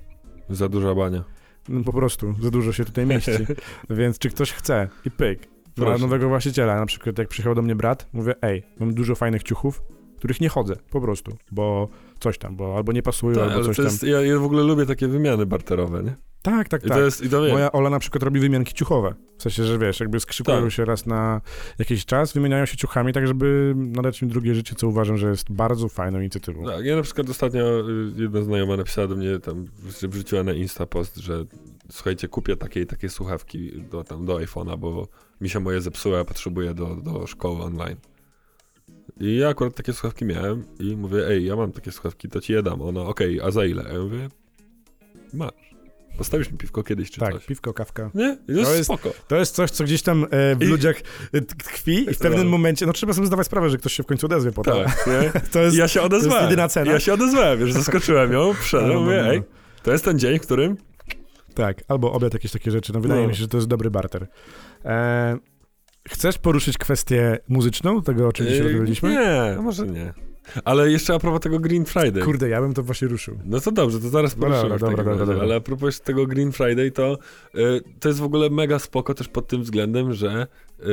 Za 0.49 0.69
duża 0.69 0.95
bania. 0.95 1.23
no 1.69 1.83
po 1.83 1.93
prostu, 1.93 2.35
za 2.41 2.51
dużo 2.51 2.73
się 2.73 2.85
tutaj 2.85 3.05
mieści. 3.05 3.31
Więc 3.89 4.19
czy 4.19 4.29
ktoś 4.29 4.51
chce 4.51 4.87
i 5.05 5.11
pyk, 5.11 5.47
Proszę. 5.75 6.01
nowego 6.01 6.27
właściciela, 6.29 6.75
na 6.79 6.85
przykład 6.85 7.17
jak 7.17 7.27
przyjechał 7.27 7.55
do 7.55 7.61
mnie 7.61 7.75
brat, 7.75 8.07
mówię, 8.13 8.33
ej, 8.41 8.63
mam 8.79 8.93
dużo 8.93 9.15
fajnych 9.15 9.43
ciuchów, 9.43 9.81
których 10.17 10.41
nie 10.41 10.49
chodzę, 10.49 10.75
po 10.91 11.01
prostu, 11.01 11.37
bo 11.51 11.87
coś 12.19 12.37
tam, 12.37 12.55
bo 12.55 12.77
albo 12.77 12.91
nie 12.91 13.03
pasują, 13.03 13.35
Tak, 13.35 13.51
albo 13.51 13.63
coś 13.65 13.77
to 13.77 13.83
tam. 13.83 13.91
jest, 13.91 14.03
ja, 14.03 14.21
ja 14.21 14.39
w 14.39 14.43
ogóle 14.43 14.63
lubię 14.63 14.85
takie 14.85 15.07
wymiany 15.07 15.45
barterowe, 15.45 16.03
nie? 16.03 16.15
Tak, 16.41 16.69
tak, 16.69 16.85
I 16.85 16.87
tak. 16.87 16.97
to 16.97 17.03
jest, 17.03 17.23
i 17.23 17.29
to. 17.29 17.39
Moja 17.41 17.71
Ola 17.71 17.89
na 17.89 17.99
przykład 17.99 18.23
robi 18.23 18.39
wymianki 18.39 18.73
ciuchowe. 18.73 19.13
W 19.37 19.41
sensie, 19.41 19.63
że 19.63 19.77
wiesz, 19.77 19.99
jakby 19.99 20.19
skrzykują 20.19 20.61
Tak. 20.61 20.71
się 20.71 20.85
raz 20.85 21.05
na 21.05 21.41
jakiś 21.79 22.05
czas, 22.05 22.33
wymieniają 22.33 22.65
się 22.65 22.77
ciuchami, 22.77 23.13
tak 23.13 23.27
żeby 23.27 23.73
nadać 23.77 24.21
im 24.21 24.27
drugie 24.29 24.55
życie, 24.55 24.75
co 24.75 24.87
uważam, 24.87 25.17
że 25.17 25.29
jest 25.29 25.51
bardzo 25.51 25.89
fajną 25.89 26.19
inicjatywą. 26.19 26.65
Tak, 26.65 26.85
ja 26.85 26.95
na 26.95 27.01
przykład 27.01 27.29
ostatnio 27.29 27.89
y, 27.89 28.21
jedna 28.21 28.41
znajoma 28.41 28.77
napisała 28.77 29.07
do 29.07 29.15
mnie 29.15 29.39
tam, 29.39 29.65
że 30.01 30.07
wrzuciła 30.07 30.43
na 30.43 30.53
Insta 30.53 30.85
post, 30.85 31.17
że 31.17 31.45
słuchajcie, 31.91 32.27
kupię 32.27 32.55
takie 32.55 32.81
i 32.81 32.85
takie 32.85 33.09
słuchawki 33.09 33.71
do, 33.91 34.03
tam, 34.03 34.25
do 34.25 34.35
iPhone'a, 34.37 34.77
bo 34.77 35.07
mi 35.41 35.49
się 35.49 35.59
moje 35.59 35.81
zepsuły, 35.81 36.17
a 36.19 36.25
potrzebuję 36.25 36.73
do, 36.73 36.95
do 36.95 37.27
szkoły 37.27 37.63
online. 37.63 37.97
I 39.19 39.37
ja 39.37 39.49
akurat 39.49 39.75
takie 39.75 39.93
słuchawki 39.93 40.25
miałem 40.25 40.63
i 40.79 40.95
mówię, 40.95 41.27
ej, 41.27 41.45
ja 41.45 41.55
mam 41.55 41.71
takie 41.71 41.91
słuchawki, 41.91 42.29
to 42.29 42.41
ci 42.41 42.53
je 42.53 42.63
dam. 42.63 42.81
Ona, 42.81 43.01
okej, 43.01 43.41
a 43.41 43.51
za 43.51 43.65
ile? 43.65 43.83
Ja 43.93 43.99
mówię, 43.99 44.29
masz. 45.33 45.51
Postawisz 46.17 46.51
mi 46.51 46.57
piwko 46.57 46.83
kiedyś 46.83 47.11
czy 47.11 47.19
tak, 47.19 47.33
coś. 47.33 47.45
piwko, 47.45 47.73
kawka. 47.73 48.11
Nie? 48.13 48.37
To, 48.47 48.51
jest 48.51 48.71
jest- 48.71 48.83
spoko. 48.83 49.09
To 49.27 49.35
jest 49.35 49.55
coś, 49.55 49.71
co 49.71 49.83
gdzieś 49.83 50.01
tam 50.01 50.25
e, 50.31 50.55
w 50.55 50.61
I- 50.61 50.65
ludziach 50.65 50.95
e, 51.33 51.41
tkwi 51.41 52.09
i 52.09 52.13
w 52.13 52.17
pewnym 52.17 52.43
No. 52.45 52.49
momencie, 52.51 52.85
no 52.85 52.93
trzeba 52.93 53.13
sobie 53.13 53.27
zdawać 53.27 53.45
sprawę, 53.47 53.69
że 53.69 53.77
ktoś 53.77 53.93
się 53.93 54.03
w 54.03 54.05
końcu 54.05 54.25
odezwie 54.25 54.51
potem. 54.51 54.73
Tak, 54.85 55.07
nie? 55.07 55.41
To 55.53 55.59
jest, 55.61 55.77
ja 55.77 55.87
się 55.87 56.01
odezwałem. 56.01 56.43
jedyna 56.43 56.67
cena. 56.67 56.91
Ja 56.91 56.99
się 56.99 57.13
odezwałem, 57.13 57.59
wiesz, 57.59 57.73
zaskoczyłem 57.73 58.31
ją, 58.33 58.53
przyszedłem, 58.59 58.89
No, 58.93 58.95
no, 58.95 59.01
mówię, 59.05 59.21
no. 59.23 59.31
ej, 59.31 59.41
to 59.83 59.91
jest 59.91 60.05
ten 60.05 60.19
dzień, 60.19 60.39
w 60.39 60.41
którym 60.41 60.77
Tak, 61.53 61.83
albo 61.87 62.11
obiad, 62.13 62.33
jakieś 62.33 62.51
takie 62.51 62.71
rzeczy. 62.71 62.93
No 62.93 62.99
wydaje 62.99 63.21
No. 63.21 63.27
mi 63.27 63.35
się, 63.35 63.41
że 63.41 63.47
to 63.47 63.57
jest 63.57 63.67
dobry 63.67 63.91
barter. 63.91 64.27
E, 64.85 65.37
chcesz 66.09 66.37
poruszyć 66.37 66.77
kwestię 66.77 67.37
muzyczną, 67.47 68.01
tego 68.01 68.27
o 68.27 68.33
czym 68.33 68.45
dzisiaj 68.45 68.61
Yy, 68.61 68.67
rozmawialiśmy? 68.67 69.09
Nie, 69.09 69.61
może 69.61 69.87
nie. 69.87 70.13
Ale 70.65 70.91
jeszcze 70.91 71.13
a 71.13 71.19
propos 71.19 71.39
tego 71.39 71.59
Green 71.59 71.85
Friday. 71.85 72.23
Kurde, 72.23 72.49
ja 72.49 72.61
bym 72.61 72.73
to 72.73 72.83
właśnie 72.83 73.07
ruszył. 73.07 73.39
No 73.45 73.59
to 73.59 73.71
dobrze, 73.71 73.99
to 73.99 74.09
zaraz 74.09 74.37
No 74.37 74.41
poruszymy 74.41 74.69
dobra, 74.69 74.89
dobra, 74.89 75.03
dobra, 75.03 75.25
dobra. 75.25 75.43
Ale 75.43 75.55
a 75.55 75.59
propos 75.59 76.01
tego 76.01 76.25
Green 76.27 76.51
Friday, 76.51 76.91
to 76.91 77.17
y, 77.55 77.81
to 77.99 78.09
jest 78.09 78.19
w 78.19 78.23
ogóle 78.23 78.49
mega 78.49 78.79
spoko 78.79 79.13
też 79.13 79.27
pod 79.27 79.47
tym 79.47 79.63
względem, 79.63 80.13
że 80.13 80.47
y, 80.79 80.83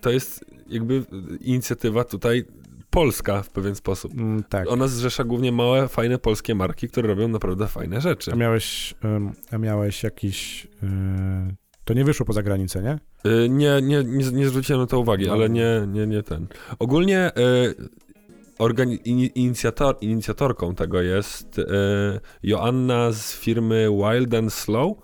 to 0.00 0.10
jest 0.10 0.44
jakby 0.68 1.04
inicjatywa 1.40 2.04
tutaj 2.04 2.44
polska 2.90 3.42
w 3.42 3.50
pewien 3.50 3.74
sposób. 3.74 4.12
Mm, 4.14 4.44
tak. 4.44 4.70
Ona 4.70 4.88
zrzesza 4.88 5.24
głównie 5.24 5.52
małe, 5.52 5.88
fajne 5.88 6.18
polskie 6.18 6.54
marki, 6.54 6.88
które 6.88 7.08
robią 7.08 7.28
naprawdę 7.28 7.66
fajne 7.66 8.00
rzeczy. 8.00 8.32
A 8.32 8.36
miałeś, 8.36 8.94
em, 9.04 9.32
a 9.50 9.58
miałeś 9.58 10.02
jakiś... 10.02 10.66
e, 10.82 11.63
to 11.84 11.94
nie 11.94 12.04
wyszło 12.04 12.26
poza 12.26 12.42
granicę, 12.42 12.82
nie? 12.82 12.98
Y, 13.32 13.48
Nie, 13.48 13.82
nie, 13.82 14.04
nie, 14.04 14.30
nie 14.32 14.48
zwróciłem 14.48 14.80
na 14.80 14.86
to 14.86 14.98
uwagi, 15.00 15.28
ale 15.28 15.50
nie, 15.50 15.86
nie, 15.88 16.06
nie 16.06 16.22
ten. 16.22 16.46
Ogólnie 16.78 17.30
ini- 19.04 19.30
inicjator, 19.34 19.96
inicjatorką 20.00 20.74
tego 20.74 21.02
jest 21.02 21.58
y, 21.58 21.64
Joanna 22.42 23.12
z 23.12 23.32
firmy 23.36 23.88
Wild 23.90 24.34
and 24.34 24.52
Slow, 24.52 24.96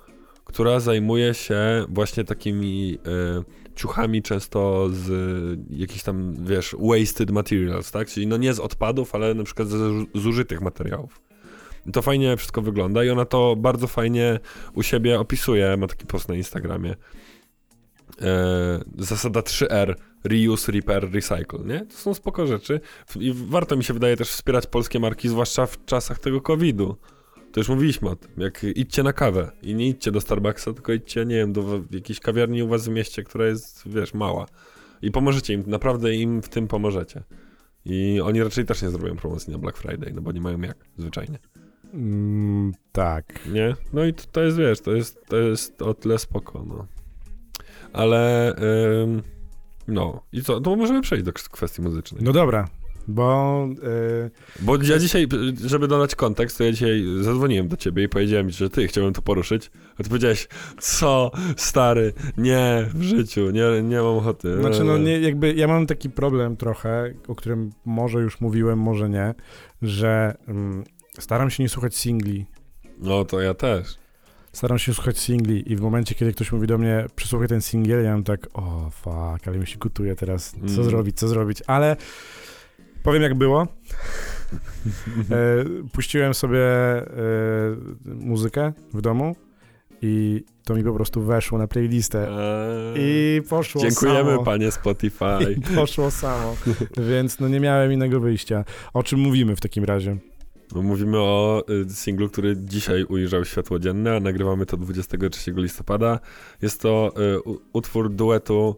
która 0.44 0.80
zajmuje 0.80 1.34
się 1.34 1.84
właśnie 1.88 2.24
takimi 2.24 2.98
ciuchami 3.74 4.22
często 4.22 4.88
z 4.92 5.08
jakichś 5.70 6.02
tam, 6.02 6.34
wiesz, 6.44 6.76
wasted 6.80 7.30
materials, 7.30 7.90
tak? 7.92 8.08
Czyli 8.08 8.26
no 8.26 8.36
nie 8.36 8.54
z 8.54 8.60
odpadów, 8.60 9.14
ale 9.14 9.34
na 9.34 9.44
przykład 9.44 9.68
z 9.68 10.06
zużytych 10.14 10.60
materiałów. 10.60 11.20
To 11.92 12.02
fajnie 12.02 12.36
wszystko 12.36 12.62
wygląda 12.62 13.04
i 13.04 13.10
ona 13.10 13.24
to 13.24 13.56
bardzo 13.56 13.86
fajnie 13.86 14.40
u 14.74 14.82
siebie 14.82 15.20
opisuje, 15.20 15.76
ma 15.76 15.86
taki 15.86 16.06
post 16.06 16.28
na 16.28 16.34
Instagramie 16.34 16.94
e, 18.22 18.80
zasada 18.98 19.40
3R, 19.40 19.94
reuse, 20.24 20.72
repair, 20.72 21.12
recycle, 21.12 21.58
nie? 21.64 21.86
To 21.86 21.94
są 21.94 22.14
spoko 22.14 22.46
rzeczy 22.46 22.80
i 23.20 23.32
warto 23.34 23.76
mi 23.76 23.84
się 23.84 23.94
wydaje 23.94 24.16
też 24.16 24.28
wspierać 24.28 24.66
polskie 24.66 25.00
marki, 25.00 25.28
zwłaszcza 25.28 25.66
w 25.66 25.84
czasach 25.84 26.18
tego 26.18 26.40
COVID-u. 26.40 26.96
To 27.52 27.60
już 27.60 27.68
mówiliśmy 27.68 28.08
o 28.08 28.16
tym, 28.16 28.30
jak 28.36 28.64
idźcie 28.64 29.02
na 29.02 29.12
kawę 29.12 29.50
i 29.62 29.74
nie 29.74 29.88
idźcie 29.88 30.12
do 30.12 30.20
Starbucksa, 30.20 30.72
tylko 30.72 30.92
idźcie, 30.92 31.26
nie 31.26 31.36
wiem, 31.36 31.52
do 31.52 31.80
jakiejś 31.90 32.20
kawiarni 32.20 32.62
u 32.62 32.68
was 32.68 32.88
w 32.88 32.90
mieście, 32.90 33.24
która 33.24 33.46
jest, 33.46 33.88
wiesz, 33.88 34.14
mała. 34.14 34.46
I 35.02 35.10
pomożecie 35.10 35.54
im, 35.54 35.64
naprawdę 35.66 36.14
im 36.14 36.42
w 36.42 36.48
tym 36.48 36.68
pomożecie. 36.68 37.22
I 37.84 38.20
oni 38.24 38.42
raczej 38.42 38.64
też 38.64 38.82
nie 38.82 38.90
zrobią 38.90 39.16
promocji 39.16 39.52
na 39.52 39.58
Black 39.58 39.78
Friday, 39.78 40.12
no 40.14 40.22
bo 40.22 40.32
nie 40.32 40.40
mają 40.40 40.60
jak, 40.60 40.76
zwyczajnie. 40.96 41.38
Mm, 41.94 42.72
tak. 42.92 43.48
Nie? 43.52 43.74
No 43.92 44.04
i 44.04 44.14
to, 44.14 44.40
jest, 44.42 44.56
wiesz, 44.56 44.80
to 44.80 44.92
jest, 44.92 45.26
to 45.28 45.36
jest 45.36 45.82
o 45.82 45.94
tyle 45.94 46.18
spoko, 46.18 46.64
no. 46.68 46.86
Ale, 47.92 48.54
ym, 49.02 49.22
no. 49.88 50.22
I 50.32 50.42
co? 50.42 50.60
To 50.60 50.76
możemy 50.76 51.00
przejść 51.02 51.24
do 51.24 51.32
kwestii 51.32 51.82
muzycznej. 51.82 52.22
No 52.24 52.32
dobra, 52.32 52.68
bo... 53.08 53.68
e, 53.82 54.30
Bo 54.60 54.76
ja 54.76 54.98
dzisiaj, 54.98 55.26
żeby 55.66 55.88
dodać 55.88 56.14
kontekst, 56.14 56.58
to 56.58 56.64
ja 56.64 56.72
dzisiaj 56.72 57.04
zadzwoniłem 57.20 57.68
do 57.68 57.76
ciebie 57.76 58.02
i 58.04 58.08
powiedziałem 58.08 58.50
ci, 58.50 58.56
że 58.56 58.70
ty, 58.70 58.88
chciałbym 58.88 59.12
to 59.12 59.22
poruszyć. 59.22 59.70
A 59.98 60.02
ty 60.02 60.08
powiedziałeś, 60.08 60.48
co, 60.80 61.30
stary, 61.56 62.12
nie, 62.38 62.86
w 62.94 63.02
życiu, 63.02 63.50
nie, 63.50 63.82
nie 63.82 63.96
mam 63.96 64.16
ochoty. 64.16 64.60
Znaczy, 64.60 64.84
no 64.84 64.98
nie, 64.98 65.20
jakby 65.20 65.54
ja 65.54 65.68
mam 65.68 65.86
taki 65.86 66.10
problem 66.10 66.56
trochę, 66.56 67.14
o 67.28 67.34
którym 67.34 67.70
może 67.84 68.20
już 68.20 68.40
mówiłem, 68.40 68.78
może 68.78 69.08
nie, 69.08 69.34
że 69.82 70.36
mm, 70.48 70.84
staram 71.22 71.50
się 71.50 71.62
nie 71.62 71.68
słuchać 71.68 71.96
singli. 71.96 72.46
No 72.98 73.24
to 73.24 73.40
ja 73.40 73.54
też. 73.54 73.86
Staram 74.52 74.78
się 74.78 74.94
słuchać 74.94 75.18
singli 75.18 75.72
i 75.72 75.76
w 75.76 75.80
momencie, 75.80 76.14
kiedy 76.14 76.32
ktoś 76.32 76.52
mówi 76.52 76.66
do 76.66 76.78
mnie, 76.78 77.06
przesłuchaj 77.16 77.48
ten 77.48 77.60
singiel, 77.60 78.04
ja 78.04 78.12
mam 78.12 78.24
tak, 78.24 78.48
o 78.52 78.90
fuck, 78.90 79.48
ale 79.48 79.58
mi 79.58 79.66
się 79.66 79.78
gotuje 79.78 80.16
teraz, 80.16 80.50
co 80.50 80.58
Mm. 80.58 80.84
zrobić, 80.84 81.18
co 81.18 81.28
zrobić, 81.28 81.62
ale 81.66 81.96
powiem 83.02 83.22
jak 83.22 83.34
było. 83.34 83.66
E, 85.30 85.64
puściłem 85.92 86.34
sobie 86.34 86.58
e, 86.60 87.06
muzykę 88.04 88.72
w 88.94 89.00
domu 89.00 89.36
i 90.02 90.44
to 90.64 90.74
mi 90.74 90.84
po 90.84 90.92
prostu 90.94 91.22
weszło 91.22 91.58
na 91.58 91.66
playlistę. 91.68 92.28
Eee, 92.28 92.94
I 92.96 93.42
poszło 93.48 93.82
Dziękujemy, 93.82 94.30
samo. 94.30 94.44
panie 94.44 94.70
Spotify. 94.70 95.24
I 95.72 95.74
poszło 95.76 96.10
samo. 96.10 96.56
Więc 97.10 97.40
no 97.40 97.48
nie 97.48 97.60
miałem 97.60 97.92
innego 97.92 98.20
wyjścia. 98.20 98.64
O 98.94 99.02
czym 99.02 99.20
mówimy 99.20 99.56
w 99.56 99.60
takim 99.60 99.84
razie? 99.84 100.16
No, 100.74 100.82
mówimy 100.82 101.18
o 101.18 101.64
y, 101.70 101.90
singlu, 101.94 102.28
który 102.28 102.56
dzisiaj 102.56 103.04
ujrzał 103.04 103.44
światło 103.44 103.78
dzienne, 103.78 104.16
a 104.16 104.20
nagrywamy 104.20 104.66
to 104.66 104.76
23 104.76 105.52
listopada. 105.56 106.20
Jest 106.62 106.80
to 106.82 107.12
y, 107.46 107.58
utwór 107.72 108.10
duetu 108.10 108.76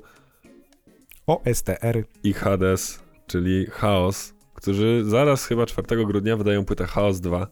OSTR. 1.26 2.04
i 2.24 2.32
Hades, 2.32 3.02
czyli 3.26 3.66
Chaos, 3.70 4.34
którzy 4.54 5.02
zaraz 5.06 5.46
chyba 5.46 5.66
4 5.66 6.06
grudnia 6.06 6.36
wydają 6.36 6.64
płytę 6.64 6.84
Chaos 6.86 7.20
2. 7.20 7.46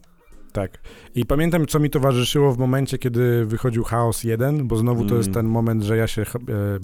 Tak. 0.52 0.78
I 1.14 1.26
pamiętam, 1.26 1.66
co 1.66 1.78
mi 1.80 1.90
towarzyszyło 1.90 2.52
w 2.52 2.58
momencie, 2.58 2.98
kiedy 2.98 3.44
wychodził 3.46 3.84
Chaos 3.84 4.24
1, 4.24 4.68
bo 4.68 4.76
znowu 4.76 5.00
to 5.00 5.06
Mm. 5.06 5.16
jest 5.18 5.32
ten 5.32 5.46
moment, 5.46 5.82
że 5.82 5.96
ja 5.96 6.06
się 6.06 6.22
e, 6.22 6.26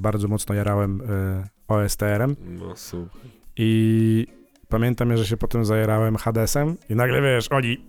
bardzo 0.03 0.29
mocno 0.29 0.55
jarałem 0.55 1.01
e, 1.09 1.49
OSTR-em 1.69 2.37
No 2.59 2.77
super. 2.77 3.21
i 3.57 4.27
pamiętam, 4.69 5.17
że 5.17 5.27
się 5.27 5.37
potem 5.37 5.65
zajarałem 5.65 6.17
Hadesem 6.17 6.77
i 6.91 6.95
nagle, 6.95 7.23
wiesz, 7.23 7.49
oni 7.51 7.87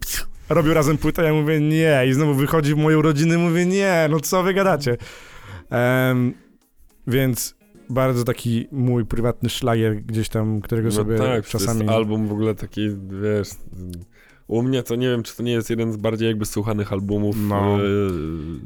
robią 0.50 0.74
razem 0.74 0.98
płytę, 0.98 1.24
ja 1.24 1.34
mówię 1.34 1.60
nie 1.60 2.04
i 2.08 2.14
znowu 2.14 2.34
wychodzi 2.34 2.74
w 2.74 2.78
moją 2.78 3.02
rodzinę, 3.02 3.38
mówię 3.38 3.66
nie, 3.66 4.08
no 4.10 4.20
co 4.20 4.44
wy 4.44 4.54
gadacie. 4.54 4.98
Em, 5.70 6.34
więc 7.08 7.56
bardzo 7.90 8.24
taki 8.24 8.68
mój 8.72 9.06
prywatny 9.06 9.50
szlagier 9.50 9.96
gdzieś 9.96 10.30
tam, 10.30 10.62
którego 10.62 10.90
No 10.90 10.96
sobie 10.96 11.18
tak, 11.18 11.46
czasami... 11.46 11.80
to 11.80 11.84
jest 11.84 11.96
album 11.96 12.28
w 12.28 12.32
ogóle 12.32 12.56
taki, 12.56 12.90
wiesz... 13.24 13.50
U 14.48 14.64
mnie 14.64 14.84
to 14.84 14.96
nie 14.96 15.08
wiem, 15.10 15.24
czy 15.24 15.38
to 15.38 15.44
nie 15.44 15.52
jest 15.52 15.70
jeden 15.70 15.94
z 15.94 15.98
bardziej 15.98 16.28
jakby 16.28 16.46
słuchanych 16.46 16.94
albumów 16.94 17.36
No. 17.40 17.78
y, 17.80 17.84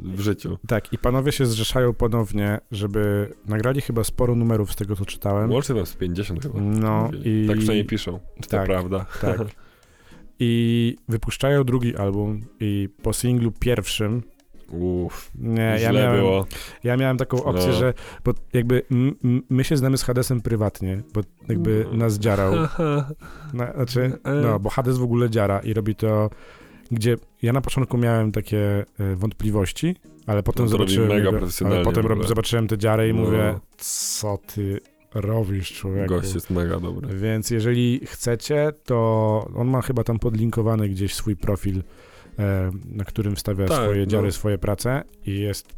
w 0.04 0.20
życiu. 0.20 0.58
Tak, 0.66 0.92
i 0.92 0.98
panowie 0.98 1.32
się 1.32 1.46
zrzeszają 1.46 1.92
ponownie, 1.94 2.60
żeby 2.72 3.32
nagrali 3.46 3.80
chyba 3.80 4.04
sporo 4.04 4.34
numerów 4.34 4.72
z 4.72 4.76
tego, 4.76 4.96
co 4.96 5.04
czytałem. 5.04 5.50
Łącznie 5.50 5.74
tam 5.74 5.86
z 5.86 5.94
50 5.96 6.42
chyba. 6.42 6.60
No 6.60 7.10
i... 7.24 7.44
Tak 7.48 7.56
przynajmniej 7.58 7.86
piszą. 7.86 8.20
Czy 8.42 8.48
to 8.48 8.56
Tak. 8.56 8.66
prawda? 8.66 9.06
Tak. 9.20 9.38
I 10.38 10.96
wypuszczają 11.08 11.64
drugi 11.64 11.96
album 11.96 12.40
i 12.60 12.88
po 13.02 13.12
singlu 13.12 13.52
pierwszym 13.52 14.22
Uff, 14.72 15.30
nie, 15.34 15.62
ja 15.62 15.78
źle 15.78 15.92
miałem, 16.02 16.20
było. 16.20 16.46
ja 16.84 16.96
miałem 16.96 17.16
taką 17.16 17.44
opcję, 17.44 17.66
No. 17.68 17.72
że 17.72 17.94
bo 18.24 18.32
jakby 18.52 18.82
m, 18.90 19.14
m, 19.24 19.42
my 19.50 19.64
się 19.64 19.76
znamy 19.76 19.98
z 19.98 20.02
Hadesem 20.02 20.40
prywatnie, 20.40 21.02
bo 21.14 21.20
jakby 21.48 21.86
No. 21.90 21.96
nas 21.96 22.18
dziarał. 22.18 22.52
Na, 23.54 23.72
znaczy, 23.72 24.12
no, 24.42 24.58
bo 24.60 24.70
Hades 24.70 24.98
w 24.98 25.02
ogóle 25.02 25.30
dziara 25.30 25.60
i 25.60 25.74
robi 25.74 25.94
to, 25.94 26.30
gdzie 26.90 27.16
ja 27.42 27.52
na 27.52 27.60
początku 27.60 27.98
miałem 27.98 28.32
takie 28.32 28.84
e, 29.00 29.16
wątpliwości, 29.16 29.96
ale 30.26 30.42
potem 30.42 30.64
No 30.64 30.70
to 30.72 30.76
robi 30.78 30.90
zobaczyłem, 30.90 31.08
mega 31.08 31.24
jego- 31.26 31.38
profesjonalnie 31.38 31.84
ale 31.84 31.94
potem 31.94 32.06
rob, 32.06 32.26
zobaczyłem 32.28 32.68
te 32.68 32.78
dziary 32.78 33.08
i 33.08 33.14
No. 33.14 33.20
mówię, 33.20 33.58
co 33.78 34.38
ty 34.54 34.80
robisz, 35.14 35.72
człowieku? 35.72 36.08
Gość 36.14 36.34
jest 36.34 36.50
mega 36.50 36.80
dobry. 36.80 37.16
Więc 37.18 37.50
jeżeli 37.50 38.00
chcecie, 38.06 38.72
to 38.84 38.96
on 39.54 39.68
ma 39.68 39.82
chyba 39.82 40.04
tam 40.04 40.18
podlinkowany 40.18 40.88
gdzieś 40.88 41.14
swój 41.14 41.36
profil, 41.36 41.82
na 42.84 43.04
którym 43.04 43.36
wstawia 43.36 43.66
Tak, 43.66 43.76
swoje 43.76 44.06
dziary, 44.06 44.26
no. 44.26 44.32
swoje 44.32 44.58
prace 44.58 45.02
i 45.26 45.40
jest 45.40 45.74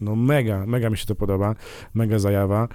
no 0.00 0.16
mega, 0.16 0.66
mega 0.66 0.90
mi 0.90 0.96
się 0.98 1.06
to 1.06 1.14
podoba, 1.14 1.54
mega 1.94 2.18
zajawa 2.18 2.68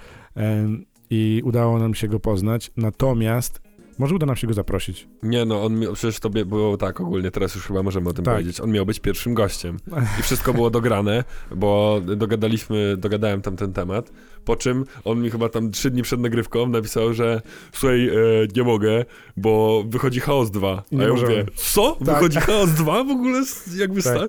i 1.10 1.42
udało 1.44 1.78
nam 1.78 1.94
się 1.94 2.08
go 2.08 2.20
poznać, 2.20 2.70
natomiast 2.76 3.60
może 3.98 4.14
uda 4.14 4.26
nam 4.26 4.36
się 4.36 4.46
go 4.46 4.54
zaprosić. 4.54 5.08
Nie 5.22 5.44
no, 5.44 5.64
on 5.64 5.80
przecież 5.94 6.20
to 6.20 6.30
było 6.30 6.76
tak 6.76 7.00
ogólnie, 7.00 7.30
teraz 7.30 7.54
już 7.54 7.64
chyba 7.66 7.82
możemy 7.82 8.08
o 8.08 8.12
tym 8.12 8.24
Tak. 8.24 8.34
powiedzieć. 8.34 8.60
On 8.60 8.70
miał 8.70 8.86
być 8.86 9.00
pierwszym 9.00 9.34
gościem. 9.34 9.76
I 10.20 10.22
wszystko 10.22 10.54
było 10.54 10.70
dograne, 10.70 11.24
bo 11.56 12.00
dogadaliśmy, 12.16 12.96
dogadałem 12.96 13.40
tam 13.42 13.56
ten 13.56 13.72
temat. 13.72 14.12
Po 14.44 14.56
czym 14.56 14.84
on 15.04 15.20
mi 15.22 15.30
chyba 15.30 15.48
tam 15.48 15.70
trzy 15.70 15.90
dni 15.90 16.02
przed 16.02 16.20
nagrywką 16.20 16.66
napisał, 16.68 17.14
że 17.14 17.42
słuchaj, 17.72 18.08
e, 18.08 18.12
nie 18.56 18.62
mogę, 18.62 19.04
bo 19.36 19.84
wychodzi 19.88 20.20
Chaos 20.20 20.50
2. 20.50 20.82
A 20.92 20.94
Nie 20.96 21.02
ja 21.02 21.08
możemy. 21.08 21.30
mówię, 21.30 21.46
co? 21.56 21.92
Tak. 21.92 22.06
Wychodzi 22.14 22.38
Chaos 22.38 22.70
2 22.70 23.04
w 23.04 23.10
ogóle? 23.10 23.42
Jakby 23.76 24.02
Tak. 24.02 24.16
sta- 24.16 24.26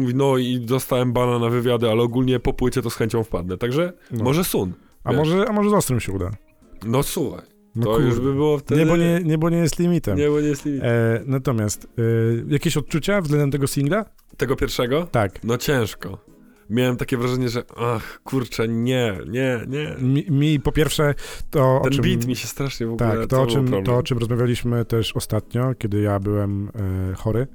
Mówi, 0.00 0.14
no 0.14 0.36
i 0.38 0.60
dostałem 0.60 1.12
bana 1.12 1.38
na 1.38 1.48
wywiady, 1.48 1.90
ale 1.90 2.02
ogólnie 2.02 2.40
po 2.40 2.52
płycie 2.52 2.82
to 2.82 2.90
z 2.90 2.94
chęcią 2.96 3.24
wpadnę. 3.24 3.58
Także 3.58 3.92
No. 4.10 4.24
może 4.24 4.44
Sun. 4.44 4.72
A 5.04 5.10
wiesz. 5.10 5.18
może, 5.18 5.48
a 5.48 5.52
może 5.52 5.70
z 5.70 5.72
Ostrym 5.72 6.00
się 6.00 6.12
uda? 6.12 6.30
No 6.86 7.02
słuchaj, 7.02 7.42
No 7.76 7.84
to 7.86 8.00
już 8.00 8.14
kurde. 8.14 8.28
by 8.28 8.34
było 8.34 8.58
wtedy... 8.58 8.80
Niebo 8.80 8.96
nie, 8.96 9.20
niebo 9.24 9.50
nie 9.50 9.56
jest 9.58 9.78
limitem. 9.78 10.18
Nie, 10.18 10.28
bo 10.28 10.40
nie 10.40 10.48
jest 10.48 10.64
limit. 10.64 10.82
E, 10.84 11.22
natomiast 11.26 11.84
e, 11.98 12.02
jakieś 12.48 12.76
odczucia 12.76 13.20
względem 13.20 13.50
tego 13.50 13.66
singla? 13.66 14.04
Tego 14.36 14.56
pierwszego? 14.56 15.06
Tak. 15.06 15.44
No 15.44 15.58
ciężko. 15.58 16.18
Miałem 16.70 16.96
takie 16.96 17.16
wrażenie, 17.16 17.48
że 17.48 17.62
ach, 17.76 18.20
kurczę, 18.24 18.68
nie, 18.68 19.18
nie, 19.28 19.60
nie. 19.68 19.96
Mi, 20.00 20.26
mi 20.30 20.60
po 20.60 20.72
pierwsze 20.72 21.14
to 21.50 21.76
o 21.76 21.80
Ten 21.84 21.92
czym... 21.92 22.04
beat 22.04 22.26
mi 22.26 22.36
się 22.36 22.46
strasznie 22.46 22.86
w 22.86 22.92
ogóle... 22.92 23.10
Tak, 23.18 23.26
to 23.26 23.42
o, 23.42 23.46
był 23.46 23.54
czym, 23.54 23.84
to 23.84 23.96
o 23.96 24.02
czym 24.02 24.18
rozmawialiśmy 24.18 24.84
też 24.84 25.16
ostatnio, 25.16 25.74
kiedy 25.78 26.00
ja 26.00 26.20
byłem 26.20 26.68
e, 27.10 27.14
chory, 27.14 27.46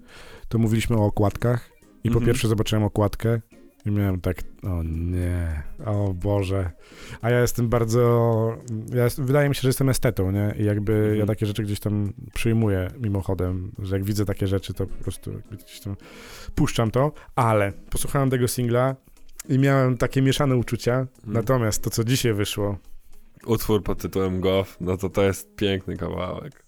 to 0.49 0.57
mówiliśmy 0.57 0.97
o 0.97 1.05
okładkach 1.05 1.70
i 2.03 2.09
po 2.09 2.13
Mhm. 2.13 2.26
pierwsze 2.26 2.47
zobaczyłem 2.47 2.84
okładkę 2.84 3.41
i 3.88 3.91
miałem 3.91 4.21
tak, 4.21 4.38
o 4.63 4.83
nie, 4.83 5.63
o 5.85 6.13
Boże. 6.13 6.71
A 7.21 7.29
ja 7.29 7.41
jestem 7.41 7.69
bardzo, 7.69 8.57
ja 8.93 9.03
jest, 9.03 9.21
wydaje 9.21 9.49
mi 9.49 9.55
się, 9.55 9.61
że 9.61 9.69
jestem 9.69 9.89
estetą, 9.89 10.31
nie? 10.31 10.55
I 10.59 10.63
jakby 10.65 10.93
Mhm. 10.93 11.15
ja 11.17 11.25
takie 11.25 11.45
rzeczy 11.45 11.63
gdzieś 11.63 11.79
tam 11.79 12.13
przyjmuję 12.33 12.88
mimochodem, 12.99 13.71
że 13.79 13.95
jak 13.95 14.05
widzę 14.05 14.25
takie 14.25 14.47
rzeczy, 14.47 14.73
to 14.73 14.88
po 14.88 15.03
prostu 15.03 15.31
gdzieś 15.51 15.79
tam 15.79 15.95
puszczam 16.55 16.91
to, 16.91 17.11
ale 17.35 17.71
posłuchałem 17.89 18.29
tego 18.29 18.47
singla 18.47 18.95
i 19.49 19.59
miałem 19.59 19.97
takie 19.97 20.21
mieszane 20.21 20.55
uczucia, 20.55 20.93
Mhm. 20.99 21.33
natomiast 21.33 21.83
to, 21.83 21.89
co 21.89 22.03
dzisiaj 22.03 22.33
wyszło, 22.33 22.77
Utwór 23.45 23.83
pod 23.83 24.01
tytułem 24.01 24.41
Goth, 24.41 24.77
no 24.81 24.97
to 24.97 25.09
to 25.09 25.23
jest 25.23 25.55
piękny 25.55 25.97
kawałek. 25.97 26.63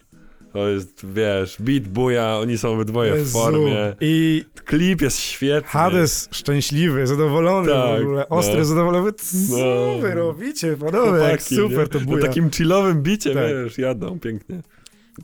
To 0.54 0.68
jest, 0.70 1.06
wiesz, 1.14 1.56
beat 1.60 1.84
buja, 1.88 2.38
oni 2.38 2.58
są 2.58 2.70
obydwoje 2.74 3.14
w 3.14 3.18
Jezu. 3.18 3.40
formie. 3.40 3.96
I 4.02 4.44
Klip 4.66 5.02
jest 5.02 5.20
świetny. 5.20 5.70
Hades 5.70 6.30
szczęśliwy, 6.32 7.08
zadowolony 7.08 7.72
Tak, 7.72 8.00
w 8.00 8.02
ogóle, 8.02 8.30
ostry, 8.30 8.58
no. 8.60 8.66
zadowolony. 8.66 9.12
Co 9.14 9.58
No. 9.58 10.00
wy 10.02 10.14
robicie, 10.14 10.78
panowie, 10.78 11.20
jak 11.24 11.42
super 11.42 11.80
nie? 11.80 11.88
to 11.88 12.00
buja. 12.00 12.26
takim 12.28 12.50
chillowym 12.52 13.04
bicie, 13.04 13.34
Tak. 13.34 13.44
wiesz, 13.48 13.78
jadą 13.78 14.20
pięknie. 14.20 14.62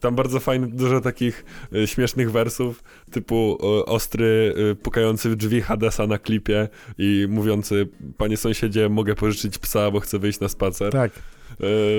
Tam 0.02 0.16
bardzo 0.16 0.40
fajne, 0.40 0.68
dużo 0.68 1.02
takich 1.02 1.46
y, 1.76 1.88
śmiesznych 1.88 2.32
wersów, 2.32 2.84
typu 3.12 3.58
y, 3.80 3.86
ostry, 3.86 4.54
y, 4.72 4.76
pukający 4.76 5.30
w 5.30 5.36
drzwi 5.36 5.62
Hadesa 5.62 6.08
na 6.08 6.18
klipie 6.18 6.68
i 6.98 7.28
mówiący, 7.30 7.88
panie 8.18 8.38
sąsiedzie, 8.38 8.90
mogę 8.90 9.16
pożyczyć 9.16 9.58
psa, 9.58 9.92
bo 9.92 10.00
chcę 10.00 10.20
wyjść 10.20 10.40
na 10.40 10.50
spacer. 10.50 10.92
Tak, 10.92 11.12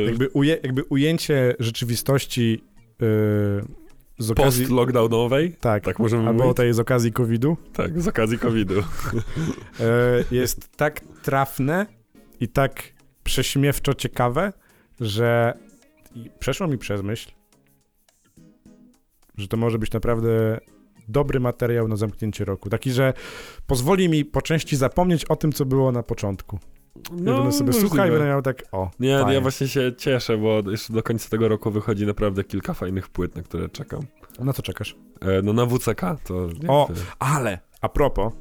Y, 0.00 0.04
jakby, 0.04 0.28
uje, 0.28 0.58
jakby 0.62 0.84
ujęcie 0.84 1.54
rzeczywistości 1.58 2.64
z 4.18 4.30
okazji... 4.30 4.64
Post-lockdownowej, 4.64 5.52
tak, 5.60 5.84
tak 5.84 5.98
możemy 5.98 6.28
albo 6.28 6.42
mówić? 6.44 6.56
tej 6.56 6.72
z 6.72 6.78
okazji 6.78 7.12
COVID-u, 7.12 7.56
Tak, 7.72 8.02
z 8.02 8.08
okazji 8.08 8.38
COVID-u. 8.38 8.74
yy, 8.74 8.82
jest 10.38 10.76
tak 10.76 11.00
trafne 11.22 11.86
i 12.40 12.48
tak 12.48 12.82
prześmiewczo 13.24 13.94
ciekawe, 13.94 14.52
że 15.00 15.58
przeszło 16.38 16.68
mi 16.68 16.78
przez 16.78 17.02
myśl, 17.02 17.30
że 19.38 19.48
to 19.48 19.56
może 19.56 19.78
być 19.78 19.92
naprawdę 19.92 20.60
dobry 21.08 21.40
materiał 21.40 21.88
na 21.88 21.96
zamknięcie 21.96 22.44
roku. 22.44 22.70
Taki, 22.70 22.92
że 22.92 23.12
pozwoli 23.66 24.08
mi 24.08 24.24
po 24.24 24.42
części 24.42 24.76
zapomnieć 24.76 25.24
o 25.24 25.36
tym, 25.36 25.52
co 25.52 25.64
było 25.64 25.92
na 25.92 26.02
początku. 26.02 26.58
No, 27.12 27.34
będę 27.36 27.52
sobie 27.52 27.66
możliwe. 27.66 27.88
słuchał 27.88 28.06
i 28.06 28.10
będę 28.10 28.26
miał 28.26 28.42
tak, 28.42 28.62
o, 28.72 28.90
Nie, 29.00 29.12
no 29.12 29.18
fajnie. 29.18 29.34
ja 29.34 29.40
właśnie 29.40 29.68
się 29.68 29.92
cieszę, 29.98 30.38
bo 30.38 30.70
jeszcze 30.70 30.92
do 30.92 31.02
końca 31.02 31.28
tego 31.28 31.48
roku 31.48 31.70
wychodzi 31.70 32.06
naprawdę 32.06 32.44
kilka 32.44 32.74
fajnych 32.74 33.08
płyt, 33.08 33.36
na 33.36 33.42
które 33.42 33.68
czekam. 33.68 34.00
Na 34.38 34.52
co 34.52 34.62
czekasz? 34.62 34.96
E, 35.20 35.42
no 35.42 35.52
na 35.52 35.66
WCK 35.66 36.00
to... 36.24 36.48
nie 36.62 36.68
O! 36.68 36.86
wiem, 36.94 37.04
Ale, 37.18 37.58
a 37.80 37.88
propos, 37.88 38.32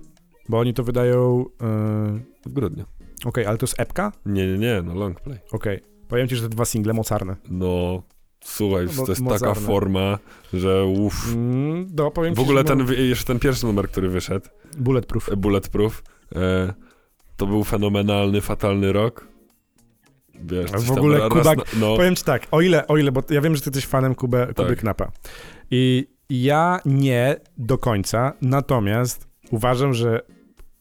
bo 0.49 0.59
oni 0.59 0.73
to 0.73 0.83
wydają, 0.83 1.45
yy, 1.61 2.21
W 2.45 2.53
grudniu. 2.53 2.85
okej, 3.25 3.45
ale 3.45 3.57
to 3.57 3.63
jest 3.63 3.79
epka? 3.79 4.11
Nie, 4.25 4.47
nie, 4.47 4.57
nie, 4.57 4.81
no 4.81 4.93
long 4.95 5.21
play. 5.21 5.39
Okej, 5.51 5.79
powiem 6.07 6.27
ci, 6.27 6.35
że 6.35 6.41
te 6.41 6.49
dwa 6.49 6.65
single 6.65 6.93
mocarne. 6.93 7.35
No, 7.49 8.03
słuchaj, 8.43 8.85
No, 8.97 9.05
to 9.05 9.11
jest 9.11 9.21
mozarne. 9.21 9.55
taka 9.55 9.67
forma, 9.67 10.19
że 10.53 10.85
uff. 10.85 11.33
Mm, 11.33 11.87
no, 11.95 12.11
powiem 12.11 12.33
W 12.33 12.37
ci, 12.37 12.43
ogóle 12.43 12.59
że 12.61 12.65
ten, 12.65 12.85
no, 12.85 12.93
jeszcze 12.93 13.25
ten 13.25 13.39
pierwszy 13.39 13.65
numer, 13.65 13.87
który 13.89 14.09
wyszedł, 14.09 14.49
Bulletproof. 14.77 15.29
e, 15.31 15.35
Bulletproof, 15.35 16.03
e, 16.35 16.73
to 17.37 17.45
był 17.47 17.63
fenomenalny, 17.63 18.41
fatalny 18.41 18.93
rok. 18.93 19.27
Wiesz, 20.43 20.71
w 20.71 20.87
tam 20.87 20.97
ogóle 20.97 21.19
raz 21.19 21.29
Kubak- 21.29 21.57
na, 21.57 21.79
no, 21.87 21.95
Powiem 21.95 22.15
ci 22.15 22.23
tak, 22.23 22.47
o 22.51 22.61
ile, 22.61 22.87
o 22.87 22.97
ile, 22.97 23.11
bo 23.11 23.23
ja 23.29 23.41
wiem, 23.41 23.55
że 23.55 23.61
ty 23.61 23.69
jesteś 23.69 23.85
fanem 23.85 24.15
Kuby, 24.15 24.47
Kuby 24.55 24.69
Tak. 24.69 24.79
Knapa. 24.79 25.11
I 25.71 26.07
ja 26.29 26.79
nie 26.85 27.35
do 27.57 27.77
końca, 27.77 28.33
natomiast 28.41 29.27
uważam, 29.51 29.93
że 29.93 30.21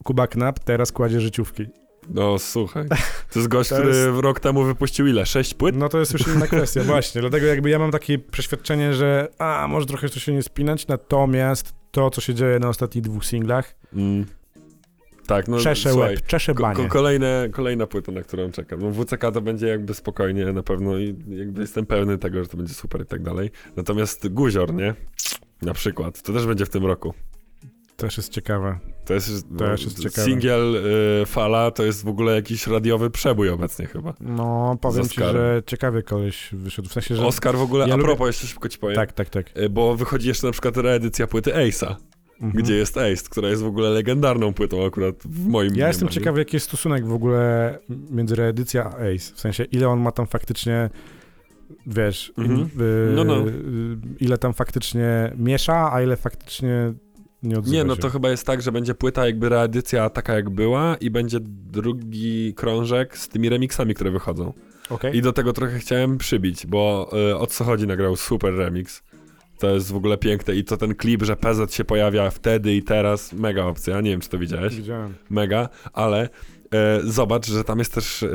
Kuba 0.05 0.27
Knap 0.27 0.59
teraz 0.59 0.93
kładzie 0.93 1.21
życiówki. 1.21 1.67
no 2.09 2.39
słuchaj, 2.39 2.89
to 3.33 3.39
jest 3.39 3.49
gość, 3.49 3.71
To 3.71 3.77
który 3.77 3.89
jest- 3.97 4.21
rok 4.21 4.41
temu 4.41 4.63
wypuścił 4.65 5.07
ile? 5.07 5.27
Sześć 5.27 5.55
płyt? 5.55 5.77
No 5.77 5.89
to 5.89 5.99
jest 5.99 6.13
już 6.13 6.27
inna 6.27 6.47
kwestia, 6.47 6.83
właśnie. 6.95 7.21
Dlatego 7.21 7.47
jakby 7.47 7.71
ja 7.71 7.79
mam 7.79 7.91
takie 7.91 8.19
przeświadczenie, 8.19 8.95
że 8.95 9.29
a, 9.39 9.67
może 9.69 9.87
trochę 9.87 10.09
to 10.09 10.21
się 10.21 10.33
nie 10.33 10.43
spinać, 10.43 10.87
natomiast 10.87 11.75
to, 11.91 12.11
co 12.11 12.21
się 12.21 12.35
dzieje 12.35 12.59
na 12.59 12.69
ostatnich 12.69 13.05
dwóch 13.05 13.25
singlach, 13.25 13.75
Mm. 13.93 14.27
Tak, 15.27 15.49
no 15.49 15.59
Czesze 15.59 15.91
słuchaj, 15.91 16.11
łeb, 16.14 16.27
czesze 16.27 16.55
banie. 16.55 16.77
ko- 16.85 16.89
kolejne, 16.89 17.49
kolejna 17.53 17.87
płyta, 17.87 18.12
na 18.12 18.22
którą 18.22 18.51
czekam. 18.51 18.81
No 18.83 18.91
WCK 18.91 19.20
to 19.33 19.41
będzie 19.41 19.66
jakby 19.66 19.95
spokojnie 19.95 20.53
na 20.53 20.62
pewno 20.62 20.99
i 20.99 21.16
jakby 21.29 21.61
jestem 21.61 21.87
pewny 21.87 22.18
tego, 22.18 22.43
że 22.43 22.49
to 22.49 22.57
będzie 22.57 22.75
super 22.75 23.03
i 23.03 23.07
tak 23.07 23.22
dalej. 23.22 23.51
Natomiast 23.77 24.29
Guzior, 24.29 24.75
nie? 24.75 24.95
Na 25.62 25.75
przykład. 25.75 26.22
To 26.22 26.33
też 26.33 26.47
będzie 26.47 26.66
w 26.66 26.70
tym 26.70 26.87
roku. 26.87 27.14
Też 27.97 28.16
jest 28.16 28.33
ciekawe. 28.33 28.79
To 29.05 29.14
jest, 29.14 29.51
no, 29.51 29.59
Też 29.59 29.85
jest 29.85 30.03
ciekawe. 30.03 30.25
singiel 30.29 30.77
y, 31.22 31.27
Fala 31.27 31.70
to 31.70 31.85
jest 31.85 32.05
w 32.05 32.09
ogóle 32.09 32.35
jakiś 32.35 32.66
radiowy 32.66 33.11
przebój 33.11 33.49
obecnie 33.51 33.87
chyba. 33.87 34.14
No, 34.20 34.77
powiem 34.81 35.09
ci, 35.09 35.20
że 35.20 35.62
ciekawy 35.66 36.03
koleś 36.03 36.49
wyszedł. 36.53 36.89
W 36.89 36.93
sensie, 36.93 37.16
że... 37.16 37.27
Oscar 37.27 37.57
w 37.57 37.62
ogóle, 37.62 37.89
ja 37.89 37.95
a 37.95 37.97
lubię- 37.97 38.05
propos, 38.05 38.27
jeszcze 38.27 38.47
szybko 38.47 38.68
ci 38.68 38.79
powiem. 38.79 38.97
Tak, 38.97 39.12
tak, 39.12 39.29
tak. 39.31 39.57
Y, 39.59 39.70
Bo 39.70 39.97
wychodzi 39.97 40.29
jeszcze 40.29 40.47
na 40.47 40.53
przykład 40.53 40.77
reedycja 40.77 41.27
płyty 41.27 41.51
Ace'a, 41.53 41.95
Mhm. 42.41 42.64
gdzie 42.64 42.74
jest 42.74 42.97
Ace, 42.97 43.24
która 43.30 43.49
jest 43.49 43.62
w 43.62 43.66
ogóle 43.66 43.91
legendarną 43.91 44.55
płytą 44.55 44.87
akurat 44.87 45.14
w 45.24 45.47
moim 45.47 45.76
Ja 45.76 45.89
jestem 45.89 46.07
mniemaniu. 46.07 46.20
ciekawy, 46.20 46.39
jaki 46.39 46.57
jest 46.57 46.66
stosunek 46.66 47.07
w 47.07 47.12
ogóle 47.12 47.78
między 48.11 48.35
reedycja 48.37 48.85
a 48.85 48.89
Ace. 48.97 49.35
W 49.35 49.41
sensie, 49.41 49.64
ile 49.64 49.89
on 49.89 50.01
ma 50.01 50.12
tam 50.12 50.26
faktycznie, 50.26 50.91
wiesz, 51.87 52.32
Mhm. 52.39 52.70
No, 53.14 53.24
no. 53.24 53.45
ile 54.20 54.39
tam 54.39 54.55
faktycznie 54.55 55.32
miesza, 55.39 55.93
a 55.93 56.03
ile 56.03 56.16
faktycznie 56.16 56.93
nie 57.43 57.59
odzywa 57.59 57.76
Nie, 57.76 57.85
no 57.85 57.95
się. 57.95 58.01
to 58.03 58.11
chyba 58.11 58.30
jest 58.30 58.47
tak, 58.47 58.62
że 58.62 58.72
będzie 58.72 58.95
płyta 58.95 59.26
jakby 59.26 59.49
reedycja 59.49 60.11
taka 60.11 60.35
jak 60.35 60.51
była 60.51 60.97
i 61.01 61.11
będzie 61.11 61.39
drugi 61.43 62.55
krążek 62.55 63.18
z 63.18 63.28
tymi 63.28 63.49
remixami, 63.49 63.95
które 63.95 64.11
wychodzą. 64.11 64.53
Okej. 64.91 65.16
I 65.16 65.22
do 65.22 65.32
tego 65.32 65.53
trochę 65.53 65.78
chciałem 65.78 66.18
przybić, 66.18 66.66
bo 66.66 67.11
y, 67.30 67.37
o 67.39 67.47
co 67.47 67.64
chodzi 67.64 67.87
nagrał 67.87 68.16
super 68.16 68.55
remix. 68.55 69.03
To 69.59 69.71
jest 69.71 69.93
w 69.93 69.97
ogóle 69.97 70.19
piękne 70.19 70.55
i 70.55 70.65
to 70.65 70.77
ten 70.77 70.95
klip, 70.95 71.23
że 71.23 71.37
PZ 71.37 71.75
się 71.75 71.85
pojawia 71.85 72.31
wtedy 72.31 72.75
i 72.75 72.83
teraz, 72.83 73.33
mega 73.33 73.65
opcja, 73.65 74.01
nie 74.01 74.11
wiem 74.11 74.21
czy 74.21 74.29
to 74.29 74.39
widziałeś, 74.39 74.77
Widziałem. 74.77 75.15
mega, 75.31 75.69
ale 75.93 76.29
e, 76.75 77.01
zobacz, 77.05 77.47
że 77.47 77.65
tam 77.65 77.79
jest 77.79 77.95
też 77.95 78.23
e, 78.23 78.29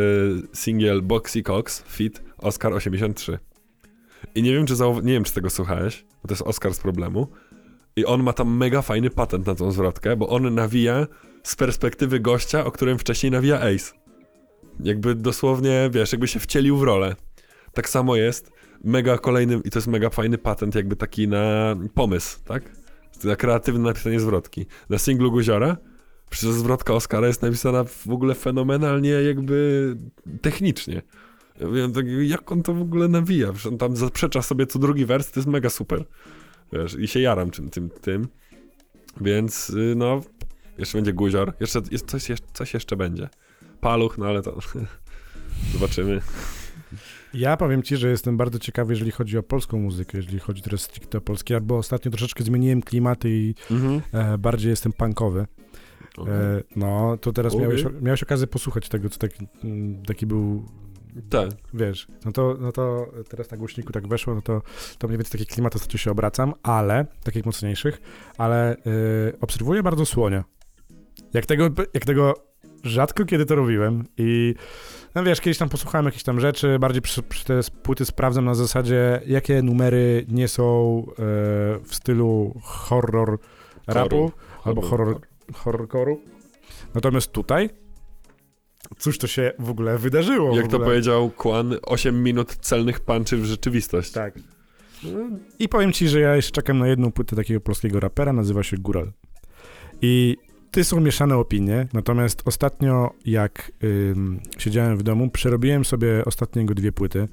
singiel 0.54 1.02
Boxy 1.02 1.44
Cox 1.44 1.84
fit 1.88 2.22
Oscar 2.38 2.74
83. 2.74 3.40
I 4.36 4.44
nie 4.44 4.54
wiem, 4.54 4.66
czy 4.66 4.74
nie 5.04 5.14
wiem, 5.14 5.24
czy 5.24 5.34
tego 5.34 5.50
słuchałeś, 5.50 6.06
bo 6.22 6.28
to 6.28 6.34
jest 6.34 6.42
Oscar 6.42 6.74
z 6.74 6.80
problemu. 6.80 7.28
I 7.96 8.06
on 8.06 8.24
ma 8.24 8.34
tam 8.34 8.58
mega 8.58 8.82
fajny 8.82 9.10
patent 9.10 9.48
na 9.48 9.56
tą 9.56 9.72
zwrotkę, 9.72 10.16
bo 10.16 10.30
on 10.30 10.56
nawija 10.56 11.08
z 11.44 11.56
perspektywy 11.56 12.20
gościa, 12.20 12.66
o 12.66 12.72
którym 12.72 13.00
wcześniej 13.00 13.32
nawija 13.32 13.60
Ace. 13.60 13.94
Jakby 14.84 15.16
dosłownie, 15.16 15.90
wiesz, 15.94 16.12
jakby 16.12 16.28
się 16.28 16.40
wcielił 16.40 16.78
w 16.78 16.84
rolę. 16.84 17.16
Tak 17.74 17.90
samo 17.90 18.16
jest 18.16 18.52
mega 18.84 19.18
kolejny, 19.18 19.62
i 19.66 19.70
to 19.70 19.80
jest 19.80 19.88
mega 19.88 20.10
fajny 20.10 20.38
patent, 20.38 20.76
jakby 20.76 20.96
taki 20.96 21.28
na 21.28 21.76
pomysł, 21.94 22.40
tak? 22.46 22.64
Na 23.24 23.36
kreatywne 23.36 23.80
napisanie 23.80 24.20
zwrotki. 24.20 24.66
Na 24.90 24.98
singlu 24.98 25.32
Guziora 25.32 25.78
Przecież 26.30 26.52
zwrotka 26.52 26.94
Oscara 26.94 27.28
jest 27.28 27.42
napisana 27.42 27.84
w 27.84 28.10
ogóle 28.10 28.36
fenomenalnie 28.36 29.10
jakby 29.10 29.96
technicznie. 30.42 31.02
Ja 31.60 31.68
wiem, 31.68 31.94
tak, 31.94 32.06
jak 32.22 32.52
on 32.52 32.64
to 32.64 32.74
w 32.74 32.82
ogóle 32.82 33.08
nawija? 33.08 33.48
Przecież 33.54 33.66
on 33.66 33.78
tam 33.78 33.96
zaprzecza 33.96 34.42
sobie 34.42 34.68
co 34.68 34.80
drugi 34.80 35.06
wers, 35.06 35.32
to 35.32 35.40
jest 35.40 35.48
mega 35.48 35.70
super. 35.70 36.04
Wiesz, 36.74 36.96
i 37.00 37.08
się 37.08 37.20
jaram 37.20 37.52
czym, 37.52 37.70
tym, 37.70 37.90
tym. 37.90 38.28
Więc 39.22 39.70
y, 39.70 39.94
no, 39.98 40.22
jeszcze 40.78 40.98
będzie 40.98 41.14
guzior. 41.14 41.54
Jeszcze, 41.60 41.82
jest 41.92 42.08
coś, 42.08 42.28
coś 42.54 42.74
jeszcze 42.74 42.96
będzie. 42.96 43.30
Paluch, 43.82 44.18
no 44.18 44.26
ale 44.26 44.42
to 44.42 44.58
zobaczymy. 45.74 46.22
Ja 47.34 47.58
powiem 47.58 47.84
ci, 47.84 47.98
że 47.98 48.10
jestem 48.10 48.38
bardzo 48.38 48.60
ciekawy, 48.60 48.94
jeżeli 48.94 49.12
chodzi 49.12 49.38
o 49.38 49.44
polską 49.44 49.80
muzykę, 49.80 50.18
jeżeli 50.18 50.40
chodzi 50.40 50.62
teraz 50.62 50.82
stricte 50.82 51.18
o 51.18 51.22
polskie, 51.22 51.62
bo 51.62 51.78
ostatnio 51.78 52.12
troszeczkę 52.12 52.44
zmieniłem 52.44 52.82
klimaty 52.82 53.30
i 53.30 53.56
Mhm. 53.72 54.02
e, 54.14 54.38
bardziej 54.38 54.70
jestem 54.70 54.94
punkowy. 54.94 55.46
E, 56.28 56.64
no, 56.76 57.18
to 57.22 57.34
teraz 57.34 57.54
Okej. 57.54 57.68
miałeś, 57.68 57.86
miałeś 58.02 58.24
okazję 58.24 58.48
posłuchać 58.48 58.90
tego, 58.90 59.10
co 59.10 59.20
tak, 59.20 59.32
mm, 59.64 60.04
taki 60.06 60.26
był 60.26 60.66
Tak. 61.30 61.50
wiesz, 61.74 62.08
no 62.26 62.32
to, 62.32 62.58
no 62.60 62.72
to 62.72 63.12
teraz 63.30 63.52
na 63.52 63.58
głośniku 63.58 63.94
tak 63.94 64.08
weszło, 64.08 64.36
no 64.36 64.42
to, 64.42 64.62
to 64.98 65.08
mniej 65.08 65.18
więcej 65.18 65.40
takie 65.40 65.54
klimaty 65.54 65.76
ostatnio 65.76 65.98
się 65.98 66.12
obracam, 66.12 66.54
ale, 66.64 67.06
takich 67.24 67.46
mocniejszych, 67.46 68.02
ale 68.38 68.76
y, 68.76 68.80
obserwuję 69.42 69.84
bardzo 69.84 70.06
słonia. 70.06 70.44
Jak 71.34 71.46
tego, 71.46 71.70
jak 71.94 72.06
tego 72.06 72.34
rzadko 72.84 73.26
kiedy 73.26 73.46
to 73.46 73.56
robiłem 73.56 74.04
i 74.18 74.56
no 75.16 75.24
wiesz, 75.24 75.42
kiedyś 75.42 75.58
tam 75.58 75.70
posłuchałem 75.70 76.06
jakichś 76.06 76.24
tam 76.24 76.40
rzeczy, 76.40 76.80
bardziej 76.80 77.02
przy, 77.02 77.24
przy 77.24 77.46
te 77.46 77.60
płyty 77.84 78.06
sprawdzam 78.06 78.46
na 78.46 78.56
zasadzie, 78.56 79.22
jakie 79.26 79.62
numery 79.62 80.26
nie 80.28 80.48
są 80.48 80.98
e, 81.10 81.14
w 81.84 81.90
stylu 81.92 82.60
horror 82.64 83.40
rapu 83.88 84.32
albo 84.64 84.82
horror, 84.82 85.20
horrorcore'u. 85.54 86.16
Natomiast 86.94 87.32
tutaj 87.32 87.70
cóż 88.98 89.18
to 89.18 89.28
się 89.28 89.52
w 89.60 89.70
ogóle 89.70 89.98
wydarzyło. 89.98 90.56
Jak 90.56 90.66
w 90.66 90.70
to 90.70 90.78
ogóle. 90.78 90.90
powiedział 90.90 91.32
Kwan, 91.38 91.76
8 91.82 92.24
minut 92.24 92.56
celnych 92.56 93.00
punczy 93.00 93.38
w 93.38 93.46
rzeczywistość. 93.46 94.12
Tak. 94.12 94.40
I 95.60 95.70
powiem 95.70 95.94
ci, 95.94 96.08
że 96.08 96.20
ja 96.20 96.36
jeszcze 96.36 96.52
czekam 96.52 96.80
na 96.80 96.88
jedną 96.88 97.12
płytę 97.12 97.36
takiego 97.36 97.62
polskiego 97.62 98.00
rapera, 98.00 98.34
nazywa 98.34 98.64
się 98.64 98.78
Góral. 98.78 99.12
I 100.02 100.38
ty 100.72 100.84
są 100.84 101.00
mieszane 101.00 101.38
opinie, 101.38 101.88
natomiast 101.94 102.42
ostatnio 102.46 103.14
jak 103.26 103.72
ym, 103.84 104.40
siedziałem 104.58 104.98
w 104.98 105.04
domu, 105.04 105.30
przerobiłem 105.30 105.86
sobie 105.86 106.26
ostatnio 106.26 106.62
jego 106.62 106.74
dwie 106.74 106.92
płyty 106.92 107.28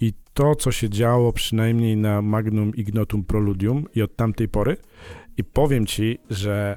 i 0.00 0.12
to, 0.34 0.54
co 0.54 0.72
się 0.72 0.90
działo 0.90 1.32
przynajmniej 1.32 1.96
na 1.96 2.22
Magnum 2.22 2.74
Ignotum 2.74 3.24
Proludium 3.24 3.84
i 3.94 4.02
od 4.02 4.16
tamtej 4.16 4.48
pory 4.48 4.76
i 5.36 5.44
powiem 5.44 5.86
ci, 5.86 6.18
że 6.30 6.76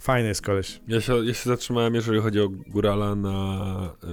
fajny 0.00 0.28
jest 0.28 0.42
koleś. 0.42 0.80
Ja 0.88 1.00
się, 1.00 1.24
ja 1.24 1.34
się 1.34 1.50
zatrzymałem, 1.50 1.94
jeżeli 1.94 2.20
chodzi 2.20 2.40
o 2.40 2.48
Górala 2.48 3.14
na 3.14 3.94
y, 4.04 4.08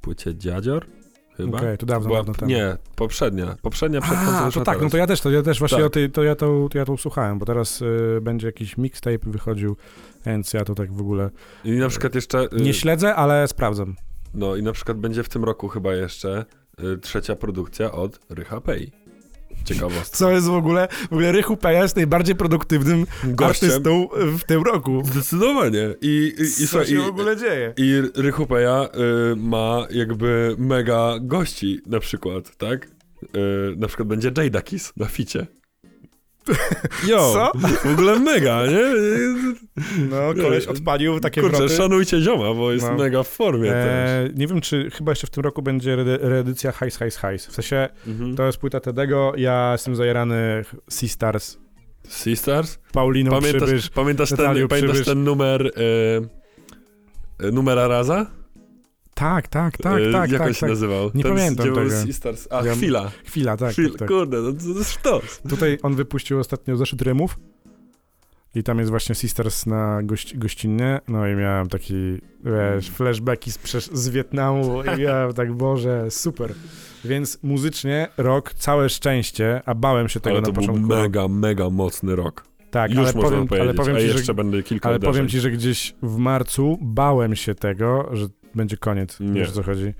płycie 0.00 0.34
Dziadzior, 0.34 0.86
chyba. 1.36 1.58
Okej, 1.58 1.78
to 1.78 1.86
dawno, 1.86 2.06
Była- 2.08 2.18
dawno 2.18 2.34
temu. 2.34 2.50
Nie, 2.50 2.76
poprzednia. 2.96 3.56
Poprzednia 3.62 4.00
przed 4.00 4.16
A, 4.18 4.50
to 4.50 4.60
tak, 4.60 4.80
no 4.82 4.90
to 4.90 4.96
ja 4.96 5.06
też, 5.06 5.20
to 5.20 5.30
ja 5.30 5.42
też 5.42 5.58
właśnie 5.58 5.78
Tak. 5.78 5.86
o 5.86 5.90
tej, 5.90 6.10
to 6.10 6.22
ja 6.22 6.34
to, 6.34 6.68
to 6.70 6.78
ja 6.78 6.84
to 6.84 6.96
słuchałem, 6.96 7.38
bo 7.38 7.46
teraz 7.46 7.82
y, 7.82 8.18
będzie 8.22 8.46
jakiś 8.46 8.76
mixtape 8.78 9.18
wychodził, 9.30 9.76
więc 10.26 10.52
ja 10.52 10.64
to 10.64 10.74
tak 10.74 10.92
w 10.92 11.00
ogóle 11.00 11.30
I 11.64 11.70
na 11.70 11.88
przykład 11.88 12.14
jeszcze... 12.14 12.42
y, 12.44 12.48
nie 12.62 12.74
śledzę, 12.74 13.14
ale 13.14 13.48
sprawdzam. 13.48 13.96
No 14.34 14.56
i 14.56 14.62
na 14.62 14.72
przykład 14.72 14.98
będzie 14.98 15.22
w 15.22 15.28
tym 15.28 15.44
roku 15.44 15.68
chyba 15.68 15.94
jeszcze 15.94 16.44
y, 16.94 16.98
trzecia 16.98 17.36
produkcja 17.36 17.92
od 17.92 18.20
Rycha 18.30 18.60
Pei. 18.60 18.92
Ciekawostka. 19.64 20.16
Co 20.16 20.30
jest 20.30 20.46
w 20.46 20.52
ogóle, 20.54 20.88
w 21.10 21.12
ogóle 21.12 21.32
Rychu 21.32 21.56
Peja 21.56 21.82
jest 21.82 21.96
najbardziej 21.96 22.34
produktywnym 22.34 23.06
Gościem. 23.24 23.70
artystą 23.70 24.08
w 24.38 24.44
tym 24.44 24.62
roku. 24.62 25.02
Zdecydowanie. 25.04 25.94
I, 26.00 26.34
i, 26.38 26.42
i, 26.42 26.46
Co 26.50 26.66
słuchaj, 26.66 26.86
się 26.86 26.94
i, 26.94 26.98
w 26.98 27.06
ogóle 27.06 27.36
dzieje? 27.36 27.74
i 27.76 28.02
Rychu 28.14 28.46
Peja 28.46 28.88
y, 29.32 29.36
ma 29.36 29.86
jakby 29.90 30.54
mega 30.58 31.14
gości 31.20 31.80
na 31.86 32.00
przykład, 32.00 32.56
tak? 32.56 32.86
Y, 32.86 33.28
na 33.76 33.86
przykład 33.88 34.08
będzie 34.08 34.32
Jadakis 34.36 34.92
na 34.96 35.06
ficie. 35.06 35.46
Jo, 37.08 37.32
Co? 37.32 37.52
w 37.88 37.92
ogóle 37.92 38.18
mega, 38.18 38.66
nie? 38.66 38.82
No, 40.10 40.42
koleś 40.42 40.66
odpalił 40.66 41.20
takie 41.20 41.40
Kurczę, 41.40 41.56
wroty. 41.58 41.76
szanujcie 41.76 42.20
zioma, 42.20 42.54
bo 42.54 42.72
jest 42.72 42.84
No. 42.86 42.94
mega 42.94 43.22
w 43.22 43.28
formie 43.28 43.70
też. 43.70 43.86
E, 43.88 44.28
nie 44.34 44.46
wiem, 44.46 44.60
czy 44.60 44.90
chyba 44.90 45.12
jeszcze 45.12 45.26
w 45.26 45.30
tym 45.30 45.44
roku 45.44 45.62
będzie 45.62 45.92
re- 45.92 46.18
reedycja 46.20 46.72
Highs, 46.72 46.98
Highs, 46.98 47.16
Highs. 47.20 47.46
W 47.46 47.52
sensie, 47.54 47.88
Mhm. 48.06 48.36
to 48.36 48.46
jest 48.46 48.58
płyta 48.58 48.80
Tedego, 48.80 49.32
ja 49.36 49.72
jestem 49.72 49.96
zajarany 49.96 50.64
Sea 50.90 51.08
Stars, 51.08 51.58
Sisters? 52.08 52.78
Pauliną 52.92 53.30
Pamiętasz, 53.30 53.62
Przybysz. 53.62 53.90
pamiętasz, 53.90 54.28
ten, 54.30 54.68
pamiętasz 54.68 55.04
ten 55.04 55.24
numer 55.24 55.66
y, 55.66 57.44
y, 57.46 57.52
numera 57.52 57.88
raza? 57.88 58.26
Tak, 59.14 59.48
tak, 59.48 59.76
tak, 59.78 59.98
Y, 60.00 60.12
tak, 60.12 60.30
Jak 60.30 60.38
tak, 60.40 60.48
on 60.48 60.54
się 60.54 60.60
tak. 60.60 60.68
nazywał? 60.70 61.10
Nie 61.14 61.22
ten 61.22 61.32
pamiętam 61.32 61.66
z, 61.66 61.74
tego. 61.74 61.90
Sisters. 62.06 62.48
A, 62.50 62.64
Ja- 62.64 62.74
chwila. 62.74 63.10
Chwila, 63.24 63.56
tak, 63.56 63.72
Chwil, 63.72 63.90
tak, 63.90 63.98
tak. 63.98 64.08
Kurde, 64.08 64.40
no 64.40 64.52
to 64.52 64.78
jest 64.78 64.90
sztos. 64.92 65.40
Tutaj 65.48 65.78
on 65.82 65.94
wypuścił 65.94 66.38
ostatnio 66.38 66.76
zeszyt 66.76 67.02
rymów 67.02 67.38
i 68.54 68.62
tam 68.62 68.78
jest 68.78 68.90
właśnie 68.90 69.14
Sisters 69.14 69.66
na 69.66 70.00
gość, 70.02 70.36
gościnnie, 70.36 71.00
no 71.08 71.28
i 71.28 71.34
miałem 71.34 71.68
taki, 71.68 71.94
wiesz, 72.44 72.90
flashbacki 72.90 73.52
z, 73.52 73.58
z 73.92 74.08
Wietnamu 74.08 74.82
i 74.82 75.00
miałem 75.02 75.32
tak, 75.32 75.52
Boże, 75.52 76.10
super. 76.10 76.54
Więc 77.04 77.38
muzycznie 77.42 78.08
rok, 78.16 78.54
całe 78.54 78.88
szczęście, 78.88 79.62
a 79.66 79.74
bałem 79.74 80.08
się 80.08 80.20
tego 80.20 80.30
Ale 80.36 80.40
na 80.40 80.46
to 80.46 80.52
był 80.52 80.60
początku. 80.62 80.86
mega, 80.88 81.28
mega 81.28 81.70
mocny 81.70 82.16
rok. 82.16 82.44
tak, 82.70 82.90
Już 82.90 82.98
ale 83.00 83.12
powiem, 83.12 83.46
ale 83.60 83.74
powiem 83.74 83.96
ci, 83.96 84.06
jeszcze 84.06 84.22
że, 84.24 84.34
będę 84.34 84.62
kilka 84.62 84.88
ale 84.88 85.00
powiem 85.00 85.28
ci, 85.28 85.40
że 85.40 85.50
gdzieś 85.50 85.94
w 86.02 86.16
marcu 86.16 86.78
bałem 86.80 87.36
się 87.36 87.54
tego, 87.54 88.08
że 88.12 88.26
będzie 88.54 88.76
koniec, 88.76 89.20
Nie. 89.20 89.32
wiesz 89.40 89.48
o 89.48 89.52
co 89.52 89.62
chodzi. 89.62 89.94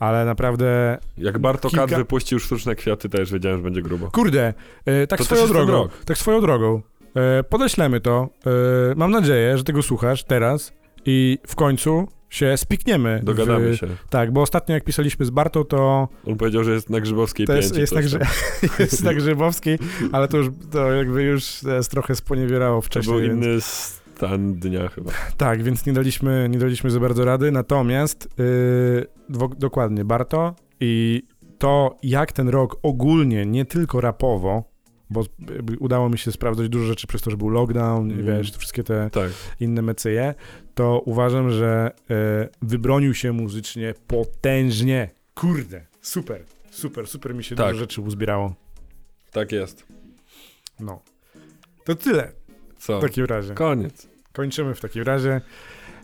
Ale 0.00 0.24
naprawdę, 0.24 0.98
Jak 1.18 1.38
Barto 1.38 1.68
kilka- 1.70 1.96
wypuścił 1.96 2.38
sztuczne 2.38 2.74
kwiaty, 2.74 3.08
to 3.08 3.20
już 3.20 3.32
wiedziałem, 3.32 3.58
że 3.58 3.64
będzie 3.64 3.82
grubo. 3.82 4.10
Kurde, 4.10 4.54
e, 4.86 5.06
tak 5.06 5.18
To 5.18 5.24
też 5.24 5.38
swoją 5.38 5.52
drogą, 5.52 5.88
tak 6.04 6.18
swoją 6.18 6.40
drogą, 6.40 6.82
e, 7.14 7.42
podeślemy 7.44 8.00
to. 8.00 8.28
E, 8.46 8.94
mam 8.96 9.10
nadzieję, 9.10 9.58
że 9.58 9.64
tego 9.64 9.82
słuchasz 9.82 10.24
teraz 10.24 10.72
i 11.06 11.38
w 11.46 11.54
końcu 11.54 12.08
się 12.30 12.56
spikniemy. 12.56 13.20
Dogadamy 13.24 13.72
w, 13.72 13.76
się. 13.76 13.86
Tak, 14.10 14.32
bo 14.32 14.42
ostatnio 14.42 14.74
jak 14.74 14.84
pisaliśmy 14.84 15.24
z 15.26 15.30
Bartą, 15.30 15.64
to, 15.64 16.08
On 16.26 16.36
powiedział, 16.36 16.64
że 16.64 16.72
jest 16.72 16.90
na 16.90 17.00
Grzybowskiej 17.00 17.46
to 17.46 17.52
jest, 17.56 17.74
5. 17.74 17.92
jest, 17.92 18.08
że, 18.08 18.18
jest 18.84 19.04
na 19.04 19.14
Grzybowskiej, 19.14 19.78
ale 20.12 20.28
to 20.28 20.36
już 20.36 20.48
to 20.70 20.92
jakby 20.92 21.22
już 21.22 21.62
jest 21.62 21.90
trochę 21.90 22.14
sponiewierało 22.14 22.76
To 22.80 22.86
wcześniej. 22.86 23.16
był 23.16 23.28
więc- 23.28 23.44
inny 23.46 23.60
stan 24.20 24.54
dnia 24.54 24.88
chyba. 24.88 25.10
Tak, 25.36 25.62
więc 25.62 25.86
nie 25.86 25.92
daliśmy, 25.92 26.48
nie 26.50 26.58
daliśmy 26.58 26.90
za 26.90 27.00
bardzo 27.00 27.24
rady, 27.24 27.50
natomiast 27.52 28.28
yy, 28.38 29.48
dokładnie, 29.58 30.04
Barto 30.04 30.54
i 30.80 31.22
to, 31.58 31.96
jak 32.02 32.32
ten 32.32 32.48
rok 32.48 32.76
ogólnie, 32.82 33.46
nie 33.46 33.64
tylko 33.64 34.00
rapowo, 34.00 34.64
bo 35.10 35.22
udało 35.80 36.08
mi 36.08 36.18
się 36.18 36.32
sprawdzać 36.32 36.68
dużo 36.68 36.84
rzeczy 36.84 37.06
przez 37.06 37.22
to, 37.22 37.30
że 37.30 37.36
był 37.36 37.48
lockdown, 37.48 38.10
Mhm. 38.10 38.26
wiesz, 38.26 38.52
wszystkie 38.56 38.82
te 38.84 39.10
Tak. 39.10 39.30
inne 39.60 39.82
mecyje, 39.82 40.34
to 40.74 41.02
uważam, 41.04 41.50
że 41.50 41.90
e, 42.10 42.48
wybronił 42.62 43.14
się 43.14 43.32
muzycznie 43.32 43.94
potężnie. 44.06 45.10
Kurde, 45.34 45.86
super, 46.00 46.44
super, 46.70 47.06
super 47.06 47.34
mi 47.34 47.44
się 47.44 47.56
Tak. 47.56 47.66
dużo 47.66 47.78
rzeczy 47.78 48.00
uzbierało. 48.00 48.54
Tak 49.32 49.52
jest. 49.52 49.86
No. 50.80 51.00
To 51.84 51.94
tyle 51.94 52.32
Co? 52.78 52.98
w 52.98 53.02
takim 53.02 53.24
razie. 53.24 53.54
Koniec. 53.54 54.09
Kończymy 54.32 54.74
w 54.74 54.80
takim 54.80 55.02
razie. 55.02 55.40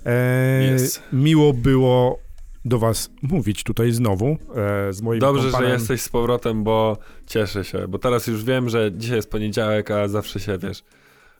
E, 0.07 0.74
Yes. 0.74 1.03
Miło 1.12 1.53
było 1.53 2.18
do 2.64 2.79
was 2.79 3.11
mówić 3.22 3.64
tutaj 3.64 3.93
znowu 3.93 4.37
e, 4.55 4.93
z 4.93 5.03
moim 5.03 5.20
Dobrze, 5.20 5.43
że 5.43 5.51
kompanem. 5.51 5.72
jesteś 5.72 6.01
z 6.03 6.09
powrotem, 6.09 6.64
bo 6.64 6.99
cieszę 7.27 7.64
się, 7.64 7.89
bo 7.89 7.99
teraz 7.99 8.27
już 8.27 8.45
wiem, 8.45 8.68
że 8.68 8.93
dzisiaj 8.93 9.16
jest 9.16 9.31
poniedziałek, 9.31 9.91
a 9.91 10.09
zawsze 10.09 10.41
się, 10.41 10.59
wiesz, 10.59 10.85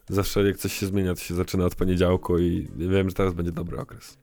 zawsze 0.09 0.43
jak 0.43 0.57
coś 0.57 0.72
się 0.72 0.87
zmienia, 0.87 1.14
to 1.14 1.20
się 1.20 1.34
zaczyna 1.34 1.64
od 1.64 1.74
poniedziałku 1.74 2.39
i 2.39 2.68
wiem, 2.76 3.09
że 3.09 3.14
teraz 3.14 3.34
będzie 3.34 3.53
dobry 3.53 3.78
okres. 3.78 4.18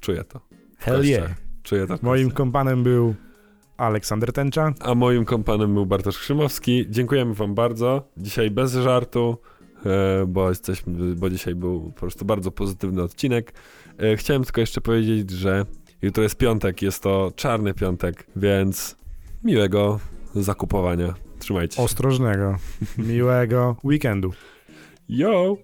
Czuję 0.00 0.24
to. 0.24 0.40
Hell 0.78 1.04
yeah. 1.04 1.30
Czuję 1.62 1.86
to. 1.86 1.98
Moim 2.02 2.30
kompanem 2.30 2.82
był 2.82 3.14
Aleksander 3.76 4.32
Tęcza. 4.32 4.72
A 4.80 4.94
moim 4.94 5.24
kompanem 5.24 5.74
był 5.74 5.86
Bartosz 5.86 6.18
Krzymowski. 6.18 6.86
Dziękujemy 6.90 7.34
wam 7.34 7.54
bardzo. 7.54 8.08
Dzisiaj 8.16 8.50
bez 8.50 8.72
żartu, 8.74 9.38
bo 10.28 10.48
jesteśmy, 10.48 11.14
bo 11.14 11.30
dzisiaj 11.30 11.54
był 11.54 11.80
po 11.80 12.00
prostu 12.00 12.24
bardzo 12.24 12.50
pozytywny 12.50 13.02
odcinek. 13.02 13.52
E, 13.98 14.16
Chciałem 14.16 14.44
tylko 14.44 14.60
jeszcze 14.60 14.80
powiedzieć, 14.80 15.30
że 15.30 15.64
jutro 16.02 16.22
jest 16.22 16.36
piątek, 16.36 16.82
jest 16.82 17.02
to 17.02 17.32
czarny 17.36 17.74
piątek, 17.74 18.26
więc 18.36 18.96
miłego 19.44 20.00
zakupowania. 20.34 21.14
Trzymajcie 21.38 21.76
się. 21.76 21.82
Ostrożnego, 21.82 22.56
miłego 22.98 23.76
weekendu. 23.84 24.32
Yo! 25.08 25.56